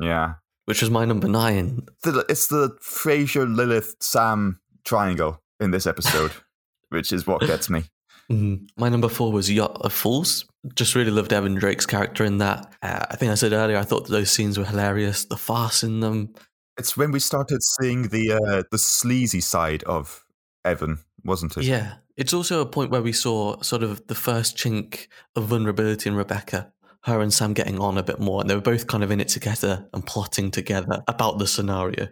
Yeah. 0.00 0.34
Which 0.64 0.80
was 0.80 0.90
my 0.90 1.04
number 1.04 1.28
nine. 1.28 1.86
It's 2.04 2.48
the 2.48 2.76
Frasier, 2.82 3.54
Lilith, 3.54 3.94
Sam 4.00 4.60
triangle 4.84 5.40
in 5.60 5.70
this 5.70 5.86
episode, 5.86 6.32
which 6.88 7.12
is 7.12 7.26
what 7.26 7.42
gets 7.42 7.70
me. 7.70 7.84
Mm. 8.30 8.68
My 8.76 8.88
number 8.88 9.08
four 9.08 9.32
was 9.32 9.50
Yacht 9.50 9.80
of 9.80 9.92
Fools. 9.92 10.46
Just 10.74 10.94
really 10.94 11.10
loved 11.10 11.32
Evan 11.32 11.54
Drake's 11.54 11.86
character 11.86 12.24
in 12.24 12.38
that. 12.38 12.72
Uh, 12.82 13.06
I 13.10 13.16
think 13.16 13.32
I 13.32 13.34
said 13.34 13.52
earlier, 13.52 13.76
I 13.76 13.82
thought 13.82 14.06
those 14.06 14.30
scenes 14.30 14.58
were 14.58 14.64
hilarious. 14.64 15.24
The 15.24 15.36
farce 15.36 15.82
in 15.82 16.00
them. 16.00 16.34
It's 16.78 16.96
when 16.96 17.10
we 17.10 17.18
started 17.18 17.60
seeing 17.62 18.08
the 18.08 18.32
uh, 18.32 18.62
the 18.70 18.78
sleazy 18.78 19.40
side 19.40 19.82
of 19.84 20.24
Evan, 20.64 20.98
wasn't 21.24 21.56
it? 21.56 21.64
Yeah. 21.64 21.94
It's 22.16 22.34
also 22.34 22.60
a 22.60 22.66
point 22.66 22.90
where 22.90 23.02
we 23.02 23.12
saw 23.12 23.60
sort 23.62 23.82
of 23.82 24.06
the 24.06 24.14
first 24.14 24.56
chink 24.56 25.08
of 25.34 25.44
vulnerability 25.44 26.10
in 26.10 26.16
Rebecca. 26.16 26.72
Her 27.04 27.22
and 27.22 27.32
Sam 27.32 27.54
getting 27.54 27.80
on 27.80 27.96
a 27.96 28.02
bit 28.02 28.20
more, 28.20 28.42
and 28.42 28.50
they 28.50 28.54
were 28.54 28.60
both 28.60 28.86
kind 28.86 29.02
of 29.02 29.10
in 29.10 29.20
it 29.20 29.28
together 29.28 29.88
and 29.94 30.06
plotting 30.06 30.50
together 30.50 31.02
about 31.08 31.38
the 31.38 31.46
scenario. 31.46 32.08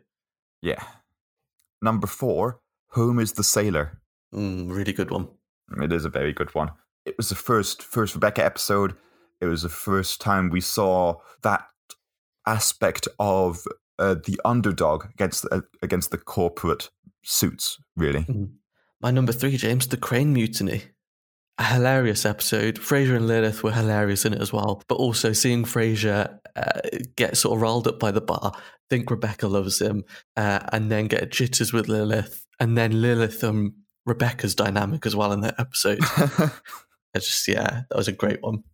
Yeah. 0.63 0.83
Number 1.83 2.07
four, 2.07 2.61
Home 2.93 3.19
is 3.19 3.33
the 3.33 3.45
Sailor. 3.45 4.01
Mm, 4.35 4.75
really 4.75 4.95
good 4.95 5.11
one. 5.11 5.29
It 5.77 5.93
is 5.93 6.05
a 6.05 6.11
very 6.11 6.33
good 6.33 6.55
one. 6.55 6.71
It 7.05 7.17
was 7.17 7.29
the 7.29 7.35
first 7.35 7.83
first 7.83 8.15
Rebecca 8.15 8.45
episode. 8.45 8.95
It 9.41 9.47
was 9.47 9.63
the 9.63 9.69
first 9.69 10.21
time 10.21 10.51
we 10.51 10.61
saw 10.61 11.17
that 11.43 11.67
aspect 12.47 13.07
of 13.19 13.65
uh, 13.99 14.17
the 14.25 14.41
underdog 14.45 15.05
against 15.15 15.47
uh, 15.51 15.63
against 15.83 16.11
the 16.11 16.19
corporate 16.19 16.91
suits. 17.23 17.79
Really, 17.97 18.25
mm. 18.25 18.51
my 19.01 19.11
number 19.11 19.33
three, 19.33 19.57
James, 19.57 19.87
the 19.87 19.97
Crane 19.97 20.33
Mutiny. 20.33 20.83
A 21.61 21.65
hilarious 21.65 22.25
episode. 22.25 22.77
Frasier 22.77 23.17
and 23.17 23.27
Lilith 23.27 23.65
were 23.65 23.73
hilarious 23.73 24.25
in 24.25 24.33
it 24.33 24.41
as 24.41 24.53
well. 24.53 24.81
But 24.87 24.95
also 24.95 25.33
seeing 25.33 25.65
Frasier 25.65 26.39
uh, 26.55 26.81
get 27.17 27.37
sort 27.37 27.57
of 27.57 27.63
riled 27.63 27.89
up 27.89 27.99
by 27.99 28.13
the 28.13 28.21
bar, 28.21 28.53
think 28.89 29.11
Rebecca 29.11 29.49
loves 29.49 29.81
him, 29.81 30.05
uh, 30.37 30.61
and 30.73 30.89
then 30.91 31.09
get 31.09 31.33
jitters 31.33 31.73
with 31.73 31.89
Lilith, 31.89 32.47
and 32.61 32.79
then 32.79 33.03
Lilith 33.03 33.43
and 33.43 33.73
Rebecca's 34.09 34.55
dynamic 34.55 35.07
as 35.07 35.15
well 35.15 35.33
in 35.33 35.41
that 35.43 35.59
episode. 35.59 35.99
I 37.15 37.21
just 37.21 37.47
yeah, 37.47 37.83
that 37.89 37.97
was 37.97 38.09
a 38.09 38.13
great 38.13 38.43
one. 38.43 38.65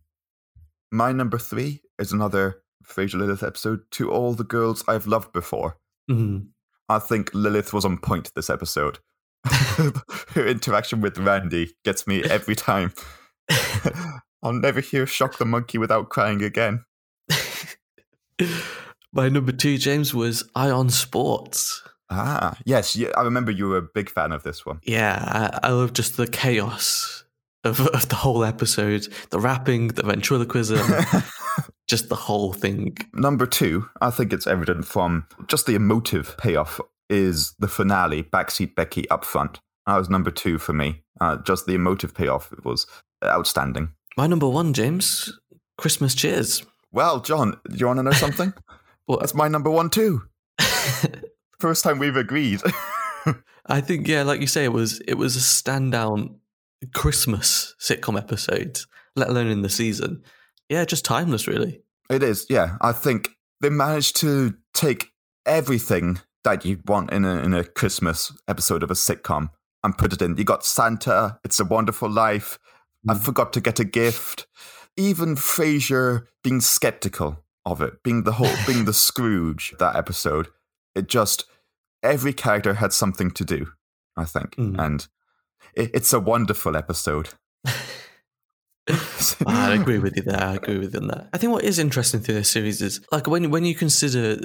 My 0.91 1.11
number 1.11 1.37
three 1.37 1.81
is 1.99 2.11
another 2.11 2.61
Frasier 2.85 3.19
Lilith 3.19 3.43
episode. 3.43 3.81
To 3.91 4.11
all 4.11 4.33
the 4.33 4.43
girls 4.43 4.83
I've 4.87 5.07
loved 5.07 5.33
before. 5.33 5.77
Mm-hmm. 6.09 6.47
I 6.87 6.99
think 6.99 7.33
Lilith 7.33 7.73
was 7.73 7.85
on 7.85 7.97
point 7.97 8.31
this 8.35 8.49
episode. 8.49 8.99
Her 9.45 10.45
interaction 10.47 11.01
with 11.01 11.17
Randy 11.17 11.75
gets 11.83 12.07
me 12.07 12.23
every 12.23 12.55
time. 12.55 12.93
I'll 14.43 14.53
never 14.53 14.79
hear 14.79 15.05
"Shock 15.05 15.37
the 15.37 15.45
Monkey" 15.45 15.77
without 15.77 16.09
crying 16.09 16.43
again. 16.43 16.85
My 19.11 19.29
number 19.29 19.51
two, 19.51 19.77
James, 19.77 20.13
was 20.13 20.43
I 20.55 20.69
on 20.69 20.89
Sports. 20.89 21.81
Ah, 22.09 22.57
yes, 22.65 22.97
I 23.17 23.21
remember 23.23 23.51
you 23.51 23.67
were 23.67 23.77
a 23.77 23.81
big 23.81 24.09
fan 24.09 24.31
of 24.31 24.43
this 24.43 24.65
one. 24.65 24.79
Yeah, 24.83 25.59
I, 25.63 25.67
I 25.67 25.71
love 25.71 25.93
just 25.93 26.17
the 26.17 26.27
chaos 26.27 27.23
of, 27.63 27.85
of 27.87 28.09
the 28.09 28.15
whole 28.15 28.43
episode 28.43 29.07
the 29.31 29.39
rapping, 29.39 29.89
the 29.89 30.03
ventriloquism, 30.03 30.79
just 31.87 32.09
the 32.09 32.15
whole 32.15 32.53
thing. 32.53 32.97
Number 33.13 33.45
two, 33.45 33.89
I 34.01 34.11
think 34.11 34.31
it's 34.31 34.47
evident 34.47 34.85
from 34.85 35.27
just 35.47 35.65
the 35.65 35.75
emotive 35.75 36.35
payoff 36.37 36.79
is 37.09 37.53
the 37.59 37.67
finale, 37.67 38.23
Backseat 38.23 38.75
Becky 38.75 39.09
up 39.09 39.25
front. 39.25 39.59
That 39.85 39.97
was 39.97 40.09
number 40.09 40.31
two 40.31 40.57
for 40.57 40.73
me. 40.73 41.03
Uh, 41.21 41.37
just 41.37 41.65
the 41.65 41.75
emotive 41.75 42.13
payoff 42.13 42.53
was 42.63 42.87
outstanding. 43.23 43.89
My 44.17 44.27
number 44.27 44.47
one, 44.47 44.73
James, 44.73 45.37
Christmas 45.77 46.15
Cheers. 46.15 46.63
Well, 46.91 47.19
John, 47.19 47.59
do 47.69 47.75
you 47.75 47.87
want 47.87 47.99
to 47.99 48.03
know 48.03 48.11
something? 48.11 48.53
well, 49.07 49.19
That's 49.19 49.33
my 49.35 49.47
number 49.47 49.69
one 49.69 49.89
too. 49.89 50.23
First 51.59 51.83
time 51.83 51.99
we've 51.99 52.15
agreed. 52.15 52.61
I 53.67 53.81
think, 53.81 54.07
yeah, 54.07 54.23
like 54.23 54.41
you 54.41 54.47
say, 54.47 54.63
it 54.63 54.73
was 54.73 54.99
it 55.07 55.15
was 55.15 55.35
a 55.35 55.39
standout 55.39 56.35
Christmas 56.93 57.75
sitcom 57.79 58.17
episode, 58.17 58.79
let 59.15 59.29
alone 59.29 59.47
in 59.47 59.61
the 59.61 59.69
season. 59.69 60.23
Yeah, 60.69 60.85
just 60.85 61.05
timeless, 61.05 61.47
really. 61.47 61.81
It 62.09 62.23
is, 62.23 62.45
yeah. 62.49 62.77
I 62.81 62.91
think 62.91 63.29
they 63.61 63.69
managed 63.69 64.17
to 64.17 64.55
take 64.73 65.11
everything 65.45 66.19
that 66.43 66.65
you 66.65 66.79
want 66.85 67.11
in 67.11 67.25
a, 67.25 67.37
in 67.39 67.53
a 67.53 67.63
Christmas 67.63 68.31
episode 68.47 68.83
of 68.83 68.91
a 68.91 68.95
sitcom 68.95 69.49
and 69.83 69.97
put 69.97 70.13
it 70.13 70.21
in. 70.21 70.37
You 70.37 70.43
got 70.43 70.65
Santa, 70.65 71.39
It's 71.43 71.59
a 71.59 71.65
Wonderful 71.65 72.09
Life, 72.09 72.59
mm. 73.07 73.15
I 73.15 73.17
Forgot 73.17 73.53
to 73.53 73.61
Get 73.61 73.79
a 73.79 73.83
Gift, 73.83 74.47
even 74.97 75.35
Frasier 75.35 76.27
being 76.43 76.61
skeptical 76.61 77.43
of 77.65 77.81
it, 77.81 78.03
being 78.03 78.23
the 78.23 78.33
whole, 78.33 78.53
being 78.67 78.85
the 78.85 78.93
Scrooge 78.93 79.73
that 79.79 79.95
episode. 79.95 80.47
It 80.95 81.07
just, 81.07 81.45
every 82.01 82.33
character 82.33 82.75
had 82.75 82.93
something 82.93 83.31
to 83.31 83.43
do, 83.43 83.67
I 84.17 84.25
think. 84.25 84.55
Mm. 84.55 84.79
And 84.79 85.07
it's 85.75 86.13
a 86.13 86.19
wonderful 86.19 86.75
episode. 86.75 87.29
I 89.47 89.73
agree 89.73 89.97
with 89.97 90.15
you 90.15 90.21
there. 90.21 90.41
I 90.41 90.55
agree 90.55 90.77
with 90.77 90.93
you 90.93 90.99
on 90.99 91.07
that. 91.07 91.29
I 91.33 91.37
think 91.37 91.51
what 91.51 91.63
is 91.63 91.79
interesting 91.79 92.19
through 92.19 92.35
this 92.35 92.51
series 92.51 92.81
is 92.81 93.01
like 93.11 93.25
when 93.25 93.49
when 93.49 93.65
you 93.65 93.73
consider 93.73 94.37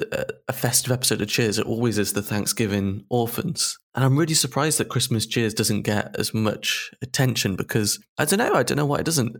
a 0.48 0.52
festive 0.52 0.92
episode 0.92 1.20
of 1.20 1.28
Cheers, 1.28 1.58
it 1.58 1.66
always 1.66 1.98
is 1.98 2.14
the 2.14 2.22
Thanksgiving 2.22 3.04
orphans, 3.10 3.78
and 3.94 4.02
I'm 4.02 4.16
really 4.16 4.34
surprised 4.34 4.78
that 4.78 4.88
Christmas 4.88 5.26
Cheers 5.26 5.52
doesn't 5.52 5.82
get 5.82 6.16
as 6.18 6.32
much 6.32 6.90
attention 7.02 7.54
because 7.54 8.02
I 8.16 8.24
don't 8.24 8.38
know. 8.38 8.54
I 8.54 8.62
don't 8.62 8.78
know 8.78 8.86
why 8.86 9.00
it 9.00 9.04
doesn't. 9.04 9.36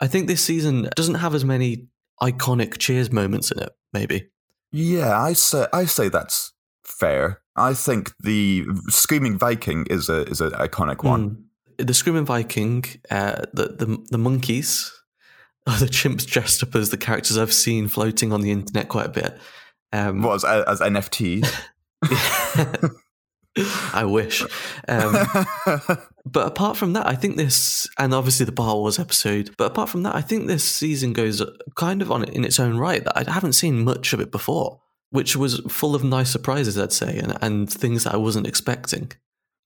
I 0.00 0.06
think 0.06 0.28
this 0.28 0.42
season 0.42 0.90
doesn't 0.94 1.16
have 1.16 1.34
as 1.34 1.44
many 1.44 1.88
iconic 2.22 2.78
Cheers 2.78 3.10
moments 3.10 3.50
in 3.50 3.60
it. 3.60 3.70
Maybe. 3.92 4.28
Yeah, 4.76 5.18
I 5.18 5.32
say 5.32 5.66
I 5.72 5.86
say 5.86 6.10
that's 6.10 6.52
fair. 6.84 7.40
I 7.56 7.72
think 7.72 8.12
the 8.20 8.66
Screaming 8.88 9.38
Viking 9.38 9.86
is 9.88 10.10
a 10.10 10.24
is 10.24 10.42
an 10.42 10.50
iconic 10.50 11.02
one. 11.02 11.46
Mm. 11.78 11.86
The 11.86 11.94
Screaming 11.94 12.26
Viking, 12.26 12.84
uh, 13.10 13.42
the, 13.54 13.68
the 13.68 14.06
the 14.10 14.18
monkeys, 14.18 14.92
are 15.66 15.78
the 15.78 15.86
chimps 15.86 16.26
dressed 16.26 16.62
up 16.62 16.74
as 16.74 16.90
the 16.90 16.98
characters 16.98 17.38
I've 17.38 17.54
seen 17.54 17.88
floating 17.88 18.32
on 18.32 18.42
the 18.42 18.50
internet 18.50 18.88
quite 18.88 19.06
a 19.06 19.10
bit. 19.10 19.38
Um, 19.94 20.20
what 20.20 20.44
as, 20.44 20.44
as 20.44 20.80
NFTs? 20.80 21.50
I 23.92 24.04
wish. 24.04 24.42
Um, 24.88 25.26
but 26.26 26.46
apart 26.46 26.76
from 26.76 26.92
that, 26.94 27.06
I 27.06 27.14
think 27.14 27.36
this, 27.36 27.88
and 27.98 28.14
obviously 28.14 28.46
the 28.46 28.52
Bar 28.52 28.74
Wars 28.74 28.98
episode, 28.98 29.54
but 29.56 29.66
apart 29.66 29.88
from 29.88 30.02
that, 30.02 30.14
I 30.14 30.20
think 30.20 30.46
this 30.46 30.64
season 30.64 31.12
goes 31.12 31.42
kind 31.74 32.02
of 32.02 32.10
on 32.10 32.24
in 32.24 32.44
its 32.44 32.60
own 32.60 32.76
right. 32.76 33.02
That 33.02 33.28
I 33.28 33.30
haven't 33.30 33.54
seen 33.54 33.84
much 33.84 34.12
of 34.12 34.20
it 34.20 34.30
before 34.30 34.80
which 35.10 35.36
was 35.36 35.60
full 35.68 35.94
of 35.94 36.04
nice 36.04 36.30
surprises, 36.30 36.78
I'd 36.78 36.92
say, 36.92 37.18
and, 37.18 37.36
and 37.40 37.70
things 37.70 38.04
that 38.04 38.14
I 38.14 38.18
wasn't 38.18 38.46
expecting. 38.46 39.12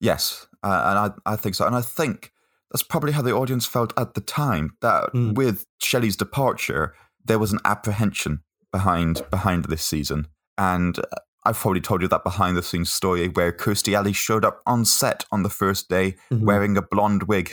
Yes, 0.00 0.46
uh, 0.62 0.82
and 0.86 0.98
I, 1.26 1.32
I 1.32 1.36
think 1.36 1.54
so. 1.54 1.66
And 1.66 1.74
I 1.74 1.80
think 1.80 2.32
that's 2.70 2.82
probably 2.82 3.12
how 3.12 3.22
the 3.22 3.34
audience 3.34 3.66
felt 3.66 3.92
at 3.96 4.14
the 4.14 4.20
time 4.20 4.76
that 4.80 5.12
mm. 5.12 5.34
with 5.34 5.66
Shelley's 5.82 6.16
departure, 6.16 6.94
there 7.24 7.38
was 7.38 7.52
an 7.52 7.60
apprehension 7.64 8.42
behind 8.70 9.22
behind 9.30 9.64
this 9.64 9.84
season. 9.84 10.28
And 10.56 10.98
uh, 10.98 11.02
I've 11.44 11.56
probably 11.56 11.80
told 11.80 12.02
you 12.02 12.08
that 12.08 12.24
behind 12.24 12.56
the 12.56 12.62
scenes 12.62 12.90
story 12.90 13.28
where 13.28 13.52
Kirstie 13.52 13.94
Alley 13.94 14.12
showed 14.12 14.44
up 14.44 14.62
on 14.66 14.84
set 14.84 15.24
on 15.32 15.42
the 15.42 15.48
first 15.48 15.88
day 15.88 16.16
mm-hmm. 16.30 16.44
wearing 16.44 16.76
a 16.76 16.82
blonde 16.82 17.24
wig. 17.24 17.50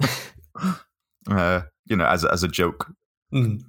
uh, 1.30 1.62
you 1.86 1.96
know, 1.96 2.06
as, 2.06 2.24
as 2.24 2.42
a 2.42 2.48
joke. 2.48 2.92
Mm. 3.32 3.62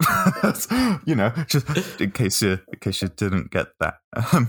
you 1.06 1.14
know, 1.14 1.32
just 1.46 2.00
in 2.00 2.10
case 2.12 2.42
you 2.42 2.60
in 2.72 2.78
case 2.80 3.02
you 3.02 3.08
didn't 3.08 3.50
get 3.50 3.68
that. 3.80 3.94
Um, 4.32 4.48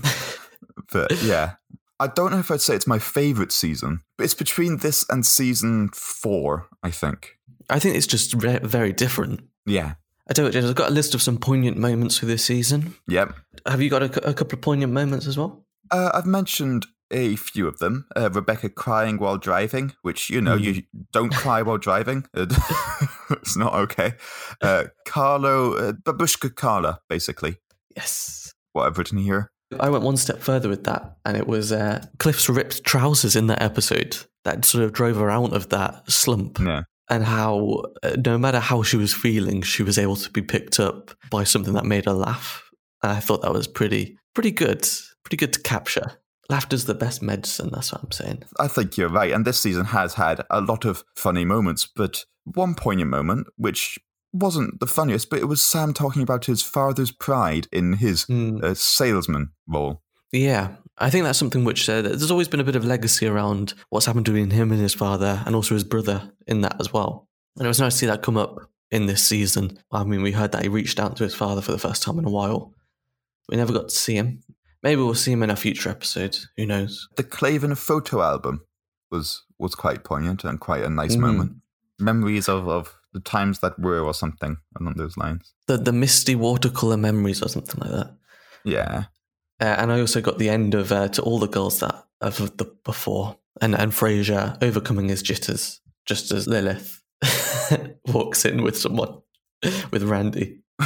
but 0.92 1.10
yeah, 1.22 1.54
I 1.98 2.06
don't 2.06 2.30
know 2.30 2.38
if 2.38 2.50
I'd 2.50 2.60
say 2.60 2.74
it's 2.74 2.86
my 2.86 2.98
favorite 2.98 3.52
season, 3.52 4.00
but 4.16 4.24
it's 4.24 4.34
between 4.34 4.78
this 4.78 5.04
and 5.08 5.26
season 5.26 5.88
four. 5.92 6.68
I 6.82 6.90
think. 6.90 7.36
I 7.68 7.78
think 7.78 7.96
it's 7.96 8.06
just 8.06 8.34
re- 8.34 8.60
very 8.62 8.92
different. 8.92 9.40
Yeah. 9.66 9.94
I 10.30 10.32
don't 10.32 10.44
know, 10.46 10.50
James. 10.52 10.66
I've 10.70 10.76
got 10.76 10.90
a 10.90 10.94
list 10.94 11.14
of 11.14 11.20
some 11.22 11.38
poignant 11.38 11.76
moments 11.76 12.16
for 12.16 12.26
this 12.26 12.44
season. 12.44 12.94
Yep. 13.08 13.34
Have 13.66 13.82
you 13.82 13.90
got 13.90 14.02
a, 14.02 14.28
a 14.28 14.32
couple 14.32 14.56
of 14.56 14.62
poignant 14.62 14.92
moments 14.92 15.26
as 15.26 15.36
well? 15.36 15.64
Uh, 15.90 16.10
I've 16.14 16.26
mentioned 16.26 16.86
a 17.10 17.34
few 17.34 17.66
of 17.66 17.78
them. 17.78 18.06
Uh, 18.14 18.30
Rebecca 18.30 18.68
crying 18.68 19.18
while 19.18 19.36
driving, 19.38 19.92
which, 20.02 20.30
you 20.30 20.40
know, 20.40 20.56
Mm. 20.56 20.62
you 20.62 20.82
don't 21.12 21.34
cry 21.34 21.62
while 21.62 21.78
driving. 21.78 22.26
it's 22.34 23.56
not 23.56 23.74
okay. 23.74 24.14
Uh, 24.62 24.84
Carlo, 25.04 25.74
uh, 25.74 25.92
Babushka 25.92 26.54
Carla, 26.54 27.00
basically, 27.08 27.56
Yes. 27.96 28.54
what 28.72 28.86
I've 28.86 28.98
written 28.98 29.18
here. 29.18 29.50
I 29.80 29.88
went 29.90 30.04
one 30.04 30.16
step 30.16 30.38
further 30.40 30.68
with 30.68 30.84
that, 30.84 31.16
and 31.24 31.36
it 31.36 31.46
was 31.48 31.72
uh, 31.72 32.04
Cliff's 32.18 32.48
ripped 32.48 32.84
trousers 32.84 33.34
in 33.36 33.46
that 33.48 33.62
episode 33.62 34.16
that 34.44 34.64
sort 34.64 34.84
of 34.84 34.92
drove 34.92 35.16
her 35.16 35.30
out 35.30 35.52
of 35.52 35.68
that 35.70 36.10
slump. 36.10 36.58
Yeah. 36.60 36.82
And 37.10 37.24
how, 37.24 37.82
uh, 38.04 38.16
no 38.24 38.38
matter 38.38 38.60
how 38.60 38.82
she 38.82 38.96
was 38.96 39.12
feeling, 39.12 39.62
she 39.62 39.82
was 39.82 39.98
able 39.98 40.16
to 40.16 40.30
be 40.30 40.42
picked 40.42 40.78
up 40.78 41.10
by 41.30 41.44
something 41.44 41.74
that 41.74 41.84
made 41.84 42.04
her 42.04 42.12
laugh. 42.12 42.70
And 43.02 43.10
I 43.12 43.18
thought 43.20 43.42
that 43.42 43.52
was 43.52 43.66
pretty, 43.66 44.16
pretty 44.34 44.52
good, 44.52 44.86
pretty 45.24 45.36
good 45.36 45.52
to 45.54 45.60
capture. 45.60 46.12
Laughter's 46.48 46.84
the 46.84 46.94
best 46.94 47.20
medicine. 47.22 47.70
That's 47.72 47.92
what 47.92 48.02
I'm 48.04 48.12
saying. 48.12 48.44
I 48.58 48.68
think 48.68 48.96
you're 48.96 49.08
right. 49.08 49.32
And 49.32 49.44
this 49.44 49.60
season 49.60 49.86
has 49.86 50.14
had 50.14 50.42
a 50.50 50.60
lot 50.60 50.84
of 50.84 51.04
funny 51.16 51.44
moments, 51.44 51.88
but 51.94 52.24
one 52.44 52.74
poignant 52.74 53.10
moment, 53.10 53.48
which 53.56 53.98
wasn't 54.32 54.78
the 54.78 54.86
funniest, 54.86 55.30
but 55.30 55.40
it 55.40 55.46
was 55.46 55.62
Sam 55.62 55.92
talking 55.92 56.22
about 56.22 56.44
his 56.44 56.62
father's 56.62 57.10
pride 57.10 57.66
in 57.72 57.94
his 57.94 58.24
Mm. 58.26 58.62
uh, 58.62 58.74
salesman 58.74 59.50
role. 59.66 60.02
Yeah, 60.32 60.76
I 60.98 61.10
think 61.10 61.24
that's 61.24 61.38
something 61.38 61.64
which 61.64 61.88
uh, 61.88 62.02
there's 62.02 62.30
always 62.30 62.48
been 62.48 62.60
a 62.60 62.64
bit 62.64 62.76
of 62.76 62.84
legacy 62.84 63.26
around 63.26 63.74
what's 63.88 64.06
happened 64.06 64.26
between 64.26 64.50
him 64.50 64.70
and 64.72 64.80
his 64.80 64.94
father, 64.94 65.42
and 65.46 65.54
also 65.54 65.74
his 65.74 65.84
brother 65.84 66.30
in 66.46 66.60
that 66.62 66.76
as 66.80 66.92
well. 66.92 67.28
And 67.56 67.64
it 67.66 67.68
was 67.68 67.80
nice 67.80 67.94
to 67.94 67.98
see 67.98 68.06
that 68.06 68.22
come 68.22 68.36
up 68.36 68.56
in 68.90 69.06
this 69.06 69.22
season. 69.24 69.78
I 69.90 70.04
mean, 70.04 70.22
we 70.22 70.32
heard 70.32 70.52
that 70.52 70.62
he 70.62 70.68
reached 70.68 71.00
out 71.00 71.16
to 71.16 71.24
his 71.24 71.34
father 71.34 71.60
for 71.60 71.72
the 71.72 71.78
first 71.78 72.02
time 72.02 72.18
in 72.18 72.24
a 72.24 72.30
while. 72.30 72.74
We 73.48 73.56
never 73.56 73.72
got 73.72 73.88
to 73.88 73.94
see 73.94 74.14
him. 74.14 74.42
Maybe 74.82 75.02
we'll 75.02 75.14
see 75.14 75.32
him 75.32 75.42
in 75.42 75.50
a 75.50 75.56
future 75.56 75.90
episode. 75.90 76.38
Who 76.56 76.64
knows? 76.66 77.08
The 77.16 77.24
Clavin 77.24 77.76
photo 77.76 78.22
album 78.22 78.62
was 79.10 79.42
was 79.58 79.74
quite 79.74 80.04
poignant 80.04 80.44
and 80.44 80.58
quite 80.60 80.84
a 80.84 80.90
nice 80.90 81.16
Mm. 81.16 81.20
moment. 81.20 81.52
Memories 81.98 82.48
of, 82.48 82.66
of 82.66 82.96
the 83.12 83.20
times 83.20 83.58
that 83.60 83.78
were, 83.78 84.00
or 84.00 84.14
something 84.14 84.56
along 84.78 84.94
those 84.94 85.16
lines. 85.18 85.52
The 85.66 85.76
the 85.76 85.92
misty 85.92 86.34
watercolor 86.34 86.96
memories 86.96 87.42
or 87.42 87.48
something 87.48 87.78
like 87.80 87.90
that. 87.90 88.16
Yeah. 88.64 89.04
Uh, 89.60 89.76
and 89.78 89.92
I 89.92 90.00
also 90.00 90.20
got 90.20 90.38
the 90.38 90.48
end 90.48 90.74
of 90.74 90.90
uh, 90.92 91.08
to 91.08 91.22
all 91.22 91.38
the 91.38 91.46
girls 91.48 91.80
that 91.80 92.06
of 92.20 92.56
the 92.56 92.64
before, 92.84 93.38
and 93.60 93.74
and 93.74 93.92
Frasier 93.92 94.56
overcoming 94.62 95.08
his 95.08 95.22
jitters 95.22 95.80
just 96.06 96.32
as 96.32 96.46
Lilith 96.48 97.02
walks 98.06 98.44
in 98.44 98.62
with 98.62 98.76
someone 98.78 99.20
with 99.90 100.02
Randy. 100.04 100.60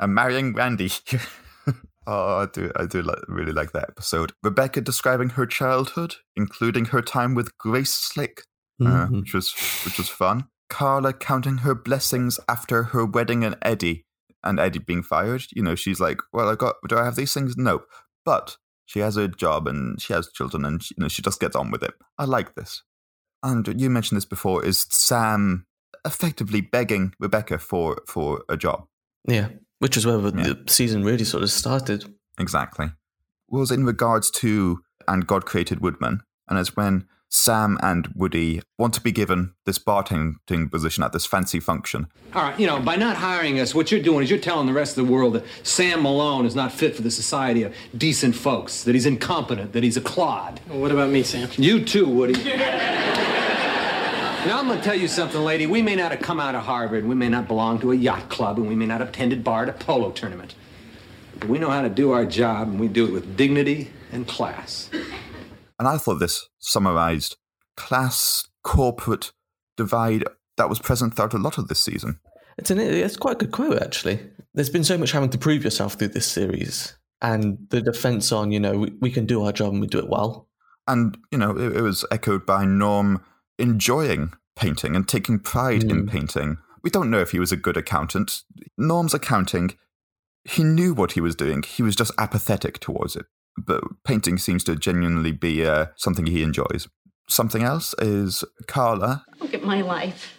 I'm 0.00 0.14
marrying 0.14 0.52
Randy. 0.54 0.90
oh, 2.06 2.38
I 2.42 2.46
do, 2.52 2.70
I 2.76 2.86
do 2.86 3.02
like, 3.02 3.18
really 3.28 3.52
like 3.52 3.72
that 3.72 3.88
episode. 3.90 4.32
Rebecca 4.42 4.80
describing 4.80 5.30
her 5.30 5.46
childhood, 5.46 6.16
including 6.36 6.86
her 6.86 7.02
time 7.02 7.34
with 7.34 7.56
Grace 7.58 7.92
Slick, 7.92 8.42
uh, 8.80 8.84
Mhm. 9.08 9.20
which 9.20 9.34
was 9.34 9.52
which 9.84 9.98
was 9.98 10.08
fun. 10.08 10.44
Carla 10.70 11.12
counting 11.14 11.58
her 11.58 11.74
blessings 11.74 12.38
after 12.48 12.84
her 12.84 13.04
wedding 13.06 13.42
and 13.42 13.56
Eddie, 13.62 14.04
and 14.44 14.58
Eddie 14.60 14.78
being 14.78 15.02
fired. 15.02 15.44
You 15.52 15.62
know, 15.62 15.74
she's 15.74 16.00
like, 16.00 16.18
"Well, 16.32 16.48
I 16.48 16.54
got. 16.54 16.76
Do 16.88 16.96
I 16.98 17.04
have 17.04 17.16
these 17.16 17.32
things? 17.34 17.56
No, 17.56 17.82
but 18.24 18.56
she 18.86 19.00
has 19.00 19.16
a 19.16 19.28
job 19.28 19.66
and 19.66 20.00
she 20.00 20.12
has 20.12 20.30
children, 20.32 20.64
and 20.64 20.82
she, 20.82 20.94
you 20.96 21.02
know, 21.02 21.08
she 21.08 21.22
just 21.22 21.40
gets 21.40 21.56
on 21.56 21.70
with 21.70 21.82
it. 21.82 21.94
I 22.18 22.24
like 22.24 22.54
this." 22.54 22.82
And 23.42 23.80
you 23.80 23.88
mentioned 23.90 24.16
this 24.16 24.24
before. 24.24 24.64
Is 24.64 24.86
Sam 24.90 25.66
effectively 26.04 26.60
begging 26.60 27.14
Rebecca 27.20 27.58
for 27.58 28.02
for 28.06 28.44
a 28.48 28.56
job? 28.56 28.86
Yeah, 29.26 29.48
which 29.78 29.96
is 29.96 30.06
where 30.06 30.18
Yeah. 30.18 30.30
the 30.30 30.64
season 30.68 31.04
really 31.04 31.24
sort 31.24 31.42
of 31.42 31.50
started. 31.50 32.14
Exactly. 32.38 32.92
Was 33.48 33.70
in 33.70 33.84
regards 33.84 34.30
to 34.32 34.80
and 35.06 35.26
God 35.26 35.46
created 35.46 35.80
Woodman, 35.80 36.20
and 36.48 36.58
it's 36.58 36.76
when 36.76 37.06
Sam 37.30 37.78
and 37.82 38.08
Woody 38.14 38.62
want 38.78 38.94
to 38.94 39.02
be 39.02 39.12
given 39.12 39.52
this 39.66 39.78
bartending 39.78 40.70
position 40.70 41.04
at 41.04 41.12
this 41.12 41.26
fancy 41.26 41.60
function. 41.60 42.08
All 42.34 42.42
right, 42.42 42.58
you 42.58 42.66
know, 42.66 42.80
by 42.80 42.96
not 42.96 43.16
hiring 43.16 43.60
us, 43.60 43.74
what 43.74 43.90
you're 43.90 44.02
doing 44.02 44.24
is 44.24 44.30
you're 44.30 44.38
telling 44.38 44.66
the 44.66 44.72
rest 44.72 44.96
of 44.96 45.06
the 45.06 45.12
world 45.12 45.34
that 45.34 45.44
Sam 45.62 46.02
Malone 46.02 46.46
is 46.46 46.54
not 46.54 46.72
fit 46.72 46.96
for 46.96 47.02
the 47.02 47.10
society 47.10 47.64
of 47.64 47.74
decent 47.96 48.34
folks, 48.34 48.82
that 48.84 48.94
he's 48.94 49.04
incompetent, 49.06 49.72
that 49.74 49.82
he's 49.82 49.98
a 49.98 50.00
clod. 50.00 50.60
Well, 50.68 50.80
what 50.80 50.90
about 50.90 51.10
me, 51.10 51.22
Sam? 51.22 51.50
You 51.56 51.84
too, 51.84 52.06
Woody. 52.06 52.32
now, 52.44 54.58
I'm 54.58 54.68
gonna 54.68 54.80
tell 54.80 54.94
you 54.94 55.08
something, 55.08 55.42
lady. 55.42 55.66
We 55.66 55.82
may 55.82 55.96
not 55.96 56.12
have 56.12 56.20
come 56.20 56.40
out 56.40 56.54
of 56.54 56.62
Harvard, 56.62 57.04
we 57.04 57.14
may 57.14 57.28
not 57.28 57.46
belong 57.46 57.78
to 57.80 57.92
a 57.92 57.94
yacht 57.94 58.30
club, 58.30 58.58
and 58.58 58.66
we 58.66 58.74
may 58.74 58.86
not 58.86 59.00
have 59.00 59.10
attended 59.10 59.44
bar 59.44 59.64
at 59.64 59.68
a 59.68 59.72
polo 59.72 60.10
tournament. 60.12 60.54
But 61.38 61.50
we 61.50 61.58
know 61.58 61.70
how 61.70 61.82
to 61.82 61.90
do 61.90 62.12
our 62.12 62.24
job, 62.24 62.68
and 62.68 62.80
we 62.80 62.88
do 62.88 63.04
it 63.04 63.12
with 63.12 63.36
dignity 63.36 63.90
and 64.10 64.26
class. 64.26 64.88
And 65.78 65.86
I 65.88 65.96
thought 65.98 66.16
this 66.16 66.48
summarized 66.58 67.36
class 67.76 68.48
corporate 68.64 69.32
divide 69.76 70.24
that 70.56 70.68
was 70.68 70.80
present 70.80 71.14
throughout 71.14 71.34
a 71.34 71.38
lot 71.38 71.58
of 71.58 71.68
this 71.68 71.80
season. 71.80 72.18
It's 72.56 72.70
an 72.70 72.80
it's 72.80 73.16
quite 73.16 73.36
a 73.36 73.38
good 73.38 73.52
quote 73.52 73.80
actually. 73.80 74.18
There's 74.54 74.70
been 74.70 74.84
so 74.84 74.98
much 74.98 75.12
having 75.12 75.30
to 75.30 75.38
prove 75.38 75.62
yourself 75.62 75.94
through 75.94 76.08
this 76.08 76.26
series, 76.26 76.96
and 77.22 77.58
the 77.70 77.80
defense 77.80 78.32
on 78.32 78.50
you 78.50 78.58
know 78.58 78.78
we, 78.78 78.92
we 79.00 79.10
can 79.12 79.26
do 79.26 79.44
our 79.44 79.52
job 79.52 79.72
and 79.72 79.80
we 79.80 79.86
do 79.86 79.98
it 79.98 80.08
well. 80.08 80.48
And, 80.88 81.18
you 81.30 81.36
know, 81.36 81.50
it, 81.56 81.76
it 81.76 81.82
was 81.82 82.04
echoed 82.10 82.46
by 82.46 82.64
Norm 82.64 83.22
enjoying 83.58 84.32
painting 84.56 84.96
and 84.96 85.06
taking 85.06 85.38
pride 85.38 85.84
in 85.84 86.06
Mm. 86.06 86.10
painting. 86.10 86.56
We 86.82 86.88
don't 86.90 87.10
know 87.10 87.20
if 87.20 87.32
he 87.32 87.38
was 87.38 87.52
a 87.52 87.56
good 87.56 87.76
accountant. 87.76 88.42
Norm's 88.78 89.12
accounting, 89.12 89.76
he 90.44 90.64
knew 90.64 90.94
what 90.94 91.12
he 91.12 91.20
was 91.20 91.36
doing, 91.36 91.62
he 91.62 91.82
was 91.82 91.94
just 91.94 92.12
apathetic 92.16 92.78
towards 92.80 93.16
it. 93.16 93.26
But 93.66 93.82
painting 94.04 94.38
seems 94.38 94.64
to 94.64 94.76
genuinely 94.76 95.32
be 95.32 95.66
uh, 95.66 95.86
something 95.96 96.26
he 96.26 96.42
enjoys. 96.42 96.88
Something 97.28 97.62
else 97.62 97.94
is 97.98 98.44
Carla. 98.66 99.24
Look 99.40 99.54
at 99.54 99.62
my 99.62 99.82
life. 99.82 100.34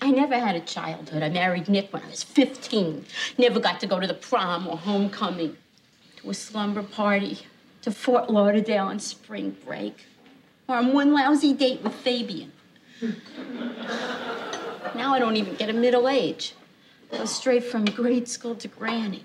I 0.00 0.10
never 0.10 0.38
had 0.38 0.54
a 0.54 0.60
childhood. 0.60 1.22
I 1.22 1.30
married 1.30 1.68
Nick 1.68 1.92
when 1.92 2.02
I 2.02 2.10
was 2.10 2.22
15. 2.22 3.06
Never 3.38 3.58
got 3.58 3.80
to 3.80 3.86
go 3.86 3.98
to 4.00 4.06
the 4.06 4.14
prom 4.14 4.66
or 4.66 4.76
homecoming, 4.76 5.56
to 6.16 6.30
a 6.30 6.34
slumber 6.34 6.82
party, 6.82 7.40
to 7.82 7.90
Fort 7.90 8.28
Lauderdale 8.28 8.86
on 8.86 8.98
spring 8.98 9.56
break, 9.64 10.06
or 10.68 10.76
on 10.76 10.92
one 10.92 11.12
lousy 11.12 11.54
date 11.54 11.82
with 11.82 11.94
Fabian. 11.94 12.52
now 14.94 15.14
I 15.14 15.18
don't 15.18 15.36
even 15.36 15.54
get 15.54 15.70
a 15.70 15.72
middle 15.72 16.08
age. 16.08 16.54
I 17.12 17.18
go 17.18 17.24
straight 17.24 17.64
from 17.64 17.84
grade 17.84 18.28
school 18.28 18.54
to 18.56 18.68
granny. 18.68 19.24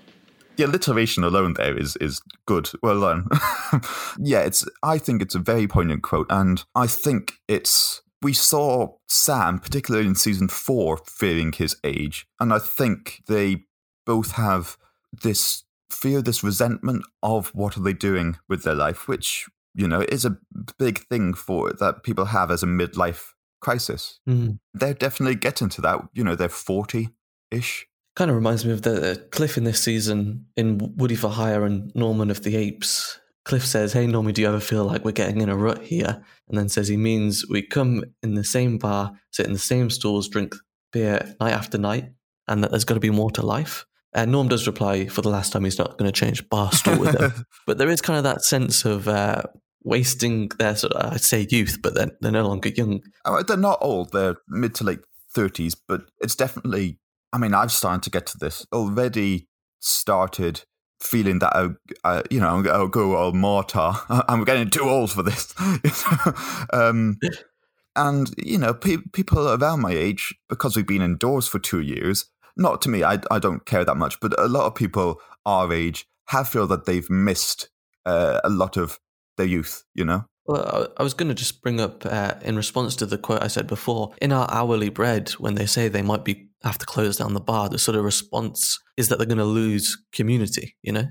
The 0.60 0.66
alliteration 0.66 1.24
alone 1.24 1.54
there 1.54 1.74
is 1.74 1.96
is 2.02 2.20
good. 2.44 2.68
Well 2.82 3.00
done. 3.00 3.28
yeah, 4.18 4.40
it's. 4.40 4.66
I 4.82 4.98
think 4.98 5.22
it's 5.22 5.34
a 5.34 5.38
very 5.38 5.66
poignant 5.66 6.02
quote, 6.02 6.26
and 6.28 6.62
I 6.74 6.86
think 6.86 7.32
it's. 7.48 8.02
We 8.20 8.34
saw 8.34 8.96
Sam, 9.08 9.58
particularly 9.58 10.06
in 10.06 10.16
season 10.16 10.48
four, 10.48 10.98
fearing 11.06 11.52
his 11.52 11.76
age, 11.82 12.26
and 12.38 12.52
I 12.52 12.58
think 12.58 13.22
they 13.26 13.64
both 14.04 14.32
have 14.32 14.76
this 15.22 15.64
fear, 15.88 16.20
this 16.20 16.44
resentment 16.44 17.04
of 17.22 17.48
what 17.54 17.78
are 17.78 17.82
they 17.82 17.94
doing 17.94 18.36
with 18.46 18.62
their 18.62 18.74
life, 18.74 19.08
which 19.08 19.46
you 19.74 19.88
know 19.88 20.02
is 20.10 20.26
a 20.26 20.36
big 20.78 20.98
thing 21.08 21.32
for 21.32 21.72
that 21.72 22.02
people 22.02 22.26
have 22.26 22.50
as 22.50 22.62
a 22.62 22.66
midlife 22.66 23.30
crisis. 23.62 24.20
Mm. 24.28 24.58
They're 24.74 24.92
definitely 24.92 25.36
getting 25.36 25.70
to 25.70 25.80
that. 25.80 26.02
You 26.12 26.22
know, 26.22 26.34
they're 26.34 26.50
forty 26.50 27.08
ish. 27.50 27.86
Kind 28.20 28.30
of 28.30 28.36
reminds 28.36 28.66
me 28.66 28.72
of 28.72 28.82
the 28.82 29.12
uh, 29.12 29.14
Cliff 29.30 29.56
in 29.56 29.64
this 29.64 29.82
season 29.82 30.44
in 30.54 30.76
Woody 30.98 31.14
for 31.14 31.30
Hire 31.30 31.64
and 31.64 31.90
Norman 31.94 32.30
of 32.30 32.42
the 32.42 32.54
Apes. 32.54 33.18
Cliff 33.46 33.64
says, 33.64 33.94
Hey, 33.94 34.06
Normie, 34.06 34.34
do 34.34 34.42
you 34.42 34.48
ever 34.48 34.60
feel 34.60 34.84
like 34.84 35.06
we're 35.06 35.12
getting 35.12 35.40
in 35.40 35.48
a 35.48 35.56
rut 35.56 35.82
here? 35.82 36.22
And 36.46 36.58
then 36.58 36.68
says 36.68 36.86
he 36.86 36.98
means 36.98 37.46
we 37.48 37.62
come 37.62 38.04
in 38.22 38.34
the 38.34 38.44
same 38.44 38.76
bar, 38.76 39.12
sit 39.30 39.46
in 39.46 39.54
the 39.54 39.58
same 39.58 39.88
stalls, 39.88 40.28
drink 40.28 40.54
beer 40.92 41.34
night 41.40 41.54
after 41.54 41.78
night, 41.78 42.10
and 42.46 42.62
that 42.62 42.70
there's 42.70 42.84
got 42.84 42.92
to 42.92 43.00
be 43.00 43.08
more 43.08 43.30
to 43.30 43.40
life. 43.40 43.86
And 44.12 44.30
Norm 44.30 44.48
does 44.48 44.66
reply 44.66 45.06
for 45.06 45.22
the 45.22 45.30
last 45.30 45.54
time 45.54 45.64
he's 45.64 45.78
not 45.78 45.96
going 45.96 46.12
to 46.12 46.12
change 46.12 46.46
bar 46.50 46.70
stool 46.72 46.98
with 46.98 47.18
him. 47.18 47.46
but 47.66 47.78
there 47.78 47.88
is 47.88 48.02
kind 48.02 48.18
of 48.18 48.24
that 48.24 48.44
sense 48.44 48.84
of 48.84 49.08
uh, 49.08 49.44
wasting 49.82 50.48
their, 50.58 50.76
sort 50.76 50.92
of, 50.92 51.14
I'd 51.14 51.22
say 51.22 51.46
youth, 51.50 51.78
but 51.82 51.94
they're, 51.94 52.10
they're 52.20 52.32
no 52.32 52.46
longer 52.46 52.68
young. 52.68 53.00
Oh, 53.24 53.42
they're 53.42 53.56
not 53.56 53.78
old. 53.80 54.12
They're 54.12 54.36
mid 54.46 54.74
to 54.74 54.84
late 54.84 55.00
thirties, 55.34 55.74
but 55.74 56.02
it's 56.20 56.36
definitely. 56.36 56.98
I 57.32 57.38
mean, 57.38 57.54
I've 57.54 57.72
started 57.72 58.02
to 58.04 58.10
get 58.10 58.26
to 58.26 58.38
this 58.38 58.66
already. 58.72 59.48
Started 59.80 60.62
feeling 61.00 61.38
that 61.38 61.56
I, 61.56 61.68
I 62.04 62.22
you 62.30 62.40
know, 62.40 62.62
I'll 62.70 62.88
go 62.88 63.16
old 63.16 63.34
mortar. 63.34 63.92
I'm 64.08 64.44
getting 64.44 64.70
too 64.70 64.88
old 64.88 65.10
for 65.12 65.22
this. 65.22 65.54
um, 66.72 67.16
and 67.96 68.32
you 68.38 68.58
know, 68.58 68.74
pe- 68.74 68.98
people 69.12 69.48
around 69.48 69.80
my 69.80 69.92
age, 69.92 70.34
because 70.48 70.76
we've 70.76 70.86
been 70.86 71.02
indoors 71.02 71.48
for 71.48 71.58
two 71.58 71.80
years. 71.80 72.26
Not 72.56 72.82
to 72.82 72.88
me, 72.90 73.02
I 73.04 73.20
I 73.30 73.38
don't 73.38 73.64
care 73.66 73.84
that 73.84 73.96
much, 73.96 74.20
but 74.20 74.38
a 74.38 74.48
lot 74.48 74.66
of 74.66 74.74
people 74.74 75.20
our 75.46 75.72
age 75.72 76.06
have 76.28 76.48
feel 76.48 76.66
that 76.68 76.86
they've 76.86 77.08
missed 77.10 77.70
uh, 78.06 78.40
a 78.44 78.50
lot 78.50 78.76
of 78.76 78.98
their 79.36 79.46
youth. 79.46 79.84
You 79.94 80.04
know. 80.04 80.24
Well, 80.46 80.88
I 80.96 81.02
was 81.02 81.14
going 81.14 81.28
to 81.28 81.34
just 81.34 81.62
bring 81.62 81.80
up 81.80 82.04
uh, 82.04 82.34
in 82.42 82.56
response 82.56 82.96
to 82.96 83.06
the 83.06 83.18
quote 83.18 83.42
I 83.42 83.48
said 83.48 83.66
before. 83.66 84.14
In 84.20 84.32
our 84.32 84.48
hourly 84.50 84.88
bread, 84.88 85.30
when 85.32 85.54
they 85.54 85.66
say 85.66 85.88
they 85.88 86.02
might 86.02 86.24
be 86.24 86.48
have 86.62 86.78
to 86.78 86.86
close 86.86 87.16
down 87.16 87.34
the 87.34 87.40
bar, 87.40 87.68
the 87.68 87.78
sort 87.78 87.96
of 87.96 88.04
response 88.04 88.78
is 88.96 89.08
that 89.08 89.18
they're 89.18 89.26
going 89.26 89.38
to 89.38 89.44
lose 89.44 89.96
community. 90.12 90.76
You 90.82 90.92
know, 90.92 91.04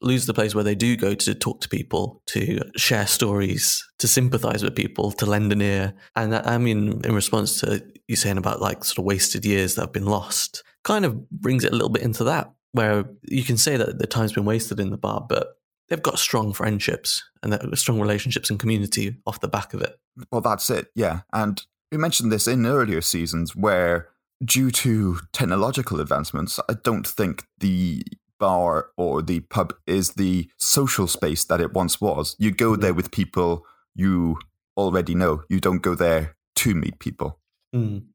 lose 0.00 0.26
the 0.26 0.34
place 0.34 0.54
where 0.54 0.64
they 0.64 0.74
do 0.74 0.96
go 0.96 1.14
to 1.14 1.34
talk 1.34 1.60
to 1.60 1.68
people, 1.68 2.22
to 2.26 2.60
share 2.76 3.06
stories, 3.06 3.84
to 3.98 4.08
sympathize 4.08 4.62
with 4.62 4.74
people, 4.74 5.12
to 5.12 5.26
lend 5.26 5.52
an 5.52 5.62
ear. 5.62 5.94
And 6.14 6.34
I 6.34 6.58
mean, 6.58 7.00
in 7.04 7.14
response 7.14 7.60
to 7.60 7.84
you 8.08 8.16
saying 8.16 8.38
about 8.38 8.60
like 8.60 8.84
sort 8.84 8.98
of 8.98 9.04
wasted 9.04 9.44
years 9.44 9.74
that 9.74 9.82
have 9.82 9.92
been 9.92 10.06
lost, 10.06 10.62
kind 10.84 11.04
of 11.04 11.28
brings 11.30 11.64
it 11.64 11.72
a 11.72 11.74
little 11.74 11.88
bit 11.88 12.02
into 12.02 12.24
that, 12.24 12.52
where 12.72 13.04
you 13.22 13.42
can 13.42 13.56
say 13.56 13.76
that 13.76 13.98
the 13.98 14.06
time's 14.06 14.32
been 14.32 14.44
wasted 14.44 14.80
in 14.80 14.90
the 14.90 14.96
bar, 14.96 15.24
but 15.28 15.48
they've 15.88 16.02
got 16.02 16.18
strong 16.18 16.52
friendships 16.52 17.22
and 17.42 17.78
strong 17.78 18.00
relationships 18.00 18.50
and 18.50 18.58
community 18.58 19.16
off 19.26 19.40
the 19.40 19.48
back 19.48 19.74
of 19.74 19.82
it. 19.82 19.98
Well, 20.30 20.40
that's 20.40 20.70
it, 20.70 20.88
yeah. 20.94 21.20
And 21.32 21.62
we 21.92 21.98
mentioned 21.98 22.32
this 22.32 22.46
in 22.46 22.66
earlier 22.66 23.00
seasons 23.00 23.54
where, 23.54 24.08
due 24.44 24.70
to 24.70 25.18
technological 25.32 26.00
advancements, 26.00 26.58
I 26.68 26.74
don't 26.82 27.06
think 27.06 27.44
the 27.58 28.02
bar 28.38 28.88
or 28.96 29.22
the 29.22 29.40
pub 29.40 29.74
is 29.86 30.10
the 30.10 30.50
social 30.58 31.06
space 31.06 31.44
that 31.44 31.60
it 31.60 31.72
once 31.72 32.00
was. 32.00 32.36
You 32.38 32.50
go 32.50 32.76
there 32.76 32.94
with 32.94 33.10
people 33.10 33.64
you 33.94 34.38
already 34.76 35.14
know. 35.14 35.42
You 35.48 35.60
don't 35.60 35.82
go 35.82 35.94
there 35.94 36.36
to 36.56 36.74
meet 36.74 36.98
people. 36.98 37.38
Mm. 37.74 38.06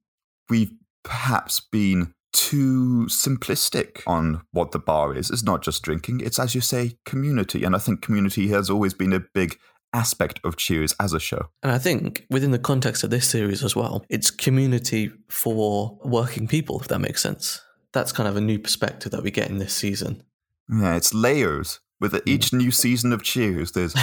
We've 0.50 0.74
perhaps 1.04 1.60
been 1.60 2.14
too 2.34 3.06
simplistic 3.10 4.02
on 4.08 4.42
what 4.52 4.72
the 4.72 4.80
bar 4.80 5.16
is. 5.16 5.30
It's 5.30 5.44
not 5.44 5.62
just 5.62 5.84
drinking, 5.84 6.22
it's, 6.22 6.40
as 6.40 6.56
you 6.56 6.62
say, 6.62 6.98
community. 7.06 7.64
And 7.64 7.76
I 7.76 7.80
think 7.80 8.02
community 8.02 8.48
has 8.50 8.70
always 8.70 8.94
been 8.94 9.14
a 9.14 9.20
big 9.20 9.58
aspect 9.94 10.40
of 10.44 10.56
Cheers 10.56 10.96
as 11.00 11.14
a 11.14 11.20
show. 11.20 11.50
And 11.64 11.72
I 11.72 11.78
think 11.78 12.26
within 12.30 12.52
the 12.52 12.60
context 12.60 13.04
of 13.04 13.10
this 13.10 13.28
series 13.28 13.64
as 13.64 13.76
well, 13.76 14.06
it's 14.10 14.32
community 14.32 15.12
for 15.30 16.00
working 16.04 16.48
people, 16.48 16.80
if 16.80 16.88
that 16.88 17.00
makes 17.00 17.22
sense. 17.22 17.62
That's 17.92 18.12
kind 18.12 18.30
of 18.30 18.38
a 18.38 18.42
new 18.42 18.58
perspective 18.58 19.12
that 19.12 19.24
we 19.24 19.32
get 19.32 19.50
in 19.50 19.58
this 19.58 19.74
season. 19.74 20.24
Yeah, 20.70 20.96
it's 20.96 21.14
layers. 21.14 21.80
With 22.00 22.20
each 22.26 22.50
mm. 22.50 22.58
new 22.58 22.72
season 22.72 23.14
of 23.14 23.22
Cheers, 23.22 23.74
there's 23.74 23.94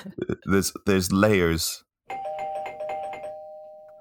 there's 0.44 0.72
there's 0.86 1.12
layers. 1.12 1.83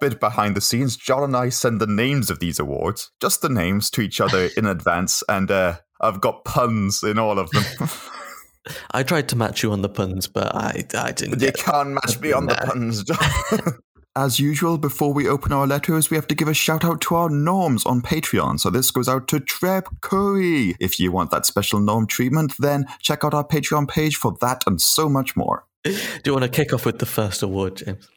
Bit 0.03 0.19
behind 0.19 0.53
the 0.57 0.59
scenes, 0.59 0.97
John 0.97 1.23
and 1.23 1.33
I 1.33 1.47
send 1.47 1.79
the 1.79 1.87
names 1.87 2.29
of 2.29 2.39
these 2.39 2.59
awards, 2.59 3.09
just 3.21 3.41
the 3.41 3.47
names, 3.47 3.89
to 3.91 4.01
each 4.01 4.19
other 4.19 4.49
in 4.57 4.65
advance, 4.65 5.23
and 5.29 5.49
uh, 5.49 5.77
I've 6.01 6.19
got 6.19 6.43
puns 6.43 7.03
in 7.03 7.17
all 7.17 7.39
of 7.39 7.49
them. 7.51 7.63
I 8.91 9.03
tried 9.03 9.29
to 9.29 9.37
match 9.37 9.63
you 9.63 9.71
on 9.71 9.81
the 9.81 9.87
puns, 9.87 10.27
but 10.27 10.53
I, 10.53 10.83
I 10.93 11.13
didn't. 11.13 11.41
You 11.41 11.53
can't 11.53 11.91
match 11.91 12.19
me 12.19 12.33
on 12.33 12.47
the 12.47 12.55
puns. 12.55 13.05
John. 13.05 13.79
As 14.17 14.41
usual, 14.41 14.77
before 14.77 15.13
we 15.13 15.29
open 15.29 15.53
our 15.53 15.65
letters, 15.65 16.09
we 16.09 16.17
have 16.17 16.27
to 16.27 16.35
give 16.35 16.49
a 16.49 16.53
shout 16.53 16.83
out 16.83 16.99
to 17.03 17.15
our 17.15 17.29
norms 17.29 17.85
on 17.85 18.01
Patreon. 18.01 18.59
So 18.59 18.69
this 18.69 18.91
goes 18.91 19.07
out 19.07 19.29
to 19.29 19.39
Treb 19.39 19.85
Curry. 20.01 20.75
If 20.81 20.99
you 20.99 21.13
want 21.13 21.31
that 21.31 21.45
special 21.45 21.79
norm 21.79 22.07
treatment, 22.07 22.55
then 22.59 22.87
check 22.99 23.23
out 23.23 23.33
our 23.33 23.47
Patreon 23.47 23.87
page 23.87 24.17
for 24.17 24.35
that 24.41 24.65
and 24.67 24.81
so 24.81 25.07
much 25.07 25.37
more. 25.37 25.65
Do 25.85 25.95
you 26.25 26.33
want 26.33 26.43
to 26.43 26.49
kick 26.49 26.73
off 26.73 26.85
with 26.85 26.99
the 26.99 27.05
first 27.05 27.41
award, 27.41 27.77
James? 27.77 28.09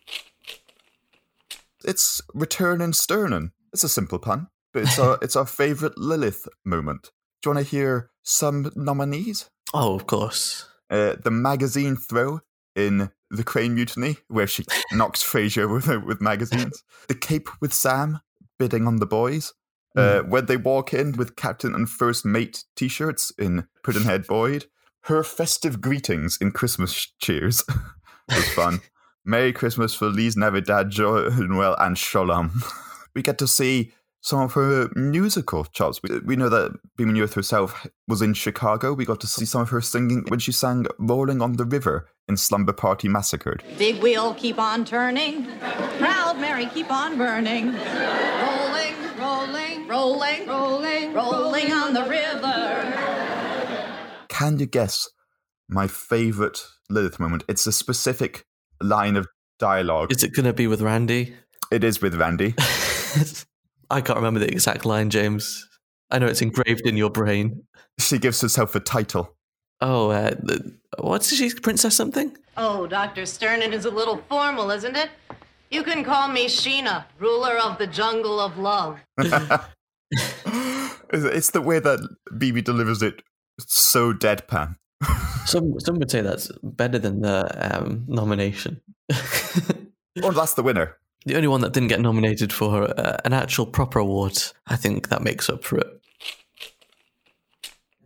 It's 1.87 2.20
Return 2.34 2.80
and 2.80 2.95
Sternin. 2.95 3.53
It's 3.72 3.84
a 3.84 3.89
simple 3.89 4.18
pun, 4.18 4.49
but 4.72 4.82
it's 4.82 4.99
our 4.99 5.18
it's 5.22 5.37
our 5.37 5.47
favourite 5.47 5.97
Lilith 5.97 6.49
moment. 6.64 7.11
Do 7.43 7.51
you 7.51 7.55
want 7.55 7.66
to 7.66 7.70
hear 7.70 8.11
some 8.24 8.72
nominees? 8.74 9.49
Oh, 9.72 9.95
of 9.95 10.07
course. 10.07 10.68
Uh, 10.91 11.14
the 11.22 11.30
magazine 11.30 11.97
throw 11.97 12.41
in 12.74 13.11
the 13.30 13.45
Crane 13.45 13.74
Mutiny, 13.74 14.16
where 14.28 14.47
she 14.47 14.64
knocks 14.93 15.22
Frasier 15.22 15.72
with 15.72 15.87
with 16.05 16.20
magazines. 16.20 16.82
The 17.09 17.14
Cape 17.14 17.49
with 17.61 17.72
Sam 17.72 18.20
bidding 18.59 18.87
on 18.87 18.97
the 18.97 19.07
boys. 19.07 19.53
Uh, 19.97 20.20
when 20.20 20.45
they 20.45 20.59
walk 20.59 20.93
in 20.93 21.12
with 21.12 21.37
Captain 21.37 21.74
and 21.74 21.89
First 21.89 22.26
Mate 22.26 22.64
T-shirts 22.76 23.32
in 23.39 23.66
Puddinhead 23.82 24.26
Boyd. 24.26 24.66
Her 25.05 25.24
festive 25.24 25.80
greetings 25.80 26.37
in 26.39 26.51
Christmas 26.51 27.14
cheers 27.18 27.64
was 28.28 28.49
fun. 28.51 28.80
Merry 29.29 29.53
Christmas, 29.53 29.93
for 29.93 30.11
Feliz 30.11 30.37
Navidad, 30.37 30.89
Joel, 30.89 31.74
and 31.81 31.99
Shalom. 31.99 32.62
we 33.16 33.22
get 33.22 33.39
to 33.39 33.49
see 33.49 33.93
some 34.20 34.41
of 34.41 34.53
her 34.53 34.89
musical 34.95 35.64
chops. 35.64 36.01
We, 36.01 36.20
we 36.20 36.37
know 36.37 36.49
that 36.49 36.79
Bebe 36.97 37.11
Neuwirth 37.11 37.35
herself 37.35 37.89
was 38.07 38.22
in 38.22 38.35
Chicago. 38.35 38.93
We 38.93 39.05
got 39.05 39.20
to 39.22 39.27
see 39.27 39.45
some 39.45 39.62
of 39.62 39.70
her 39.70 39.81
singing 39.81 40.24
when 40.29 40.39
she 40.39 40.53
sang 40.53 40.87
Rolling 40.99 41.43
on 41.43 41.55
the 41.55 41.64
River 41.64 42.09
in 42.29 42.37
Slumber 42.37 42.72
Party 42.72 43.09
Massacred. 43.09 43.64
Big 43.79 44.01
wheel, 44.01 44.33
keep 44.35 44.61
on 44.61 44.85
turning. 44.85 45.47
Proud 45.99 46.39
Mary, 46.39 46.66
keep 46.66 46.93
on 46.93 47.18
burning. 47.18 47.72
Rolling, 47.74 48.95
rolling, 49.18 49.89
rolling, 49.89 50.47
rolling, 50.47 51.12
rolling 51.12 51.72
on 51.72 51.95
the 51.95 52.05
river. 52.05 52.66
Can 54.29 54.61
you 54.61 54.66
guess 54.66 55.09
my 55.68 55.89
favourite 55.89 56.64
Lilith 56.89 57.18
moment? 57.18 57.43
It's 57.49 57.66
a 57.66 57.72
specific 57.72 58.47
line 58.81 59.16
of 59.16 59.27
dialogue. 59.59 60.12
Is 60.12 60.22
it 60.22 60.35
going 60.35 60.47
to 60.47 60.53
be 60.53 60.66
with 60.66 60.83
Randy? 60.83 61.35
It 61.70 61.85
is 61.85 62.01
with 62.01 62.14
Randy. 62.14 62.55
I 63.91 64.01
can't 64.01 64.16
remember 64.16 64.41
the 64.41 64.51
exact 64.51 64.85
line, 64.85 65.11
James. 65.11 65.68
I 66.11 66.18
know 66.18 66.27
it's 66.27 66.43
engraved 66.43 66.87
in 66.87 66.97
your 66.97 67.11
brain. 67.11 67.64
She 67.99 68.18
gives 68.18 68.41
herself 68.41 68.74
a 68.74 68.81
title. 68.81 69.35
Oh, 69.81 70.11
uh, 70.11 70.35
what's 70.99 71.35
she? 71.35 71.51
Princess 71.51 71.97
something? 71.97 72.37
Oh, 72.57 72.87
Dr. 72.87 73.27
Sternin 73.27 73.72
is 73.72 73.85
a 73.85 73.91
little 73.91 74.22
formal, 74.29 74.70
isn't 74.70 74.97
it? 74.97 75.11
You 75.70 75.83
can 75.83 76.05
call 76.05 76.29
me 76.29 76.47
Sheena, 76.47 77.05
ruler 77.18 77.59
of 77.59 77.79
the 77.79 77.87
jungle 77.87 78.41
of 78.41 78.57
love. 78.57 79.01
it's 79.18 81.51
the 81.51 81.61
way 81.61 81.79
that 81.79 82.01
Bebe 82.39 82.62
delivers 82.62 83.03
it 83.03 83.22
so 83.59 84.12
deadpan. 84.12 84.77
Some 85.45 85.79
some 85.81 85.99
would 85.99 86.11
say 86.11 86.21
that's 86.21 86.51
better 86.63 86.99
than 86.99 87.21
the 87.21 87.79
um, 87.79 88.05
nomination. 88.09 88.81
well, 90.17 90.33
that's 90.33 90.55
the 90.55 90.63
winner. 90.63 90.97
The 91.25 91.37
only 91.37 91.49
one 91.49 91.61
that 91.63 91.73
didn't 91.73 91.89
get 91.89 92.01
nominated 92.01 92.53
for 92.53 92.85
uh, 92.85 93.19
an 93.25 93.33
actual 93.33 93.67
proper 93.67 93.99
award. 93.99 94.39
I 94.67 94.77
think 94.77 95.09
that 95.09 95.23
makes 95.23 95.51
up 95.51 95.65
for 95.65 95.79
it. 95.79 96.01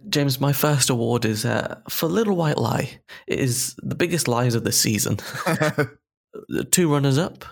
James, 0.09 0.41
my 0.41 0.53
first 0.53 0.89
award 0.89 1.25
is 1.25 1.45
uh, 1.45 1.81
for 1.89 2.09
Little 2.09 2.35
White 2.35 2.57
Lie. 2.57 3.01
It 3.27 3.39
is 3.39 3.77
the 3.83 3.95
biggest 3.95 4.27
lies 4.27 4.55
of 4.55 4.65
the 4.65 4.73
season. 4.73 5.19
Two 6.71 6.91
runners 6.91 7.19
up. 7.19 7.45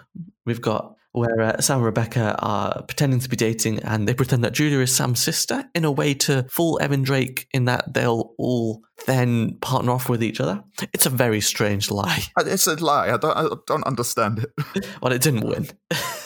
We've 0.46 0.60
got 0.60 0.96
where 1.18 1.40
uh, 1.40 1.60
Sam 1.60 1.78
and 1.78 1.86
Rebecca 1.86 2.36
are 2.38 2.82
pretending 2.82 3.20
to 3.20 3.28
be 3.28 3.36
dating 3.36 3.80
and 3.80 4.08
they 4.08 4.14
pretend 4.14 4.44
that 4.44 4.52
Julia 4.52 4.80
is 4.80 4.94
Sam's 4.94 5.22
sister 5.22 5.64
in 5.74 5.84
a 5.84 5.90
way 5.90 6.14
to 6.14 6.46
fool 6.50 6.78
Evan 6.80 7.02
Drake 7.02 7.46
in 7.52 7.66
that 7.66 7.92
they'll 7.92 8.34
all 8.38 8.82
then 9.06 9.56
partner 9.60 9.92
off 9.92 10.08
with 10.08 10.22
each 10.22 10.40
other. 10.40 10.62
It's 10.92 11.06
a 11.06 11.10
very 11.10 11.40
strange 11.40 11.90
lie. 11.90 12.22
It's 12.38 12.66
a 12.66 12.74
lie. 12.76 13.10
I 13.12 13.16
don't, 13.16 13.36
I 13.36 13.48
don't 13.66 13.84
understand 13.84 14.46
it. 14.74 14.86
well, 15.02 15.12
it 15.12 15.22
didn't 15.22 15.46
win. 15.46 15.68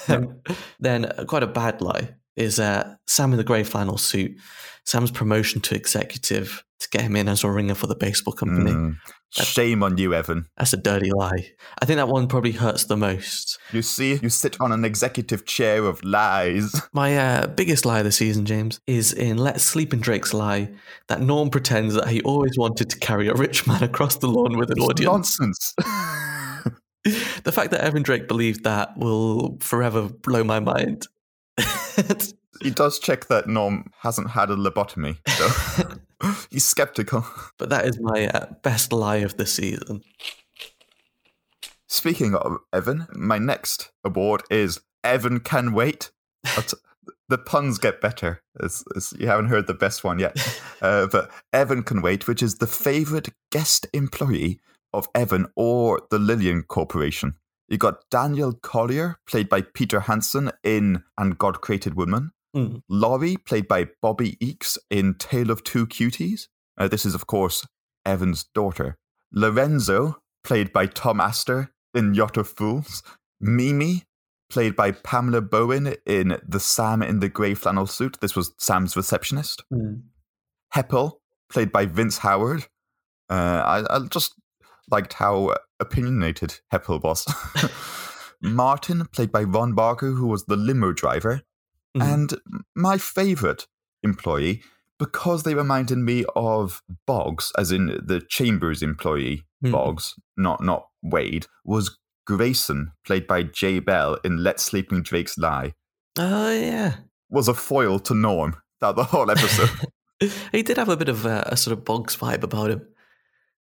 um, 0.09 0.41
then 0.81 1.07
uh, 1.07 1.25
quite 1.27 1.43
a 1.43 1.49
bad 1.49 1.81
lie 1.81 2.15
is 2.37 2.59
uh, 2.59 2.95
Sam 3.07 3.33
in 3.33 3.39
the 3.39 3.45
grey 3.45 3.65
flannel 3.65 3.99
suit. 3.99 4.39
Sam's 4.85 5.11
promotion 5.11 5.61
to 5.63 5.75
executive 5.75 6.65
to 6.81 6.89
get 6.91 7.03
him 7.03 7.17
in 7.17 7.29
as 7.29 7.45
a 7.45 7.51
ringer 7.51 7.75
for 7.75 7.87
the 7.87 7.95
baseball 7.95 8.35
company. 8.35 8.73
Mm. 8.73 8.97
Shame 9.33 9.83
on 9.83 9.97
you, 9.97 10.13
Evan. 10.13 10.47
That's 10.59 10.73
a 10.73 10.77
dirty 10.77 11.11
lie. 11.11 11.53
I 11.81 11.87
think 11.87 11.97
that 11.97 12.09
one 12.09 12.29
probably 12.29 12.53
hurts 12.53 12.85
the 12.85 12.97
most. 12.97 13.59
You 13.73 13.81
see, 13.83 14.15
you 14.17 14.29
sit 14.29 14.61
on 14.61 14.73
an 14.73 14.85
executive 14.85 15.47
chair 15.47 15.85
of 15.85 16.05
lies. 16.05 16.75
My 16.93 17.17
uh, 17.17 17.47
biggest 17.47 17.87
lie 17.87 18.01
of 18.01 18.05
the 18.05 18.13
season, 18.13 18.45
James, 18.45 18.81
is 18.87 19.13
in 19.13 19.39
Let's 19.39 19.65
Sleep 19.65 19.95
in 19.95 20.01
Drake's 20.01 20.35
lie 20.35 20.71
that 21.09 21.21
Norm 21.21 21.49
pretends 21.49 21.95
that 21.95 22.09
he 22.09 22.21
always 22.23 22.59
wanted 22.59 22.91
to 22.91 22.99
carry 22.99 23.29
a 23.29 23.35
rich 23.35 23.67
man 23.67 23.83
across 23.83 24.17
the 24.17 24.29
lawn 24.29 24.59
with 24.59 24.71
an 24.71 24.77
it's 24.79 24.87
audience. 24.87 25.41
Nonsense. 25.41 25.75
the 27.43 27.53
fact 27.53 27.73
that 27.73 27.81
Evan 27.81 28.03
Drake 28.03 28.29
believed 28.29 28.65
that 28.65 28.97
will 28.97 29.59
forever 29.61 30.09
blow 30.09 30.45
my 30.45 30.61
mind. 30.61 31.09
He 32.63 32.71
does 32.71 32.99
check 32.99 33.29
that 33.29 33.49
Norm 33.49 33.91
hasn't 34.01 34.31
had 34.31 34.51
a 34.51 34.57
lobotomy. 34.57 35.17
So. 35.29 35.99
He's 36.51 36.65
skeptical. 36.65 37.27
But 37.59 37.71
that 37.71 37.85
is 37.85 37.99
my 38.01 38.29
uh, 38.29 38.47
best 38.63 38.93
lie 38.93 39.17
of 39.17 39.37
the 39.37 39.47
season. 39.47 40.03
Speaking 41.89 42.35
of 42.35 42.59
Evan, 42.73 43.07
my 43.15 43.39
next 43.39 43.93
award 44.05 44.43
is 44.51 44.81
Evan 45.05 45.41
Can 45.41 45.73
Wait. 45.73 46.11
the 47.29 47.39
puns 47.39 47.79
get 47.79 48.01
better. 48.01 48.43
As, 48.63 48.85
as, 48.97 49.13
you 49.19 49.27
haven't 49.27 49.49
heard 49.49 49.67
the 49.67 49.75
best 49.75 50.05
one 50.05 50.19
yet. 50.19 50.37
Uh, 50.83 51.07
but 51.07 51.31
Evan 51.53 51.85
Can 51.85 52.03
Wait, 52.03 52.27
which 52.27 52.43
is 52.43 52.57
the 52.57 52.67
favorite 52.67 53.29
guest 53.53 53.87
employee 53.93 54.59
of 54.93 55.07
Evan 55.15 55.47
or 55.55 56.03
the 56.11 56.19
Lillian 56.19 56.65
Corporation. 56.65 57.35
You 57.69 57.79
got 57.79 58.11
Daniel 58.11 58.53
Collier, 58.53 59.21
played 59.29 59.49
by 59.49 59.63
Peter 59.63 60.01
Hansen 60.01 60.51
in 60.65 61.05
And 61.17 61.39
God 61.39 61.61
Created 61.61 61.95
Woman. 61.95 62.33
Mm. 62.55 62.83
Laurie, 62.89 63.37
played 63.37 63.69
by 63.69 63.89
Bobby 64.01 64.37
Eakes 64.41 64.79
in 64.91 65.15
Tale 65.15 65.51
of 65.51 65.65
Two 65.65 65.87
Cuties. 65.87 66.49
Uh, 66.79 66.89
this 66.89 67.07
is, 67.07 67.15
of 67.15 67.27
course, 67.27 67.67
Evan's 68.05 68.45
daughter. 68.55 68.99
Lorenzo, 69.33 70.19
played 70.45 70.73
by 70.73 70.87
Tom 70.87 71.21
Astor 71.21 71.73
in 71.95 72.15
Yacht 72.15 72.37
of 72.37 72.49
Fools. 72.49 73.03
Mimi, 73.41 74.05
played 74.51 74.77
by 74.77 74.93
Pamela 74.93 75.41
Bowen 75.41 75.95
in 76.07 76.39
The 76.47 76.61
Sam 76.61 77.03
in 77.03 77.21
the 77.21 77.29
Grey 77.29 77.55
Flannel 77.55 77.87
Suit. 77.87 78.19
This 78.21 78.37
was 78.37 78.53
Sam's 78.59 78.97
receptionist. 78.97 79.65
Mm. 79.73 80.03
Heppel, 80.75 81.13
played 81.51 81.73
by 81.73 81.87
Vince 81.87 82.19
Howard. 82.19 82.67
Uh, 83.31 83.85
I, 83.89 83.97
I 83.97 84.07
just 84.09 84.35
liked 84.91 85.15
how 85.15 85.55
opinionated 85.81 86.61
Heppel 86.73 87.03
was. 87.03 87.27
Martin, 88.43 89.07
played 89.07 89.33
by 89.33 89.43
Ron 89.43 89.73
Barker, 89.73 90.11
who 90.13 90.27
was 90.27 90.45
the 90.45 90.57
limo 90.57 90.93
driver, 90.93 91.43
Mhm. 91.97 92.13
and 92.15 92.35
my 92.75 92.97
favorite 92.99 93.67
employee 94.03 94.63
because 94.99 95.43
they 95.43 95.55
reminded 95.55 95.99
me 95.99 96.25
of 96.37 96.83
Boggs, 97.07 97.51
as 97.59 97.73
in 97.73 97.87
the 98.05 98.21
Chambers 98.29 98.83
employee 98.83 99.45
Mhm. 99.65 99.73
Boggs, 99.73 100.15
not 100.37 100.63
not 100.63 100.87
Wade, 101.03 101.47
was 101.65 101.99
Grayson, 102.27 102.93
played 103.05 103.27
by 103.27 103.43
Jay 103.43 103.79
Bell 103.81 104.15
in 104.25 104.43
Let 104.45 104.61
Sleeping 104.61 105.03
Drakes 105.03 105.37
Lie, 105.37 105.75
Oh, 106.19 106.51
yeah. 106.53 106.97
was 107.29 107.49
a 107.49 107.55
foil 107.55 107.99
to 108.01 108.15
Norm 108.15 108.55
throughout 108.79 108.97
the 108.97 109.05
whole 109.05 109.31
episode. 109.31 109.71
he 110.53 110.63
did 110.63 110.77
have 110.77 110.89
a 110.89 110.97
bit 110.97 111.09
of 111.09 111.27
a, 111.27 111.43
a 111.49 111.57
sort 111.57 111.77
of 111.77 111.85
Boggs 111.85 112.17
vibe 112.17 112.43
about 112.45 112.71
him. 112.71 112.87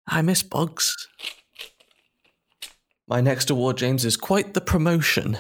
I 0.07 0.21
miss 0.21 0.43
Boggs. 0.43 0.95
My 3.07 3.19
next 3.19 3.49
award, 3.49 3.77
James, 3.77 4.05
is 4.05 4.15
quite 4.15 4.53
the 4.53 4.61
promotion. 4.61 5.37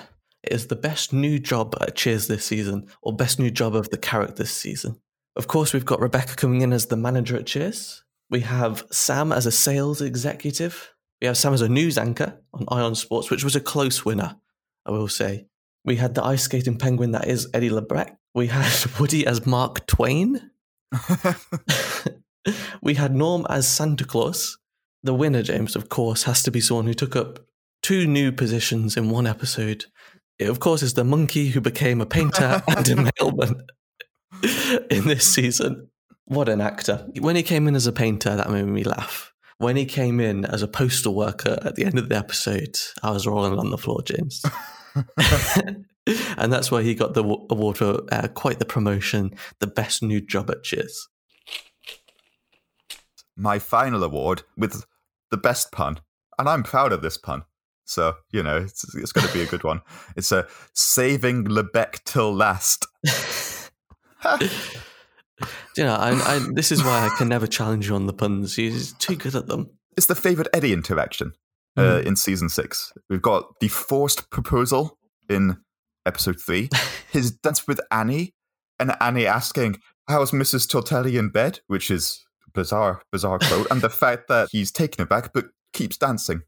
Is 0.49 0.67
the 0.67 0.75
best 0.75 1.13
new 1.13 1.37
job 1.37 1.75
at 1.81 1.95
Cheers 1.95 2.27
this 2.27 2.45
season, 2.45 2.87
or 3.01 3.15
best 3.15 3.39
new 3.39 3.51
job 3.51 3.75
of 3.75 3.89
the 3.89 3.97
character 3.97 4.35
this 4.43 4.51
season. 4.51 4.99
Of 5.35 5.47
course, 5.47 5.71
we've 5.71 5.85
got 5.85 6.01
Rebecca 6.01 6.35
coming 6.35 6.61
in 6.61 6.73
as 6.73 6.87
the 6.87 6.97
manager 6.97 7.37
at 7.37 7.45
Cheers. 7.45 8.03
We 8.29 8.41
have 8.41 8.85
Sam 8.91 9.31
as 9.31 9.45
a 9.45 9.51
sales 9.51 10.01
executive. 10.01 10.93
We 11.21 11.27
have 11.27 11.37
Sam 11.37 11.53
as 11.53 11.61
a 11.61 11.69
news 11.69 11.97
anchor 11.97 12.39
on 12.53 12.65
I 12.69 12.81
on 12.81 12.95
Sports, 12.95 13.29
which 13.29 13.43
was 13.43 13.55
a 13.55 13.61
close 13.61 14.03
winner, 14.03 14.37
I 14.85 14.91
will 14.91 15.07
say. 15.07 15.45
We 15.85 15.97
had 15.97 16.15
the 16.15 16.23
ice 16.23 16.43
skating 16.43 16.77
penguin 16.77 17.11
that 17.11 17.27
is 17.27 17.47
Eddie 17.53 17.69
LeBec. 17.69 18.15
We 18.33 18.47
had 18.47 18.71
Woody 18.99 19.27
as 19.27 19.45
Mark 19.45 19.85
Twain. 19.85 20.51
we 22.81 22.95
had 22.95 23.15
Norm 23.15 23.45
as 23.49 23.67
Santa 23.67 24.05
Claus. 24.05 24.57
The 25.03 25.13
winner, 25.13 25.43
James, 25.43 25.75
of 25.75 25.89
course, 25.89 26.23
has 26.23 26.43
to 26.43 26.51
be 26.51 26.61
someone 26.61 26.85
who 26.85 26.93
took 26.93 27.15
up 27.15 27.39
two 27.81 28.05
new 28.05 28.31
positions 28.31 28.95
in 28.95 29.09
one 29.09 29.25
episode. 29.25 29.85
It, 30.41 30.49
of 30.49 30.59
course, 30.59 30.81
is 30.81 30.95
the 30.95 31.03
monkey 31.03 31.49
who 31.49 31.61
became 31.61 32.01
a 32.01 32.05
painter 32.05 32.63
and 32.67 32.89
a 32.89 32.95
mailman 32.95 33.61
in 34.89 35.07
this 35.07 35.31
season. 35.31 35.89
What 36.25 36.49
an 36.49 36.61
actor. 36.61 37.07
When 37.19 37.35
he 37.35 37.43
came 37.43 37.67
in 37.67 37.75
as 37.75 37.85
a 37.85 37.91
painter, 37.91 38.35
that 38.35 38.49
made 38.49 38.65
me 38.65 38.83
laugh. 38.83 39.33
When 39.59 39.75
he 39.75 39.85
came 39.85 40.19
in 40.19 40.45
as 40.45 40.63
a 40.63 40.67
postal 40.67 41.13
worker 41.13 41.59
at 41.61 41.75
the 41.75 41.85
end 41.85 41.99
of 41.99 42.09
the 42.09 42.17
episode, 42.17 42.75
I 43.03 43.11
was 43.11 43.27
rolling 43.27 43.59
on 43.59 43.69
the 43.69 43.77
floor, 43.77 44.01
James. 44.01 44.43
and 46.35 46.51
that's 46.51 46.71
why 46.71 46.81
he 46.81 46.95
got 46.95 47.13
the 47.13 47.23
award 47.23 47.77
for 47.77 48.01
uh, 48.11 48.27
quite 48.29 48.57
the 48.57 48.65
promotion, 48.65 49.35
the 49.59 49.67
best 49.67 50.01
new 50.01 50.21
job 50.21 50.49
at 50.49 50.63
Cheers. 50.63 51.07
my 53.37 53.59
final 53.59 54.03
award 54.03 54.41
with 54.57 54.85
the 55.29 55.37
best 55.37 55.71
pun, 55.71 55.99
and 56.39 56.49
I'm 56.49 56.63
proud 56.63 56.91
of 56.91 57.03
this 57.03 57.19
pun. 57.19 57.43
So 57.91 58.15
you 58.31 58.41
know, 58.43 58.57
it's, 58.57 58.95
it's 58.95 59.11
going 59.11 59.27
to 59.27 59.33
be 59.33 59.41
a 59.41 59.47
good 59.47 59.63
one. 59.63 59.81
It's 60.15 60.31
a 60.31 60.47
saving 60.73 61.45
LeBec 61.45 62.03
till 62.05 62.33
last. 62.33 62.87
You 65.77 65.85
know, 65.85 65.95
I, 65.95 66.11
I, 66.11 66.47
this 66.53 66.71
is 66.71 66.83
why 66.83 67.05
I 67.05 67.09
can 67.17 67.27
never 67.27 67.47
challenge 67.47 67.87
you 67.87 67.95
on 67.95 68.05
the 68.05 68.13
puns. 68.13 68.57
You're 68.57 68.77
too 68.99 69.15
good 69.15 69.35
at 69.35 69.47
them. 69.47 69.71
It's 69.97 70.05
the 70.05 70.15
favorite 70.15 70.49
Eddie 70.53 70.73
interaction 70.73 71.33
uh, 71.77 72.01
in 72.05 72.15
season 72.15 72.49
six. 72.49 72.93
We've 73.09 73.21
got 73.21 73.59
the 73.59 73.67
forced 73.67 74.29
proposal 74.29 74.97
in 75.29 75.57
episode 76.05 76.39
three. 76.39 76.69
His 77.11 77.31
dance 77.31 77.67
with 77.67 77.79
Annie, 77.89 78.33
and 78.79 78.95
Annie 79.01 79.25
asking, 79.25 79.79
"How's 80.07 80.31
Mrs. 80.31 80.67
Tortelli 80.67 81.17
in 81.17 81.29
bed?" 81.29 81.61
Which 81.67 81.89
is 81.89 82.23
bizarre, 82.53 83.01
bizarre 83.11 83.39
quote, 83.39 83.67
and 83.71 83.81
the 83.81 83.89
fact 83.89 84.27
that 84.27 84.49
he's 84.51 84.71
taken 84.71 85.03
it 85.03 85.09
back 85.09 85.33
but 85.33 85.45
keeps 85.73 85.97
dancing. 85.97 86.41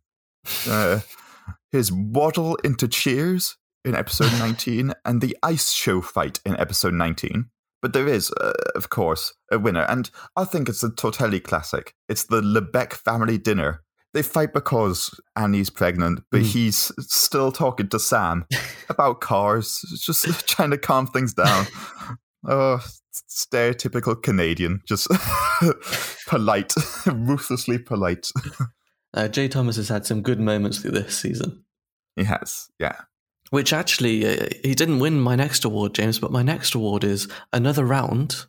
Uh, 0.68 1.00
his 1.72 1.92
waddle 1.92 2.56
into 2.64 2.88
cheers 2.88 3.58
in 3.86 3.96
episode 3.96 4.32
19 4.40 4.94
and 5.06 5.22
the 5.22 5.38
ice 5.44 5.72
show 5.72 6.02
fight 6.02 6.40
in 6.46 6.56
episode 6.60 6.94
19. 6.94 7.46
But 7.82 7.92
there 7.94 8.08
is, 8.08 8.32
uh, 8.32 8.54
of 8.76 8.90
course, 8.90 9.34
a 9.52 9.60
winner, 9.60 9.82
and 9.90 10.10
I 10.38 10.46
think 10.46 10.70
it's 10.70 10.84
a 10.84 10.90
Tortelli 10.90 11.44
classic. 11.44 11.94
It's 12.08 12.24
the 12.24 12.42
LeBec 12.42 12.94
family 12.94 13.38
dinner. 13.38 13.82
They 14.14 14.22
fight 14.22 14.54
because 14.54 15.10
Annie's 15.36 15.70
pregnant, 15.70 16.22
but 16.32 16.42
Mm. 16.42 16.46
he's 16.46 16.92
still 17.00 17.52
talking 17.52 17.90
to 17.90 18.00
Sam 18.00 18.46
about 18.90 19.20
cars, 19.20 19.82
just 20.02 20.24
trying 20.48 20.70
to 20.72 20.78
calm 20.78 21.08
things 21.08 21.34
down. 21.34 21.66
Oh, 22.48 22.80
stereotypical 23.30 24.22
Canadian, 24.22 24.82
just 24.88 25.08
polite, 26.28 26.74
ruthlessly 27.06 27.80
polite. 27.80 28.28
Uh, 29.14 29.28
Jay 29.28 29.48
Thomas 29.48 29.76
has 29.76 29.90
had 29.90 30.06
some 30.06 30.22
good 30.22 30.40
moments 30.40 30.80
through 30.80 30.92
this 30.92 31.18
season, 31.18 31.64
He 32.16 32.24
has, 32.24 32.70
yeah. 32.80 33.02
which 33.52 33.72
actually, 33.74 34.26
uh, 34.26 34.48
he 34.64 34.74
didn't 34.74 35.00
win 35.00 35.20
my 35.20 35.36
next 35.36 35.64
award, 35.66 35.94
James, 35.94 36.20
but 36.20 36.32
my 36.32 36.42
next 36.42 36.74
award 36.74 37.04
is 37.04 37.28
another 37.52 37.86
round, 37.86 38.46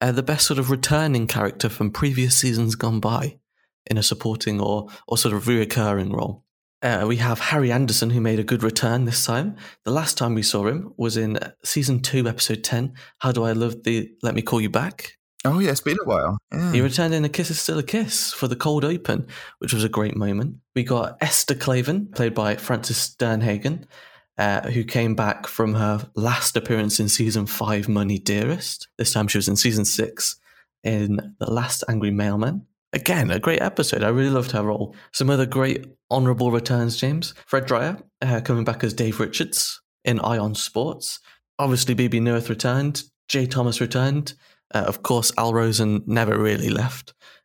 uh, 0.00 0.12
the 0.12 0.22
best 0.22 0.46
sort 0.46 0.58
of 0.58 0.70
returning 0.70 1.26
character 1.26 1.68
from 1.68 1.90
previous 1.90 2.36
seasons 2.36 2.74
gone 2.74 3.00
by 3.00 3.38
in 3.86 3.96
a 3.96 4.02
supporting 4.02 4.60
or, 4.60 4.88
or 5.08 5.16
sort 5.16 5.34
of 5.34 5.44
reoccurring 5.44 6.12
role. 6.12 6.44
Uh, 6.82 7.06
we 7.08 7.16
have 7.16 7.38
Harry 7.38 7.72
Anderson, 7.72 8.10
who 8.10 8.20
made 8.20 8.38
a 8.38 8.44
good 8.44 8.62
return 8.62 9.06
this 9.06 9.24
time. 9.24 9.56
The 9.84 9.90
last 9.90 10.18
time 10.18 10.34
we 10.34 10.42
saw 10.42 10.66
him 10.66 10.92
was 10.98 11.16
in 11.16 11.38
season 11.64 12.00
two, 12.00 12.28
episode 12.28 12.62
10, 12.62 12.92
How 13.20 13.32
Do 13.32 13.42
I 13.44 13.52
Love 13.52 13.84
Thee 13.84 14.10
Let 14.22 14.34
Me 14.34 14.42
Call 14.42 14.60
You 14.60 14.68
Back? 14.68 15.16
Oh, 15.44 15.58
yeah, 15.58 15.70
it's 15.70 15.80
been 15.80 15.98
a 16.02 16.08
while. 16.08 16.38
Yeah. 16.52 16.72
He 16.72 16.80
returned 16.80 17.12
in 17.12 17.24
A 17.24 17.28
Kiss 17.28 17.50
is 17.50 17.60
Still 17.60 17.78
a 17.78 17.82
Kiss 17.82 18.32
for 18.32 18.48
the 18.48 18.56
cold 18.56 18.84
open, 18.84 19.26
which 19.58 19.74
was 19.74 19.84
a 19.84 19.88
great 19.88 20.16
moment. 20.16 20.56
We 20.74 20.84
got 20.84 21.18
Esther 21.20 21.54
Clavin, 21.54 22.14
played 22.14 22.34
by 22.34 22.56
Frances 22.56 22.96
Sternhagen, 22.96 23.84
uh, 24.38 24.62
who 24.70 24.84
came 24.84 25.14
back 25.14 25.46
from 25.46 25.74
her 25.74 26.08
last 26.14 26.56
appearance 26.56 26.98
in 26.98 27.08
season 27.08 27.46
five, 27.46 27.88
Money 27.88 28.18
Dearest. 28.18 28.88
This 28.96 29.12
time 29.12 29.28
she 29.28 29.38
was 29.38 29.48
in 29.48 29.56
season 29.56 29.84
six 29.84 30.36
in 30.82 31.34
The 31.38 31.50
Last 31.50 31.84
Angry 31.88 32.10
Mailman. 32.10 32.66
Again, 32.94 33.30
a 33.30 33.38
great 33.38 33.60
episode. 33.60 34.02
I 34.02 34.08
really 34.08 34.30
loved 34.30 34.52
her 34.52 34.62
role. 34.62 34.94
Some 35.12 35.28
other 35.28 35.46
great 35.46 35.84
honourable 36.10 36.52
returns, 36.52 36.96
James. 36.96 37.34
Fred 37.46 37.66
Dryer, 37.66 37.98
uh, 38.22 38.40
coming 38.40 38.64
back 38.64 38.82
as 38.82 38.94
Dave 38.94 39.20
Richards 39.20 39.80
in 40.04 40.20
I 40.20 40.38
on 40.38 40.54
Sports. 40.54 41.20
Obviously, 41.58 41.94
Bebe 41.94 42.20
Neuwirth 42.20 42.48
returned. 42.48 43.02
Jay 43.28 43.46
Thomas 43.46 43.80
returned. 43.80 44.34
Uh, 44.72 44.84
of 44.86 45.02
course, 45.02 45.32
Al 45.38 45.52
Rosen 45.52 46.02
never 46.06 46.38
really 46.38 46.68
left. 46.68 47.14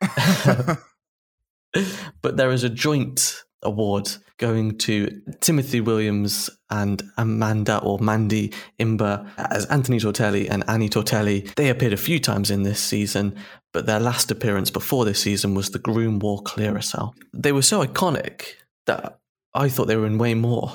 but 2.22 2.36
there 2.36 2.50
is 2.50 2.64
a 2.64 2.70
joint 2.70 3.42
award 3.62 4.10
going 4.38 4.78
to 4.78 5.20
Timothy 5.40 5.80
Williams 5.80 6.48
and 6.70 7.02
Amanda 7.18 7.78
or 7.78 7.98
Mandy 7.98 8.52
Ingber 8.78 9.28
as 9.36 9.66
Anthony 9.66 9.98
Tortelli 9.98 10.48
and 10.50 10.64
Annie 10.66 10.88
Tortelli. 10.88 11.54
They 11.56 11.68
appeared 11.68 11.92
a 11.92 11.98
few 11.98 12.18
times 12.18 12.50
in 12.50 12.62
this 12.62 12.80
season, 12.80 13.36
but 13.72 13.86
their 13.86 14.00
last 14.00 14.30
appearance 14.30 14.70
before 14.70 15.04
this 15.04 15.20
season 15.20 15.54
was 15.54 15.70
the 15.70 15.78
Groom 15.78 16.18
Wore 16.20 16.42
Clearasil. 16.42 17.12
They 17.34 17.52
were 17.52 17.62
so 17.62 17.84
iconic 17.84 18.44
that 18.86 19.18
I 19.52 19.68
thought 19.68 19.86
they 19.86 19.96
were 19.96 20.06
in 20.06 20.18
way 20.18 20.34
more. 20.34 20.72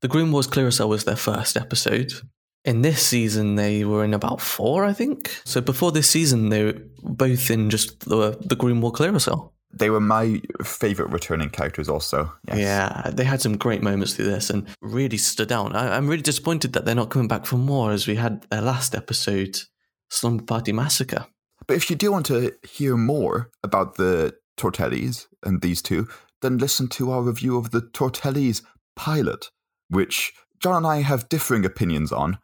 The 0.00 0.08
Groom 0.08 0.30
Wars 0.30 0.46
Clearasil 0.46 0.88
was 0.88 1.04
their 1.04 1.16
first 1.16 1.56
episode. 1.56 2.12
In 2.68 2.82
this 2.82 3.02
season, 3.02 3.54
they 3.54 3.82
were 3.86 4.04
in 4.04 4.12
about 4.12 4.42
four, 4.42 4.84
I 4.84 4.92
think. 4.92 5.40
So 5.46 5.62
before 5.62 5.90
this 5.90 6.10
season, 6.10 6.50
they 6.50 6.64
were 6.64 6.74
both 7.02 7.50
in 7.50 7.70
just 7.70 8.00
the 8.00 8.36
the 8.42 8.56
Wore 8.60 8.92
Clearasil. 8.92 9.50
They 9.72 9.88
were 9.88 10.00
my 10.00 10.42
favorite 10.62 11.10
returning 11.10 11.48
characters, 11.48 11.88
also. 11.88 12.30
Yes. 12.46 12.58
Yeah, 12.58 13.10
they 13.10 13.24
had 13.24 13.40
some 13.40 13.56
great 13.56 13.82
moments 13.82 14.12
through 14.12 14.26
this 14.26 14.50
and 14.50 14.68
really 14.82 15.16
stood 15.16 15.50
out. 15.50 15.74
I, 15.74 15.96
I'm 15.96 16.08
really 16.08 16.22
disappointed 16.22 16.74
that 16.74 16.84
they're 16.84 16.94
not 16.94 17.08
coming 17.08 17.28
back 17.28 17.46
for 17.46 17.56
more, 17.56 17.90
as 17.90 18.06
we 18.06 18.16
had 18.16 18.42
their 18.50 18.60
last 18.60 18.94
episode, 18.94 19.56
Slumber 20.10 20.44
Party 20.44 20.72
Massacre. 20.72 21.24
But 21.66 21.78
if 21.78 21.88
you 21.88 21.96
do 21.96 22.12
want 22.12 22.26
to 22.26 22.52
hear 22.68 22.98
more 22.98 23.50
about 23.62 23.94
the 23.94 24.34
Tortellis 24.58 25.26
and 25.42 25.62
these 25.62 25.80
two, 25.80 26.06
then 26.42 26.58
listen 26.58 26.88
to 26.88 27.12
our 27.12 27.22
review 27.22 27.56
of 27.56 27.70
the 27.70 27.80
Tortellis 27.80 28.60
pilot, 28.94 29.50
which 29.88 30.34
John 30.60 30.76
and 30.76 30.86
I 30.86 31.00
have 31.00 31.30
differing 31.30 31.64
opinions 31.64 32.12
on. 32.12 32.38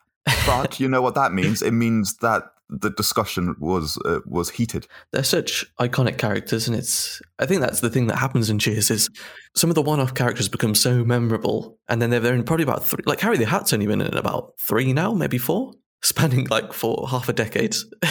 But 0.46 0.80
you 0.80 0.88
know 0.88 1.02
what 1.02 1.14
that 1.14 1.32
means? 1.32 1.62
It 1.62 1.72
means 1.72 2.16
that 2.18 2.44
the 2.68 2.90
discussion 2.90 3.54
was 3.58 3.98
uh, 4.04 4.20
was 4.26 4.50
heated. 4.50 4.86
They're 5.12 5.22
such 5.22 5.64
iconic 5.78 6.18
characters, 6.18 6.66
and 6.66 6.76
it's. 6.76 7.20
I 7.38 7.46
think 7.46 7.60
that's 7.60 7.80
the 7.80 7.90
thing 7.90 8.06
that 8.06 8.16
happens 8.16 8.50
in 8.50 8.58
Cheers 8.58 8.90
is 8.90 9.10
some 9.54 9.70
of 9.70 9.74
the 9.74 9.82
one-off 9.82 10.14
characters 10.14 10.48
become 10.48 10.74
so 10.74 11.04
memorable, 11.04 11.78
and 11.88 12.00
then 12.00 12.10
they're, 12.10 12.20
they're 12.20 12.34
in 12.34 12.44
probably 12.44 12.64
about 12.64 12.84
three. 12.84 13.02
Like 13.06 13.20
Harry 13.20 13.36
the 13.36 13.46
Hat's 13.46 13.72
only 13.72 13.86
been 13.86 14.00
in 14.00 14.16
about 14.16 14.52
three 14.58 14.92
now, 14.92 15.12
maybe 15.12 15.38
four, 15.38 15.72
spanning 16.02 16.46
like 16.50 16.72
for 16.72 17.08
half 17.08 17.28
a 17.28 17.32
decade. 17.32 17.74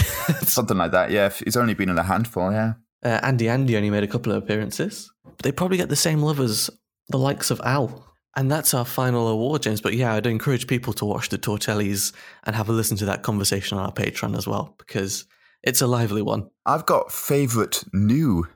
Something 0.43 0.77
like 0.77 0.91
that. 0.91 1.11
Yeah, 1.11 1.29
he's 1.29 1.57
only 1.57 1.73
been 1.73 1.89
in 1.89 1.97
a 1.97 2.03
handful. 2.03 2.51
Yeah. 2.51 2.73
Uh, 3.03 3.19
Andy 3.23 3.49
Andy 3.49 3.75
only 3.75 3.89
made 3.89 4.03
a 4.03 4.07
couple 4.07 4.31
of 4.31 4.43
appearances. 4.43 5.11
But 5.25 5.39
they 5.39 5.51
probably 5.51 5.77
get 5.77 5.89
the 5.89 5.95
same 5.95 6.21
love 6.21 6.39
as 6.39 6.69
the 7.09 7.17
likes 7.17 7.51
of 7.51 7.59
Al. 7.61 8.12
And 8.35 8.51
that's 8.51 8.73
our 8.73 8.85
final 8.85 9.27
award, 9.27 9.61
James. 9.63 9.81
But 9.81 9.93
yeah, 9.93 10.13
I'd 10.13 10.25
encourage 10.25 10.67
people 10.67 10.93
to 10.93 11.05
watch 11.05 11.29
the 11.29 11.37
Tortellis 11.37 12.13
and 12.45 12.55
have 12.55 12.69
a 12.69 12.71
listen 12.71 12.97
to 12.97 13.05
that 13.05 13.23
conversation 13.23 13.77
on 13.77 13.85
our 13.85 13.93
Patreon 13.93 14.35
as 14.35 14.47
well, 14.47 14.75
because 14.79 15.25
it's 15.61 15.81
a 15.81 15.87
lively 15.87 16.21
one. 16.21 16.49
I've 16.65 16.85
got 16.85 17.11
favorite 17.11 17.83
new 17.93 18.47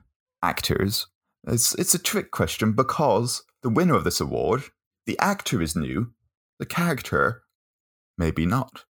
actors. 0.42 1.08
It's 1.48 1.76
it's 1.76 1.94
a 1.94 2.00
trick 2.00 2.32
question 2.32 2.74
because 2.74 3.44
the 3.62 3.70
winner 3.70 3.96
of 3.96 4.04
this 4.04 4.20
award, 4.20 4.64
the 5.06 5.18
actor 5.20 5.62
is 5.62 5.76
new, 5.76 6.12
the 6.60 6.66
character 6.66 7.44
maybe 8.18 8.46
not. 8.46 8.84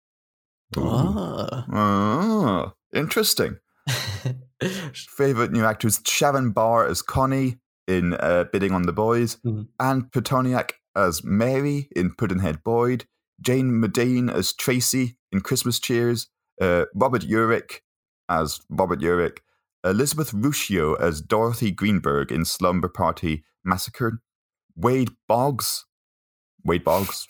Ooh. 0.76 0.82
Ah. 0.86 1.66
Ah, 1.72 2.72
interesting. 2.94 3.58
Favorite 4.94 5.52
new 5.52 5.64
actors: 5.64 6.00
Sharon 6.06 6.52
Barr 6.52 6.86
as 6.86 7.02
Connie 7.02 7.58
in 7.86 8.14
uh, 8.14 8.44
Bidding 8.52 8.72
on 8.72 8.82
the 8.82 8.92
Boys, 8.92 9.36
Mhm. 9.44 9.68
Anne 9.78 10.02
Pitoniak 10.10 10.72
as 10.94 11.22
Mary 11.24 11.88
in 11.94 12.14
Puddinhead 12.14 12.62
Boyd, 12.62 13.04
Jane 13.40 13.70
Medane 13.72 14.32
as 14.32 14.52
Tracy 14.52 15.18
in 15.30 15.40
Christmas 15.40 15.78
Cheers, 15.78 16.28
uh, 16.60 16.84
Robert 16.94 17.22
Urich 17.22 17.80
as 18.28 18.60
Robert 18.70 19.00
Urich, 19.00 19.38
Elizabeth 19.84 20.32
Ruscio 20.32 20.98
as 21.00 21.20
Dorothy 21.20 21.70
Greenberg 21.70 22.32
in 22.32 22.44
Slumber 22.44 22.88
Party 22.88 23.44
Massacre, 23.64 24.20
Wade 24.74 25.10
Boggs, 25.28 25.84
Wade 26.64 26.82
Boggs, 26.84 27.28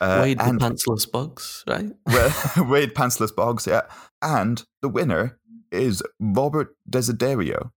uh, 0.00 0.20
Wade 0.22 0.38
the 0.38 0.44
and 0.44 0.60
pantsless 0.60 1.10
bugs, 1.10 1.64
right? 1.66 1.90
Wade 2.68 2.94
Pantsless 2.94 3.34
Boggs, 3.34 3.66
yeah. 3.66 3.82
And 4.22 4.62
the 4.82 4.88
winner 4.88 5.38
is 5.72 6.02
Robert 6.20 6.76
Desiderio. 6.88 7.70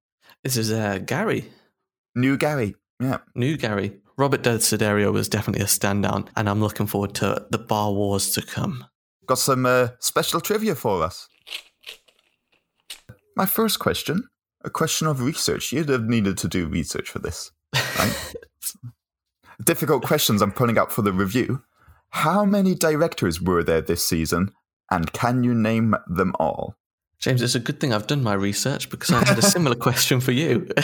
This 0.43 0.57
is 0.57 0.71
uh, 0.71 0.99
Gary, 0.99 1.49
New 2.15 2.37
Gary. 2.37 2.75
Yeah. 2.99 3.19
new 3.35 3.57
Gary. 3.57 3.99
Robert 4.17 4.43
Desiderio 4.43 5.11
was 5.11 5.27
definitely 5.27 5.63
a 5.63 5.67
standout, 5.67 6.27
and 6.35 6.47
I'm 6.47 6.61
looking 6.61 6.85
forward 6.85 7.15
to 7.15 7.45
the 7.49 7.57
Bar 7.57 7.91
Wars 7.91 8.31
to 8.31 8.41
come. 8.41 8.85
Got 9.25 9.39
some 9.39 9.65
uh, 9.65 9.89
special 9.99 10.39
trivia 10.39 10.75
for 10.75 11.01
us. 11.03 11.27
My 13.35 13.47
first 13.47 13.79
question, 13.79 14.27
a 14.63 14.69
question 14.69 15.07
of 15.07 15.21
research. 15.21 15.71
You'd 15.71 15.89
have 15.89 16.07
needed 16.07 16.37
to 16.39 16.47
do 16.47 16.67
research 16.67 17.09
for 17.09 17.19
this, 17.19 17.51
right? 17.97 18.35
Difficult 19.65 20.03
questions 20.03 20.41
I'm 20.41 20.51
pulling 20.51 20.77
out 20.77 20.91
for 20.91 21.01
the 21.01 21.13
review. 21.13 21.63
How 22.09 22.45
many 22.45 22.75
directors 22.75 23.41
were 23.41 23.63
there 23.63 23.81
this 23.81 24.05
season, 24.05 24.51
and 24.91 25.11
can 25.13 25.43
you 25.43 25.55
name 25.55 25.95
them 26.07 26.35
all? 26.39 26.75
James, 27.17 27.41
it's 27.41 27.55
a 27.55 27.59
good 27.59 27.79
thing 27.79 27.93
I've 27.93 28.05
done 28.05 28.21
my 28.21 28.33
research 28.33 28.89
because 28.89 29.09
I 29.11 29.25
had 29.25 29.39
a 29.39 29.41
similar 29.41 29.75
question 29.87 30.19
for 30.19 30.31
you. 30.31 30.69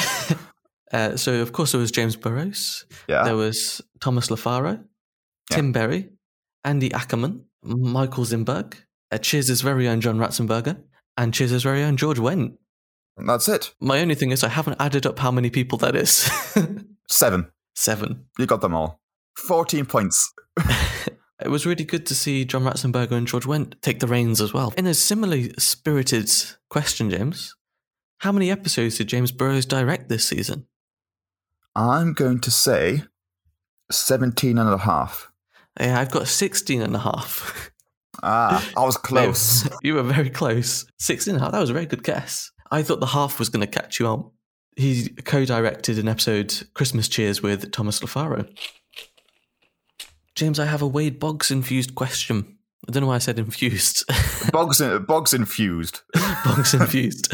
uh, 0.94 1.16
so, 1.18 1.42
of 1.42 1.52
course, 1.52 1.72
there 1.72 1.82
was 1.82 1.92
James 1.92 2.16
Burrows, 2.16 2.86
Yeah. 3.08 3.24
there 3.24 3.36
was 3.36 3.82
Thomas 4.02 4.28
Lofaro, 4.30 4.84
Tim 5.52 5.72
Berry, 5.72 6.10
Andy 6.64 6.92
Ackerman, 6.94 7.46
Michael 7.64 8.26
Zinberg, 8.26 8.76
uh, 9.12 9.18
Cheers' 9.18 9.62
very 9.62 9.88
own 9.88 10.02
John 10.02 10.18
Ratzenberger, 10.18 10.82
and 11.18 11.34
Cheers' 11.34 11.64
very 11.64 11.84
own 11.84 11.98
George 11.98 12.20
Wendt. 12.20 12.58
That's 13.18 13.50
it. 13.50 13.74
My 13.82 14.00
only 14.00 14.16
thing 14.16 14.32
is, 14.32 14.44
I 14.44 14.50
haven't 14.50 14.80
added 14.80 15.06
up 15.06 15.20
how 15.20 15.32
many 15.32 15.50
people 15.50 15.78
that 15.80 15.96
is. 15.96 16.30
Seven. 17.10 17.52
Seven. 17.76 18.26
You 18.38 18.46
got 18.46 18.62
them 18.62 18.74
all. 18.76 19.02
14 19.38 19.86
points. 19.86 20.34
It 21.42 21.48
was 21.48 21.66
really 21.66 21.86
good 21.86 22.06
to 22.08 22.16
see 22.16 22.44
John 22.44 22.64
Ratzenberger 22.66 23.14
and 23.14 23.26
George 23.26 23.46
Wendt 23.46 23.80
take 23.82 24.02
the 24.02 24.08
reins 24.08 24.42
as 24.42 24.54
well. 24.54 24.74
In 24.76 24.86
a 24.86 24.94
similarly 24.94 25.54
spirited 25.58 26.30
question, 26.70 27.10
James, 27.10 27.56
how 28.18 28.34
many 28.34 28.52
episodes 28.52 28.98
did 28.98 29.08
James 29.08 29.32
Burrows 29.32 29.66
direct 29.66 30.10
this 30.10 30.28
season? 30.28 30.66
I'm 31.80 32.12
going 32.12 32.40
to 32.42 32.52
say 32.52 33.04
17 33.90 34.58
and 34.58 34.70
a 34.70 34.78
half. 34.78 35.32
Yeah, 35.80 35.98
I've 35.98 36.12
got 36.12 36.28
16 36.28 36.82
and 36.82 36.94
a 36.94 37.00
half. 37.00 37.72
Ah, 38.22 38.70
I 38.76 38.84
was 38.84 38.98
close. 38.98 39.68
you 39.82 39.96
were 39.96 40.04
very 40.04 40.30
close. 40.30 40.86
16 41.00 41.36
and 41.36 41.42
a 41.42 41.46
half. 41.46 41.54
That 41.54 41.62
was 41.62 41.70
a 41.70 41.74
very 41.74 41.86
good 41.86 42.04
guess. 42.04 42.52
I 42.70 42.84
thought 42.84 43.00
the 43.00 43.06
half 43.06 43.40
was 43.40 43.48
going 43.48 43.66
to 43.66 43.80
catch 43.80 43.98
you 43.98 44.10
out. 44.10 44.32
He 44.76 45.08
co 45.24 45.46
directed 45.46 45.98
an 46.00 46.10
episode, 46.10 46.68
Christmas 46.74 47.08
Cheers, 47.08 47.42
with 47.42 47.72
Thomas 47.72 48.02
Lofaro. 48.02 48.50
James, 50.36 50.60
I 50.60 50.66
have 50.66 50.82
a 50.82 50.88
Wade 50.88 51.18
Boggs 51.18 51.50
infused 51.50 51.96
question. 51.96 52.58
I 52.88 52.92
don't 52.92 53.02
know 53.02 53.08
why 53.08 53.16
I 53.16 53.20
said 53.20 53.40
infused. 53.40 54.04
Boggs, 54.52 54.82
Boggs 55.08 55.34
infused. 55.34 56.02
Boggs 56.44 56.74
infused. 56.74 57.34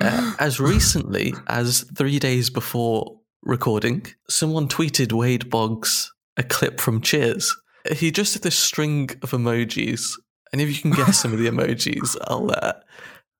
Uh, 0.00 0.34
as 0.38 0.60
recently 0.60 1.34
as 1.48 1.82
three 1.94 2.18
days 2.18 2.50
before 2.50 3.20
recording, 3.46 4.06
someone 4.28 4.68
tweeted 4.68 5.12
Wade 5.12 5.48
Boggs 5.50 6.12
a 6.36 6.42
clip 6.42 6.80
from 6.80 7.00
Cheers. 7.00 7.56
He 7.92 8.10
just 8.10 8.32
did 8.32 8.42
this 8.42 8.58
string 8.58 9.10
of 9.22 9.30
emojis, 9.30 10.10
and 10.52 10.60
if 10.60 10.68
you 10.68 10.80
can 10.82 10.90
guess 10.90 11.18
some 11.20 11.32
of 11.32 11.38
the 11.38 11.46
emojis, 11.50 12.16
I'll 12.26 12.50
uh, 12.50 12.72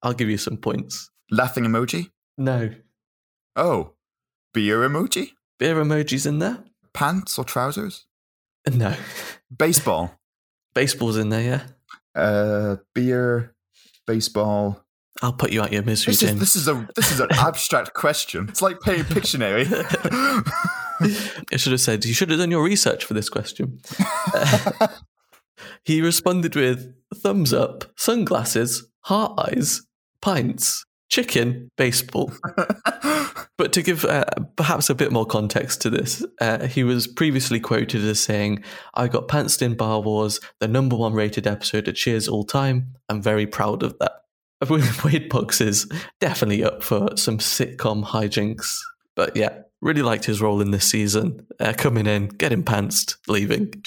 I'll 0.02 0.12
give 0.14 0.30
you 0.30 0.38
some 0.38 0.56
points. 0.56 1.10
Laughing 1.30 1.64
emoji. 1.64 2.10
No 2.38 2.70
Oh, 3.56 3.94
beer 4.54 4.78
emoji. 4.88 5.30
beer 5.58 5.74
emojis 5.76 6.26
in 6.26 6.38
there. 6.38 6.62
Pants 6.94 7.38
or 7.38 7.44
trousers. 7.44 8.06
No 8.72 8.94
Baseball. 9.56 10.14
baseball's 10.74 11.16
in 11.16 11.28
there. 11.30 11.42
Yeah, 11.42 12.20
Uh, 12.22 12.76
beer. 12.94 13.54
Baseball. 14.06 14.85
I'll 15.22 15.32
put 15.32 15.52
you 15.52 15.62
out 15.62 15.72
your 15.72 15.82
misery, 15.82 16.12
This 16.12 16.22
is, 16.22 16.28
James. 16.28 16.40
this 16.40 16.56
is 16.56 16.68
a 16.68 16.88
this 16.94 17.10
is 17.10 17.20
an 17.20 17.28
abstract 17.32 17.94
question. 17.94 18.48
It's 18.48 18.62
like 18.62 18.80
playing 18.80 19.04
Pictionary. 19.04 19.66
I 21.52 21.56
should 21.56 21.72
have 21.72 21.80
said 21.80 22.04
you 22.04 22.14
should 22.14 22.30
have 22.30 22.38
done 22.38 22.50
your 22.50 22.62
research 22.62 23.04
for 23.04 23.14
this 23.14 23.28
question. 23.28 23.80
he 25.84 26.00
responded 26.00 26.54
with 26.56 26.94
thumbs 27.14 27.52
up, 27.52 27.84
sunglasses, 27.96 28.86
heart 29.02 29.38
eyes, 29.38 29.82
pints, 30.20 30.84
chicken, 31.08 31.70
baseball. 31.76 32.32
but 33.58 33.72
to 33.72 33.82
give 33.82 34.04
uh, 34.04 34.24
perhaps 34.56 34.88
a 34.90 34.94
bit 34.94 35.12
more 35.12 35.26
context 35.26 35.80
to 35.82 35.90
this, 35.90 36.24
uh, 36.40 36.66
he 36.66 36.82
was 36.82 37.06
previously 37.06 37.60
quoted 37.60 38.02
as 38.02 38.20
saying, 38.20 38.62
I 38.94 39.08
got 39.08 39.28
pantsed 39.28 39.62
in 39.62 39.74
Bar 39.76 40.00
Wars, 40.00 40.40
the 40.60 40.68
number 40.68 40.96
one 40.96 41.12
rated 41.12 41.46
episode 41.46 41.88
of 41.88 41.94
Cheers 41.94 42.26
all 42.28 42.44
time. 42.44 42.94
I'm 43.08 43.22
very 43.22 43.46
proud 43.46 43.82
of 43.82 43.98
that. 43.98 44.12
Wade 45.04 45.28
Boggs 45.28 45.60
is 45.60 45.86
definitely 46.20 46.64
up 46.64 46.82
for 46.82 47.16
some 47.16 47.38
sitcom 47.38 48.04
hijinks. 48.04 48.76
But 49.14 49.36
yeah, 49.36 49.62
really 49.80 50.02
liked 50.02 50.24
his 50.24 50.40
role 50.40 50.60
in 50.60 50.70
this 50.70 50.88
season. 50.88 51.46
Uh, 51.60 51.74
coming 51.76 52.06
in, 52.06 52.28
getting 52.28 52.62
pantsed, 52.62 53.16
leaving. 53.28 53.82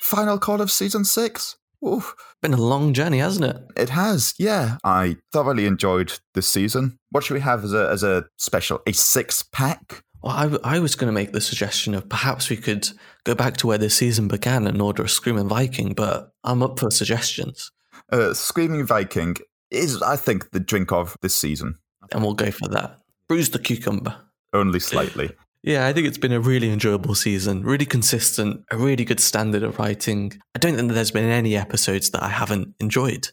Final 0.00 0.38
call 0.38 0.60
of 0.60 0.70
season 0.70 1.04
six. 1.04 1.56
Oof. 1.84 2.14
Been 2.40 2.54
a 2.54 2.58
long 2.58 2.92
journey, 2.92 3.18
hasn't 3.18 3.44
it? 3.44 3.56
It 3.76 3.90
has, 3.90 4.34
yeah. 4.38 4.78
I 4.84 5.16
thoroughly 5.32 5.66
enjoyed 5.66 6.12
this 6.34 6.48
season. 6.48 6.98
What 7.10 7.24
should 7.24 7.34
we 7.34 7.40
have 7.40 7.64
as 7.64 7.72
a 7.72 7.88
as 7.90 8.02
a 8.02 8.26
special? 8.36 8.80
A 8.86 8.92
six 8.92 9.42
pack? 9.42 10.02
Well, 10.22 10.58
I 10.64 10.78
was 10.78 10.94
going 10.94 11.08
to 11.08 11.12
make 11.12 11.32
the 11.32 11.40
suggestion 11.40 11.94
of 11.94 12.08
perhaps 12.08 12.48
we 12.48 12.56
could 12.56 12.88
go 13.24 13.34
back 13.34 13.58
to 13.58 13.66
where 13.66 13.76
this 13.76 13.94
season 13.94 14.26
began 14.26 14.66
and 14.66 14.80
order 14.80 15.02
a 15.02 15.08
Screaming 15.08 15.48
Viking, 15.48 15.92
but 15.92 16.32
I'm 16.42 16.62
up 16.62 16.78
for 16.78 16.90
suggestions. 16.90 17.70
Uh, 18.10 18.34
Screaming 18.34 18.86
Viking 18.86 19.36
is, 19.70 20.00
I 20.02 20.16
think, 20.16 20.50
the 20.50 20.60
drink 20.60 20.92
of 20.92 21.16
this 21.22 21.34
season. 21.34 21.76
And 22.12 22.22
we'll 22.22 22.34
go 22.34 22.50
for 22.50 22.68
that. 22.68 23.00
Bruise 23.28 23.50
the 23.50 23.58
cucumber. 23.58 24.16
Only 24.52 24.80
slightly. 24.80 25.30
Yeah, 25.62 25.86
I 25.86 25.94
think 25.94 26.06
it's 26.06 26.18
been 26.18 26.32
a 26.32 26.40
really 26.40 26.70
enjoyable 26.70 27.14
season, 27.14 27.62
really 27.62 27.86
consistent, 27.86 28.64
a 28.70 28.76
really 28.76 29.04
good 29.04 29.18
standard 29.18 29.62
of 29.62 29.78
writing. 29.78 30.32
I 30.54 30.58
don't 30.58 30.76
think 30.76 30.88
that 30.88 30.94
there's 30.94 31.10
been 31.10 31.24
any 31.24 31.56
episodes 31.56 32.10
that 32.10 32.22
I 32.22 32.28
haven't 32.28 32.74
enjoyed. 32.80 33.28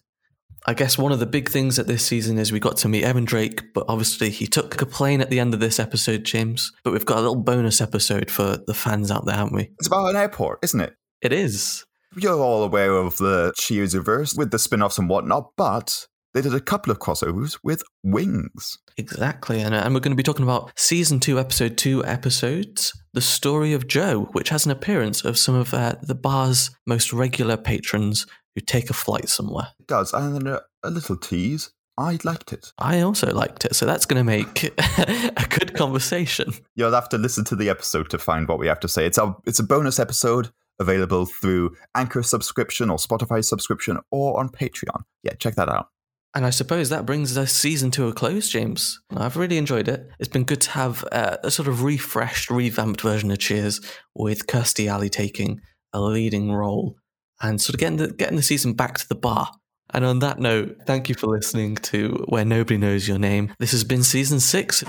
I 0.65 0.73
guess 0.73 0.97
one 0.97 1.11
of 1.11 1.19
the 1.19 1.25
big 1.25 1.49
things 1.49 1.77
at 1.79 1.87
this 1.87 2.05
season 2.05 2.37
is 2.37 2.51
we 2.51 2.59
got 2.59 2.77
to 2.77 2.87
meet 2.87 3.03
Evan 3.03 3.25
Drake, 3.25 3.73
but 3.73 3.83
obviously 3.89 4.29
he 4.29 4.45
took 4.45 4.81
a 4.81 4.85
plane 4.85 5.19
at 5.19 5.29
the 5.29 5.39
end 5.39 5.53
of 5.53 5.59
this 5.59 5.79
episode, 5.79 6.23
James. 6.23 6.71
But 6.83 6.93
we've 6.93 7.05
got 7.05 7.17
a 7.17 7.21
little 7.21 7.35
bonus 7.35 7.81
episode 7.81 8.29
for 8.29 8.57
the 8.65 8.73
fans 8.73 9.11
out 9.11 9.25
there, 9.25 9.35
haven't 9.35 9.55
we? 9.55 9.71
it's 9.79 9.87
about 9.87 10.07
an 10.07 10.15
airport, 10.15 10.59
isn't 10.63 10.79
it? 10.79 10.95
It 11.21 11.33
is. 11.33 11.83
You're 12.15 12.39
all 12.39 12.63
aware 12.63 12.93
of 12.93 13.17
the 13.17 13.53
Cheers 13.57 13.93
verse 13.93 14.33
with 14.35 14.51
the 14.51 14.59
spin 14.59 14.81
offs 14.83 14.97
and 14.97 15.07
whatnot, 15.07 15.51
but 15.55 16.07
they 16.33 16.41
did 16.41 16.53
a 16.53 16.59
couple 16.59 16.91
of 16.91 16.99
crossovers 16.99 17.57
with 17.63 17.83
Wings. 18.03 18.77
Exactly. 18.97 19.61
And, 19.61 19.73
and 19.73 19.93
we're 19.93 20.01
going 20.01 20.11
to 20.11 20.17
be 20.17 20.23
talking 20.23 20.43
about 20.43 20.71
season 20.77 21.19
two, 21.19 21.39
episode 21.39 21.77
two 21.77 22.03
episodes, 22.05 22.93
The 23.13 23.21
Story 23.21 23.73
of 23.73 23.87
Joe, 23.87 24.29
which 24.33 24.49
has 24.49 24.65
an 24.65 24.71
appearance 24.71 25.23
of 25.23 25.37
some 25.37 25.55
of 25.55 25.73
uh, 25.73 25.95
the 26.01 26.15
bar's 26.15 26.69
most 26.85 27.13
regular 27.13 27.57
patrons 27.57 28.27
who 28.55 28.61
take 28.61 28.89
a 28.89 28.93
flight 28.93 29.29
somewhere. 29.29 29.69
It 29.79 29.87
does, 29.87 30.13
and 30.13 30.35
then 30.35 30.47
a, 30.47 30.61
a 30.83 30.89
little 30.89 31.15
tease. 31.15 31.71
I 31.97 32.17
liked 32.23 32.51
it. 32.51 32.71
I 32.77 33.01
also 33.01 33.31
liked 33.31 33.65
it. 33.65 33.75
So 33.75 33.85
that's 33.85 34.05
going 34.05 34.19
to 34.19 34.23
make 34.23 34.63
a 34.97 35.45
good 35.49 35.75
conversation. 35.75 36.51
You'll 36.75 36.93
have 36.93 37.09
to 37.09 37.17
listen 37.17 37.43
to 37.45 37.55
the 37.55 37.69
episode 37.69 38.09
to 38.09 38.17
find 38.17 38.47
what 38.47 38.59
we 38.59 38.67
have 38.67 38.79
to 38.81 38.87
say. 38.87 39.05
It's 39.05 39.17
a 39.17 39.35
it's 39.45 39.59
a 39.59 39.63
bonus 39.63 39.99
episode 39.99 40.51
available 40.81 41.25
through 41.25 41.75
Anchor 41.95 42.23
subscription 42.23 42.89
or 42.89 42.97
Spotify 42.97 43.43
subscription 43.43 43.97
or 44.11 44.37
on 44.39 44.49
Patreon. 44.49 45.03
Yeah, 45.23 45.35
check 45.35 45.55
that 45.55 45.69
out. 45.69 45.87
And 46.33 46.45
I 46.45 46.49
suppose 46.49 46.89
that 46.89 47.05
brings 47.05 47.33
the 47.33 47.45
season 47.45 47.91
to 47.91 48.07
a 48.07 48.13
close, 48.13 48.47
James. 48.49 49.01
I've 49.15 49.35
really 49.35 49.57
enjoyed 49.57 49.89
it. 49.89 50.09
It's 50.17 50.29
been 50.29 50.45
good 50.45 50.61
to 50.61 50.71
have 50.71 51.03
uh, 51.11 51.37
a 51.43 51.51
sort 51.51 51.67
of 51.67 51.83
refreshed, 51.83 52.49
revamped 52.49 53.01
version 53.01 53.31
of 53.31 53.39
Cheers 53.39 53.81
with 54.15 54.47
Kirstie 54.47 54.89
Alley 54.89 55.09
taking 55.09 55.59
a 55.91 55.99
leading 55.99 56.53
role 56.53 56.95
and 57.41 57.59
sort 57.59 57.75
of 57.75 57.79
getting 57.79 57.97
the, 57.97 58.07
getting 58.13 58.37
the 58.37 58.43
season 58.43 58.73
back 58.73 58.97
to 58.99 59.07
the 59.09 59.15
bar. 59.15 59.51
And 59.93 60.05
on 60.05 60.19
that 60.19 60.39
note, 60.39 60.77
thank 60.85 61.09
you 61.09 61.15
for 61.15 61.27
listening 61.27 61.75
to 61.75 62.23
Where 62.29 62.45
Nobody 62.45 62.77
Knows 62.77 63.09
Your 63.09 63.19
Name. 63.19 63.53
This 63.59 63.71
has 63.73 63.83
been 63.83 64.03
season 64.03 64.39
six. 64.39 64.85